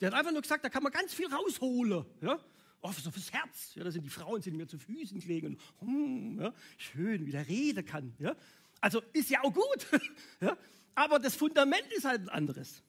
Der 0.00 0.10
hat 0.10 0.18
einfach 0.18 0.32
nur 0.32 0.42
gesagt, 0.42 0.64
da 0.64 0.68
kann 0.68 0.82
man 0.82 0.90
ganz 0.90 1.14
viel 1.14 1.32
rausholen. 1.32 2.04
Ja? 2.20 2.40
Oh, 2.80 2.90
so 2.90 3.10
fürs 3.10 3.32
Herz. 3.32 3.74
Ja, 3.74 3.84
da 3.84 3.92
sind 3.92 4.02
die 4.02 4.10
Frauen 4.10 4.42
sind 4.42 4.56
mir 4.56 4.66
zu 4.66 4.78
Füßen 4.78 5.20
gelegen. 5.20 5.58
Und, 5.78 5.88
hm, 5.88 6.40
ja, 6.40 6.54
schön, 6.78 7.24
wie 7.26 7.30
der 7.30 7.46
reden 7.46 7.84
kann. 7.84 8.14
Ja? 8.18 8.34
Also 8.80 9.00
ist 9.12 9.30
ja 9.30 9.44
auch 9.44 9.52
gut. 9.52 9.86
ja? 10.40 10.56
Aber 10.94 11.18
das 11.18 11.36
Fundament 11.36 11.86
ist 11.96 12.04
halt 12.04 12.22
ein 12.22 12.28
anderes. 12.30 12.82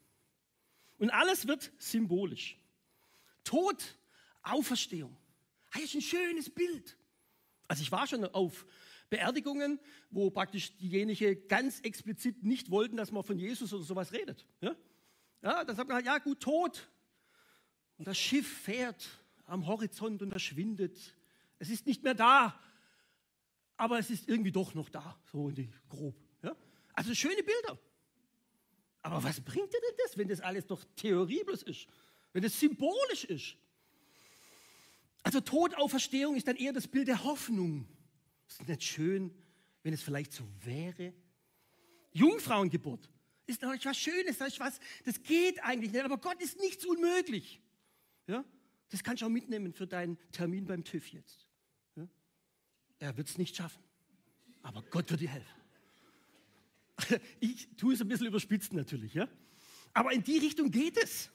Und 0.98 1.12
alles 1.12 1.48
wird 1.48 1.72
symbolisch. 1.78 2.58
Tod, 3.44 3.98
Auferstehung. 4.42 5.16
Das 5.74 5.84
ist 5.84 5.96
ein 5.96 6.02
schönes 6.02 6.50
Bild. 6.50 6.98
Also 7.68 7.82
ich 7.82 7.92
war 7.92 8.06
schon 8.08 8.26
auf 8.26 8.66
Beerdigungen, 9.10 9.80
wo 10.10 10.30
praktisch 10.30 10.76
diejenigen 10.78 11.48
ganz 11.48 11.80
explizit 11.82 12.44
nicht 12.44 12.70
wollten, 12.70 12.98
dass 12.98 13.12
man 13.12 13.24
von 13.24 13.38
Jesus 13.38 13.74
oder 13.74 13.84
sowas 13.84 14.12
redet. 14.12 14.46
Ja, 14.62 14.76
ja 15.42 15.64
dann 15.64 15.76
sagt 15.76 15.88
man 15.88 15.96
halt, 15.96 16.06
ja 16.06 16.18
gut, 16.20 16.40
tot. 16.40 16.90
Und 17.98 18.08
das 18.08 18.18
Schiff 18.18 18.48
fährt 18.48 19.08
am 19.46 19.68
Horizont 19.68 20.22
und 20.22 20.32
verschwindet. 20.32 21.16
Es 21.60 21.70
ist 21.70 21.86
nicht 21.86 22.04
mehr 22.04 22.16
da, 22.16 22.60
aber 23.78 24.00
es 24.00 24.10
ist 24.10 24.28
irgendwie 24.28 24.52
doch 24.52 24.74
noch 24.74 24.90
da, 24.90 25.20
so 25.32 25.50
in 25.50 25.56
die 25.56 25.70
grob. 25.90 26.16
Ja? 26.42 26.56
Also 26.94 27.14
schöne 27.14 27.44
Bilder. 27.44 27.80
Aber 29.02 29.24
was 29.24 29.42
bringt 29.42 29.74
dir 29.74 29.80
denn 29.80 29.98
das, 30.06 30.18
wenn 30.18 30.28
das 30.28 30.40
alles 30.40 30.66
doch 30.66 30.84
theoriebles 30.96 31.64
ist? 31.64 31.88
Wenn 32.32 32.44
es 32.44 32.60
symbolisch 32.60 33.26
ist? 33.26 33.58
Also 35.24 35.40
Todauferstehung 35.40 36.36
ist 36.36 36.48
dann 36.48 36.58
eher 36.58 36.74
das 36.74 36.88
Bild 36.88 37.08
der 37.08 37.24
Hoffnung. 37.24 37.88
Ist 38.48 38.68
nicht 38.68 38.84
schön, 38.84 39.34
wenn 39.82 39.94
es 39.94 40.04
vielleicht 40.04 40.34
so 40.34 40.44
wäre? 40.64 41.14
Jungfrauengeburt 42.12 43.10
ist 43.46 43.62
natürlich 43.62 43.86
was 43.86 43.98
Schönes, 43.98 44.38
das, 44.38 44.50
ist 44.50 44.60
was, 44.60 44.80
das 45.06 45.22
geht 45.24 45.62
eigentlich 45.64 45.92
nicht, 45.92 46.04
aber 46.04 46.18
Gott 46.18 46.42
ist 46.42 46.60
nichts 46.60 46.86
unmöglich. 46.86 47.62
Ja? 48.28 48.46
Das 48.90 49.04
kannst 49.04 49.22
du 49.22 49.26
auch 49.26 49.30
mitnehmen 49.30 49.74
für 49.74 49.88
deinen 49.88 50.18
Termin 50.32 50.66
beim 50.66 50.84
TÜV 50.84 51.08
jetzt. 51.10 51.48
Ja? 51.96 52.08
Er 53.00 53.18
wird 53.18 53.28
es 53.28 53.38
nicht 53.38 53.56
schaffen, 53.56 53.84
aber 54.62 54.82
Gott 54.84 55.10
wird 55.10 55.22
dir 55.22 55.30
helfen. 55.30 55.60
Ich 57.40 57.68
tue 57.76 57.96
es 57.96 58.02
ein 58.02 58.08
bisschen 58.08 58.28
überspitzt 58.28 58.72
natürlich, 58.72 59.14
ja? 59.14 59.28
aber 59.94 60.14
in 60.14 60.24
die 60.24 60.38
Richtung 60.38 60.72
geht 60.72 60.98
es. 60.98 61.30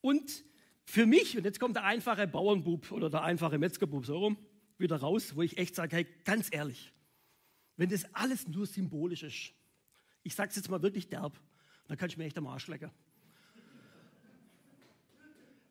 Und 0.00 0.44
für 0.88 1.04
mich, 1.04 1.36
und 1.36 1.44
jetzt 1.44 1.60
kommt 1.60 1.76
der 1.76 1.84
einfache 1.84 2.26
Bauernbub 2.26 2.92
oder 2.92 3.10
der 3.10 3.22
einfache 3.22 3.58
Metzgerbub 3.58 4.06
so 4.06 4.16
rum, 4.20 4.38
wieder 4.78 4.96
raus, 4.96 5.36
wo 5.36 5.42
ich 5.42 5.58
echt 5.58 5.74
sage, 5.74 5.96
hey, 5.96 6.06
ganz 6.24 6.48
ehrlich, 6.50 6.94
wenn 7.76 7.90
das 7.90 8.06
alles 8.14 8.48
nur 8.48 8.64
symbolisch 8.64 9.22
ist, 9.22 9.52
ich 10.22 10.34
sage 10.34 10.48
es 10.48 10.56
jetzt 10.56 10.70
mal 10.70 10.80
wirklich 10.80 11.10
derb, 11.10 11.38
dann 11.88 11.98
kann 11.98 12.08
ich 12.08 12.16
mir 12.16 12.24
echt 12.24 12.38
am 12.38 12.46
Arsch 12.46 12.68
lecken. 12.68 12.90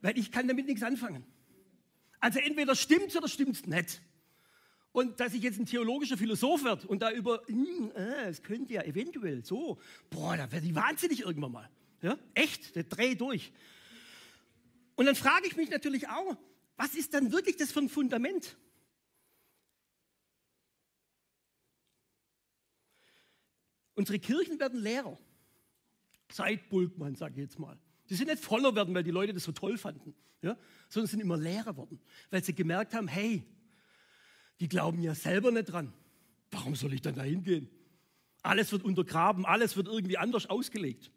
Weil 0.01 0.19
ich 0.19 0.31
kann 0.31 0.47
damit 0.47 0.67
nichts 0.67 0.83
anfangen. 0.83 1.25
Also 2.19 2.37
entweder 2.37 2.75
stimmt 2.75 3.07
es 3.07 3.17
oder 3.17 3.27
stimmt 3.27 3.55
es 3.55 3.65
nicht. 3.65 3.99
Und 4.91 5.19
dass 5.19 5.33
ich 5.33 5.41
jetzt 5.41 5.59
ein 5.59 5.65
theologischer 5.65 6.17
Philosoph 6.17 6.63
werde 6.63 6.87
und 6.87 7.01
da 7.01 7.11
über, 7.11 7.41
hm, 7.47 7.91
äh, 7.95 8.29
es 8.29 8.43
könnte 8.43 8.73
ja 8.73 8.83
eventuell 8.83 9.43
so, 9.43 9.79
boah, 10.11 10.37
da 10.37 10.51
werde 10.51 10.67
ich 10.67 10.75
wahnsinnig 10.75 11.21
irgendwann 11.21 11.53
mal. 11.53 11.69
Ja? 12.03 12.19
Echt, 12.35 12.75
der 12.75 12.83
dreh 12.83 13.15
durch. 13.15 13.51
Und 14.97 15.05
dann 15.05 15.15
frage 15.15 15.47
ich 15.47 15.55
mich 15.55 15.69
natürlich 15.69 16.09
auch, 16.09 16.35
was 16.75 16.95
ist 16.95 17.13
dann 17.13 17.31
wirklich 17.31 17.55
das 17.55 17.71
für 17.71 17.79
ein 17.79 17.87
Fundament? 17.87 18.57
Unsere 23.93 24.19
Kirchen 24.19 24.59
werden 24.59 24.79
leerer. 24.79 25.17
Seit 26.31 26.67
Bulkmann, 26.69 27.15
sage 27.15 27.35
ich 27.35 27.41
jetzt 27.41 27.59
mal. 27.59 27.79
Die 28.09 28.15
sind 28.15 28.27
nicht 28.27 28.43
voller 28.43 28.75
werden, 28.75 28.93
weil 28.95 29.03
die 29.03 29.11
Leute 29.11 29.33
das 29.33 29.43
so 29.43 29.51
toll 29.51 29.77
fanden, 29.77 30.15
ja? 30.41 30.57
sondern 30.89 31.07
sind 31.07 31.19
immer 31.19 31.37
leerer 31.37 31.77
worden, 31.77 31.99
weil 32.31 32.43
sie 32.43 32.55
gemerkt 32.55 32.95
haben, 32.95 33.07
hey, 33.07 33.43
die 34.59 34.67
glauben 34.67 35.01
ja 35.01 35.13
selber 35.13 35.51
nicht 35.51 35.65
dran. 35.65 35.93
Warum 36.49 36.75
soll 36.75 36.93
ich 36.93 37.01
dann 37.01 37.15
da 37.15 37.21
hingehen? 37.21 37.69
Alles 38.41 38.71
wird 38.71 38.83
untergraben, 38.83 39.45
alles 39.45 39.75
wird 39.77 39.87
irgendwie 39.87 40.17
anders 40.17 40.47
ausgelegt. 40.47 41.11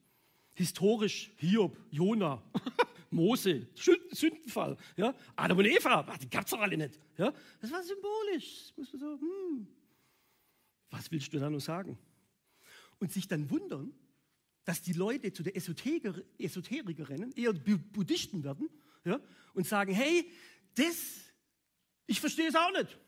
Historisch, 0.55 1.31
Hiob, 1.39 1.79
Jona. 1.91 2.43
Mose, 3.11 3.67
Sündenfall. 4.13 4.77
Ja? 4.97 5.15
Adam 5.37 5.59
und 5.59 5.67
Eva, 5.67 6.17
die 6.17 6.31
gab 6.31 6.45
es 6.45 6.51
doch 6.51 6.61
alle 6.61 6.77
nicht. 6.77 6.99
Ja? 7.19 7.33
Das 7.61 7.71
war 7.71 7.83
symbolisch. 7.83 8.73
Das 8.77 8.91
so, 8.91 9.19
hm, 9.21 9.67
was 10.91 11.11
willst 11.11 11.33
du 11.33 11.39
da 11.39 11.51
nur 11.51 11.61
sagen? 11.61 11.99
Und 12.99 13.13
sich 13.13 13.27
dann 13.27 13.51
wundern, 13.51 13.93
dass 14.65 14.83
die 14.83 14.93
Leute 14.93 15.33
zu 15.33 15.43
der 15.43 15.57
Esoteriker, 15.57 16.15
Esoterikerinnen 16.39 17.33
eher 17.33 17.53
Buddhisten 17.53 18.45
werden 18.45 18.69
ja? 19.05 19.21
und 19.55 19.67
sagen, 19.67 19.93
hey, 19.93 20.31
das, 20.75 21.21
ich 22.07 22.21
verstehe 22.21 22.49
es 22.49 22.55
auch 22.55 22.73
nicht. 22.73 22.99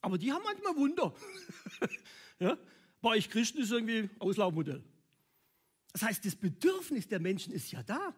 Aber 0.00 0.18
die 0.18 0.32
haben 0.32 0.44
manchmal 0.44 0.76
Wunder. 0.76 1.14
ja? 2.38 2.56
Bei 3.00 3.10
euch 3.10 3.28
Christen 3.28 3.58
ist 3.58 3.70
irgendwie 3.70 4.08
Auslaufmodell. 4.18 4.82
Das 5.92 6.02
heißt, 6.02 6.24
das 6.24 6.36
Bedürfnis 6.36 7.08
der 7.08 7.20
Menschen 7.20 7.52
ist 7.52 7.70
ja 7.72 7.82
da. 7.82 8.14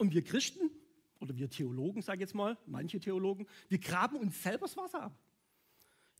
Und 0.00 0.14
wir 0.14 0.24
Christen, 0.24 0.70
oder 1.18 1.36
wir 1.36 1.50
Theologen, 1.50 2.00
sage 2.00 2.16
ich 2.16 2.20
jetzt 2.22 2.34
mal, 2.34 2.56
manche 2.64 2.98
Theologen, 2.98 3.46
wir 3.68 3.78
graben 3.78 4.16
uns 4.16 4.42
selber 4.42 4.64
das 4.64 4.74
Wasser 4.74 5.02
ab. 5.02 5.18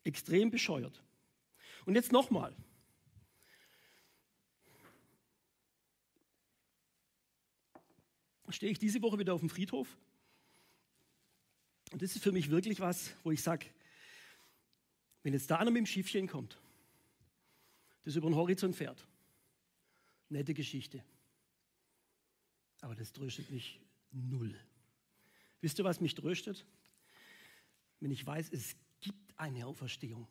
Extrem 0.05 0.51
bescheuert. 0.51 1.03
Und 1.87 1.95
jetzt 1.95 2.13
nochmal. 2.13 2.55
Stehe 8.51 8.71
ich 8.71 8.79
diese 8.79 9.01
Woche 9.01 9.19
wieder 9.19 9.33
auf 9.33 9.41
dem 9.41 9.49
Friedhof. 9.49 9.97
Und 11.91 12.03
das 12.03 12.15
ist 12.15 12.23
für 12.23 12.33
mich 12.33 12.51
wirklich 12.51 12.81
was, 12.81 13.15
wo 13.25 13.31
ich 13.31 13.43
sage, 13.43 13.65
wenn 15.23 15.33
jetzt 15.33 15.51
da 15.51 15.57
einer 15.57 15.71
mit 15.71 15.79
dem 15.79 15.87
Schiffchen 15.87 16.27
kommt, 16.27 16.61
das 18.03 18.15
über 18.15 18.29
den 18.29 18.37
Horizont 18.37 18.77
fährt, 18.77 19.07
nette 20.29 20.53
Geschichte. 20.53 21.03
Aber 22.81 22.95
das 22.95 23.13
tröstet 23.13 23.51
mich 23.51 23.81
null. 24.11 24.55
Wisst 25.61 25.79
ihr, 25.79 25.85
was 25.85 26.01
mich 26.01 26.15
tröstet? 26.15 26.67
Wenn 28.01 28.11
ich 28.11 28.27
weiß, 28.27 28.51
es 28.53 28.77
gibt 29.01 29.39
eine 29.39 29.67
Auferstehung. 29.67 30.27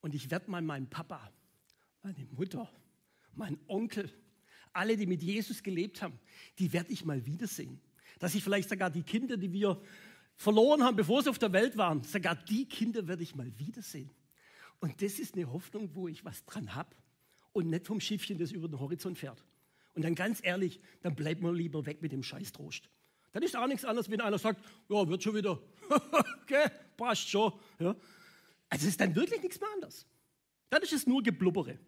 Und 0.00 0.14
ich 0.14 0.30
werde 0.30 0.50
mal 0.50 0.62
meinen 0.62 0.88
Papa, 0.88 1.32
meine 2.02 2.26
Mutter, 2.32 2.70
meinen 3.34 3.58
Onkel, 3.66 4.10
alle, 4.72 4.96
die 4.96 5.06
mit 5.06 5.22
Jesus 5.22 5.62
gelebt 5.62 6.02
haben, 6.02 6.18
die 6.58 6.72
werde 6.72 6.92
ich 6.92 7.04
mal 7.04 7.24
wiedersehen. 7.26 7.80
Dass 8.18 8.34
ich 8.34 8.44
vielleicht 8.44 8.68
sogar 8.68 8.90
die 8.90 9.02
Kinder, 9.02 9.36
die 9.36 9.52
wir 9.52 9.80
verloren 10.36 10.82
haben, 10.82 10.96
bevor 10.96 11.22
sie 11.22 11.30
auf 11.30 11.38
der 11.38 11.52
Welt 11.52 11.76
waren. 11.76 12.02
Sogar 12.02 12.34
die 12.34 12.66
Kinder 12.66 13.06
werde 13.06 13.22
ich 13.22 13.34
mal 13.34 13.58
wiedersehen. 13.58 14.10
Und 14.78 15.02
das 15.02 15.18
ist 15.18 15.34
eine 15.34 15.50
Hoffnung, 15.52 15.94
wo 15.94 16.08
ich 16.08 16.24
was 16.24 16.44
dran 16.44 16.74
habe 16.74 16.94
und 17.52 17.68
nicht 17.68 17.86
vom 17.86 18.00
Schiffchen, 18.00 18.38
das 18.38 18.52
über 18.52 18.68
den 18.68 18.78
Horizont 18.80 19.18
fährt. 19.18 19.44
Und 19.94 20.04
dann 20.04 20.14
ganz 20.14 20.40
ehrlich, 20.42 20.80
dann 21.02 21.14
bleibt 21.14 21.42
man 21.42 21.54
lieber 21.54 21.84
weg 21.86 22.02
mit 22.02 22.12
dem 22.12 22.22
Scheißtrost. 22.22 22.88
Dann 23.32 23.42
ist 23.42 23.56
auch 23.56 23.66
nichts 23.66 23.84
anderes, 23.84 24.10
wenn 24.10 24.20
einer 24.20 24.38
sagt, 24.38 24.64
ja, 24.88 25.08
wird 25.08 25.22
schon 25.22 25.34
wieder. 25.34 25.60
okay, 26.42 26.68
passt 26.96 27.28
schon. 27.28 27.52
Ja. 27.78 27.94
Also 28.68 28.84
es 28.84 28.92
ist 28.92 29.00
dann 29.00 29.14
wirklich 29.14 29.42
nichts 29.42 29.60
mehr 29.60 29.68
anders. 29.74 30.06
Dann 30.68 30.82
ist 30.82 30.92
es 30.92 31.06
nur 31.06 31.22
Geblubbere. 31.22 31.78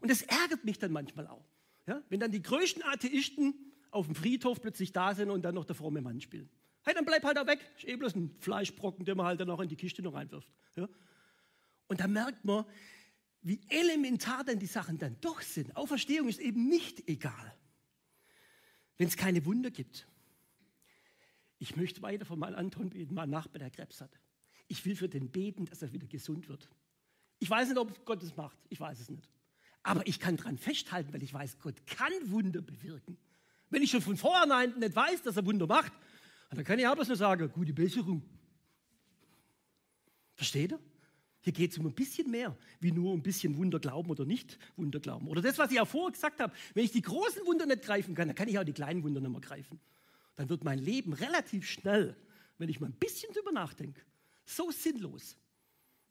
Und 0.00 0.10
das 0.10 0.22
ärgert 0.22 0.64
mich 0.64 0.78
dann 0.78 0.92
manchmal 0.92 1.26
auch. 1.26 1.46
Ja? 1.86 2.02
Wenn 2.08 2.20
dann 2.20 2.32
die 2.32 2.42
größten 2.42 2.82
Atheisten 2.82 3.54
auf 3.90 4.06
dem 4.06 4.14
Friedhof 4.14 4.60
plötzlich 4.60 4.92
da 4.92 5.14
sind 5.14 5.30
und 5.30 5.42
dann 5.42 5.54
noch 5.54 5.64
der 5.64 5.76
fromme 5.76 6.00
Mann 6.00 6.20
spielen. 6.20 6.48
Hey, 6.84 6.94
dann 6.94 7.04
bleib 7.04 7.22
halt 7.24 7.36
da 7.36 7.46
weg. 7.46 7.60
Ist 7.76 7.86
eh 7.86 7.96
bloß 7.96 8.16
ein 8.16 8.34
Fleischbrocken, 8.40 9.04
den 9.04 9.16
man 9.16 9.26
halt 9.26 9.40
dann 9.40 9.50
auch 9.50 9.60
in 9.60 9.68
die 9.68 9.76
Kiste 9.76 10.02
noch 10.02 10.14
reinwirft. 10.14 10.48
Ja? 10.76 10.88
Und 11.86 12.00
da 12.00 12.08
merkt 12.08 12.44
man, 12.44 12.64
wie 13.42 13.60
elementar 13.68 14.44
denn 14.44 14.58
die 14.58 14.66
Sachen 14.66 14.98
dann 14.98 15.16
doch 15.20 15.40
sind. 15.40 15.76
Auferstehung 15.76 16.28
ist 16.28 16.40
eben 16.40 16.68
nicht 16.68 17.08
egal, 17.08 17.54
wenn 18.98 19.08
es 19.08 19.16
keine 19.16 19.44
Wunder 19.44 19.70
gibt. 19.70 20.06
Ich 21.58 21.76
möchte 21.76 22.02
weiter 22.02 22.24
von 22.24 22.38
meinem 22.38 22.56
Anton 22.56 22.90
beten, 22.90 23.14
mein 23.14 23.30
Nachbar, 23.30 23.58
der 23.58 23.70
Krebs 23.70 24.00
hat. 24.00 24.10
Ich 24.68 24.84
will 24.84 24.96
für 24.96 25.08
den 25.08 25.30
beten, 25.30 25.66
dass 25.66 25.82
er 25.82 25.92
wieder 25.92 26.06
gesund 26.06 26.48
wird. 26.48 26.68
Ich 27.38 27.50
weiß 27.50 27.68
nicht, 27.68 27.78
ob 27.78 28.04
Gott 28.04 28.22
es 28.22 28.36
macht. 28.36 28.58
Ich 28.68 28.80
weiß 28.80 29.00
es 29.00 29.10
nicht. 29.10 29.28
Aber 29.82 30.06
ich 30.06 30.20
kann 30.20 30.36
daran 30.36 30.58
festhalten, 30.58 31.12
weil 31.12 31.22
ich 31.22 31.34
weiß, 31.34 31.58
Gott 31.58 31.84
kann 31.86 32.12
Wunder 32.26 32.62
bewirken. 32.62 33.18
Wenn 33.68 33.82
ich 33.82 33.90
schon 33.90 34.02
von 34.02 34.16
vornherein 34.16 34.78
nicht 34.78 34.94
weiß, 34.94 35.22
dass 35.22 35.36
er 35.36 35.44
Wunder 35.44 35.66
macht, 35.66 35.92
dann 36.50 36.64
kann 36.64 36.78
ich 36.78 36.88
bloß 36.88 37.08
nur 37.08 37.16
sagen, 37.16 37.50
gute 37.50 37.72
Besserung. 37.72 38.22
Versteht 40.34 40.72
ihr? 40.72 40.80
Hier 41.42 41.52
geht 41.52 41.72
es 41.72 41.78
um 41.78 41.86
ein 41.86 41.94
bisschen 41.94 42.30
mehr, 42.30 42.56
wie 42.80 42.92
nur 42.92 43.12
ein 43.12 43.22
bisschen 43.22 43.56
Wunder 43.56 43.80
glauben 43.80 44.10
oder 44.10 44.24
nicht 44.24 44.58
Wunder 44.76 45.00
glauben. 45.00 45.26
Oder 45.26 45.42
das, 45.42 45.58
was 45.58 45.72
ich 45.72 45.80
auch 45.80 45.88
vorher 45.88 46.12
gesagt 46.12 46.40
habe, 46.40 46.54
wenn 46.74 46.84
ich 46.84 46.92
die 46.92 47.02
großen 47.02 47.44
Wunder 47.44 47.66
nicht 47.66 47.82
greifen 47.82 48.14
kann, 48.14 48.28
dann 48.28 48.36
kann 48.36 48.48
ich 48.48 48.58
auch 48.58 48.64
die 48.64 48.72
kleinen 48.72 49.02
Wunder 49.02 49.20
nicht 49.20 49.30
mehr 49.30 49.40
greifen. 49.40 49.80
Dann 50.36 50.48
wird 50.48 50.62
mein 50.62 50.78
Leben 50.78 51.12
relativ 51.12 51.68
schnell, 51.68 52.16
wenn 52.58 52.68
ich 52.68 52.80
mal 52.80 52.86
ein 52.86 52.92
bisschen 52.92 53.32
drüber 53.34 53.50
nachdenke, 53.50 54.00
so 54.44 54.70
sinnlos, 54.70 55.36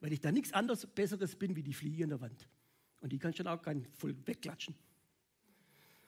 weil 0.02 0.12
ich 0.12 0.20
da 0.20 0.34
nichts 0.34 0.52
anderes 0.52 0.86
Besseres 0.86 1.36
bin 1.36 1.56
wie 1.56 1.64
die 1.64 1.74
Fliege 1.74 2.04
in 2.04 2.10
der 2.10 2.20
Wand. 2.20 2.48
Und 3.00 3.14
die 3.14 3.18
kannst 3.18 3.40
du 3.40 3.44
dann 3.44 3.58
auch 3.58 3.62
kein 3.62 3.88
voll 3.94 4.16
wegklatschen. 4.26 4.76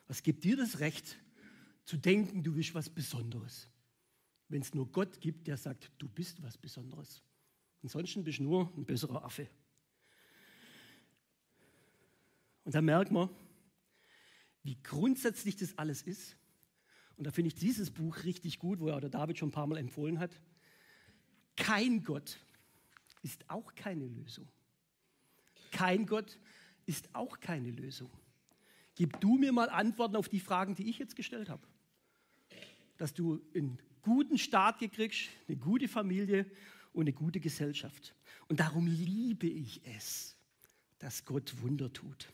Was 0.07 0.21
gibt 0.21 0.43
dir 0.43 0.57
das 0.57 0.79
Recht, 0.79 1.17
zu 1.85 1.97
denken, 1.97 2.43
du 2.43 2.53
bist 2.53 2.75
was 2.75 2.89
Besonderes? 2.89 3.69
Wenn 4.49 4.61
es 4.61 4.73
nur 4.73 4.91
Gott 4.91 5.19
gibt, 5.21 5.47
der 5.47 5.57
sagt, 5.57 5.91
du 5.97 6.07
bist 6.07 6.41
was 6.43 6.57
Besonderes. 6.57 7.21
Ansonsten 7.83 8.23
bist 8.23 8.39
du 8.39 8.43
nur 8.43 8.71
ein 8.77 8.85
besserer 8.85 9.23
Affe. 9.23 9.47
Und 12.63 12.73
da 12.73 12.81
merkt 12.81 13.11
man, 13.11 13.29
wie 14.63 14.77
grundsätzlich 14.81 15.57
das 15.57 15.77
alles 15.77 16.01
ist. 16.01 16.37
Und 17.17 17.27
da 17.27 17.31
finde 17.31 17.49
ich 17.49 17.55
dieses 17.55 17.91
Buch 17.91 18.23
richtig 18.23 18.57
gut, 18.57 18.79
wo 18.79 18.87
ja 18.87 18.99
der 18.99 19.09
David 19.09 19.37
schon 19.37 19.49
ein 19.49 19.53
paar 19.53 19.67
Mal 19.67 19.77
empfohlen 19.77 20.19
hat. 20.19 20.39
Kein 21.57 22.03
Gott 22.03 22.39
ist 23.21 23.49
auch 23.49 23.75
keine 23.75 24.07
Lösung. 24.07 24.47
Kein 25.71 26.05
Gott 26.05 26.39
ist 26.85 27.13
auch 27.13 27.39
keine 27.39 27.69
Lösung. 27.71 28.09
Gib 28.95 29.19
du 29.19 29.37
mir 29.37 29.51
mal 29.51 29.69
Antworten 29.69 30.15
auf 30.15 30.29
die 30.29 30.39
Fragen, 30.39 30.75
die 30.75 30.89
ich 30.89 30.99
jetzt 30.99 31.15
gestellt 31.15 31.49
habe. 31.49 31.67
Dass 32.97 33.13
du 33.13 33.41
einen 33.53 33.77
guten 34.01 34.37
Staat 34.37 34.79
gekriegst, 34.79 35.29
eine 35.47 35.57
gute 35.57 35.87
Familie 35.87 36.49
und 36.93 37.01
eine 37.01 37.13
gute 37.13 37.39
Gesellschaft. 37.39 38.15
Und 38.47 38.59
darum 38.59 38.87
liebe 38.87 39.47
ich 39.47 39.81
es, 39.85 40.35
dass 40.99 41.25
Gott 41.25 41.61
Wunder 41.61 41.91
tut. 41.91 42.31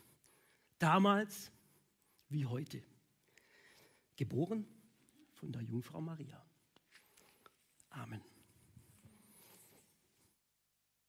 Damals 0.78 1.50
wie 2.28 2.46
heute. 2.46 2.82
Geboren 4.16 4.66
von 5.32 5.50
der 5.52 5.62
Jungfrau 5.62 6.00
Maria. 6.00 6.44
Amen. 7.90 8.20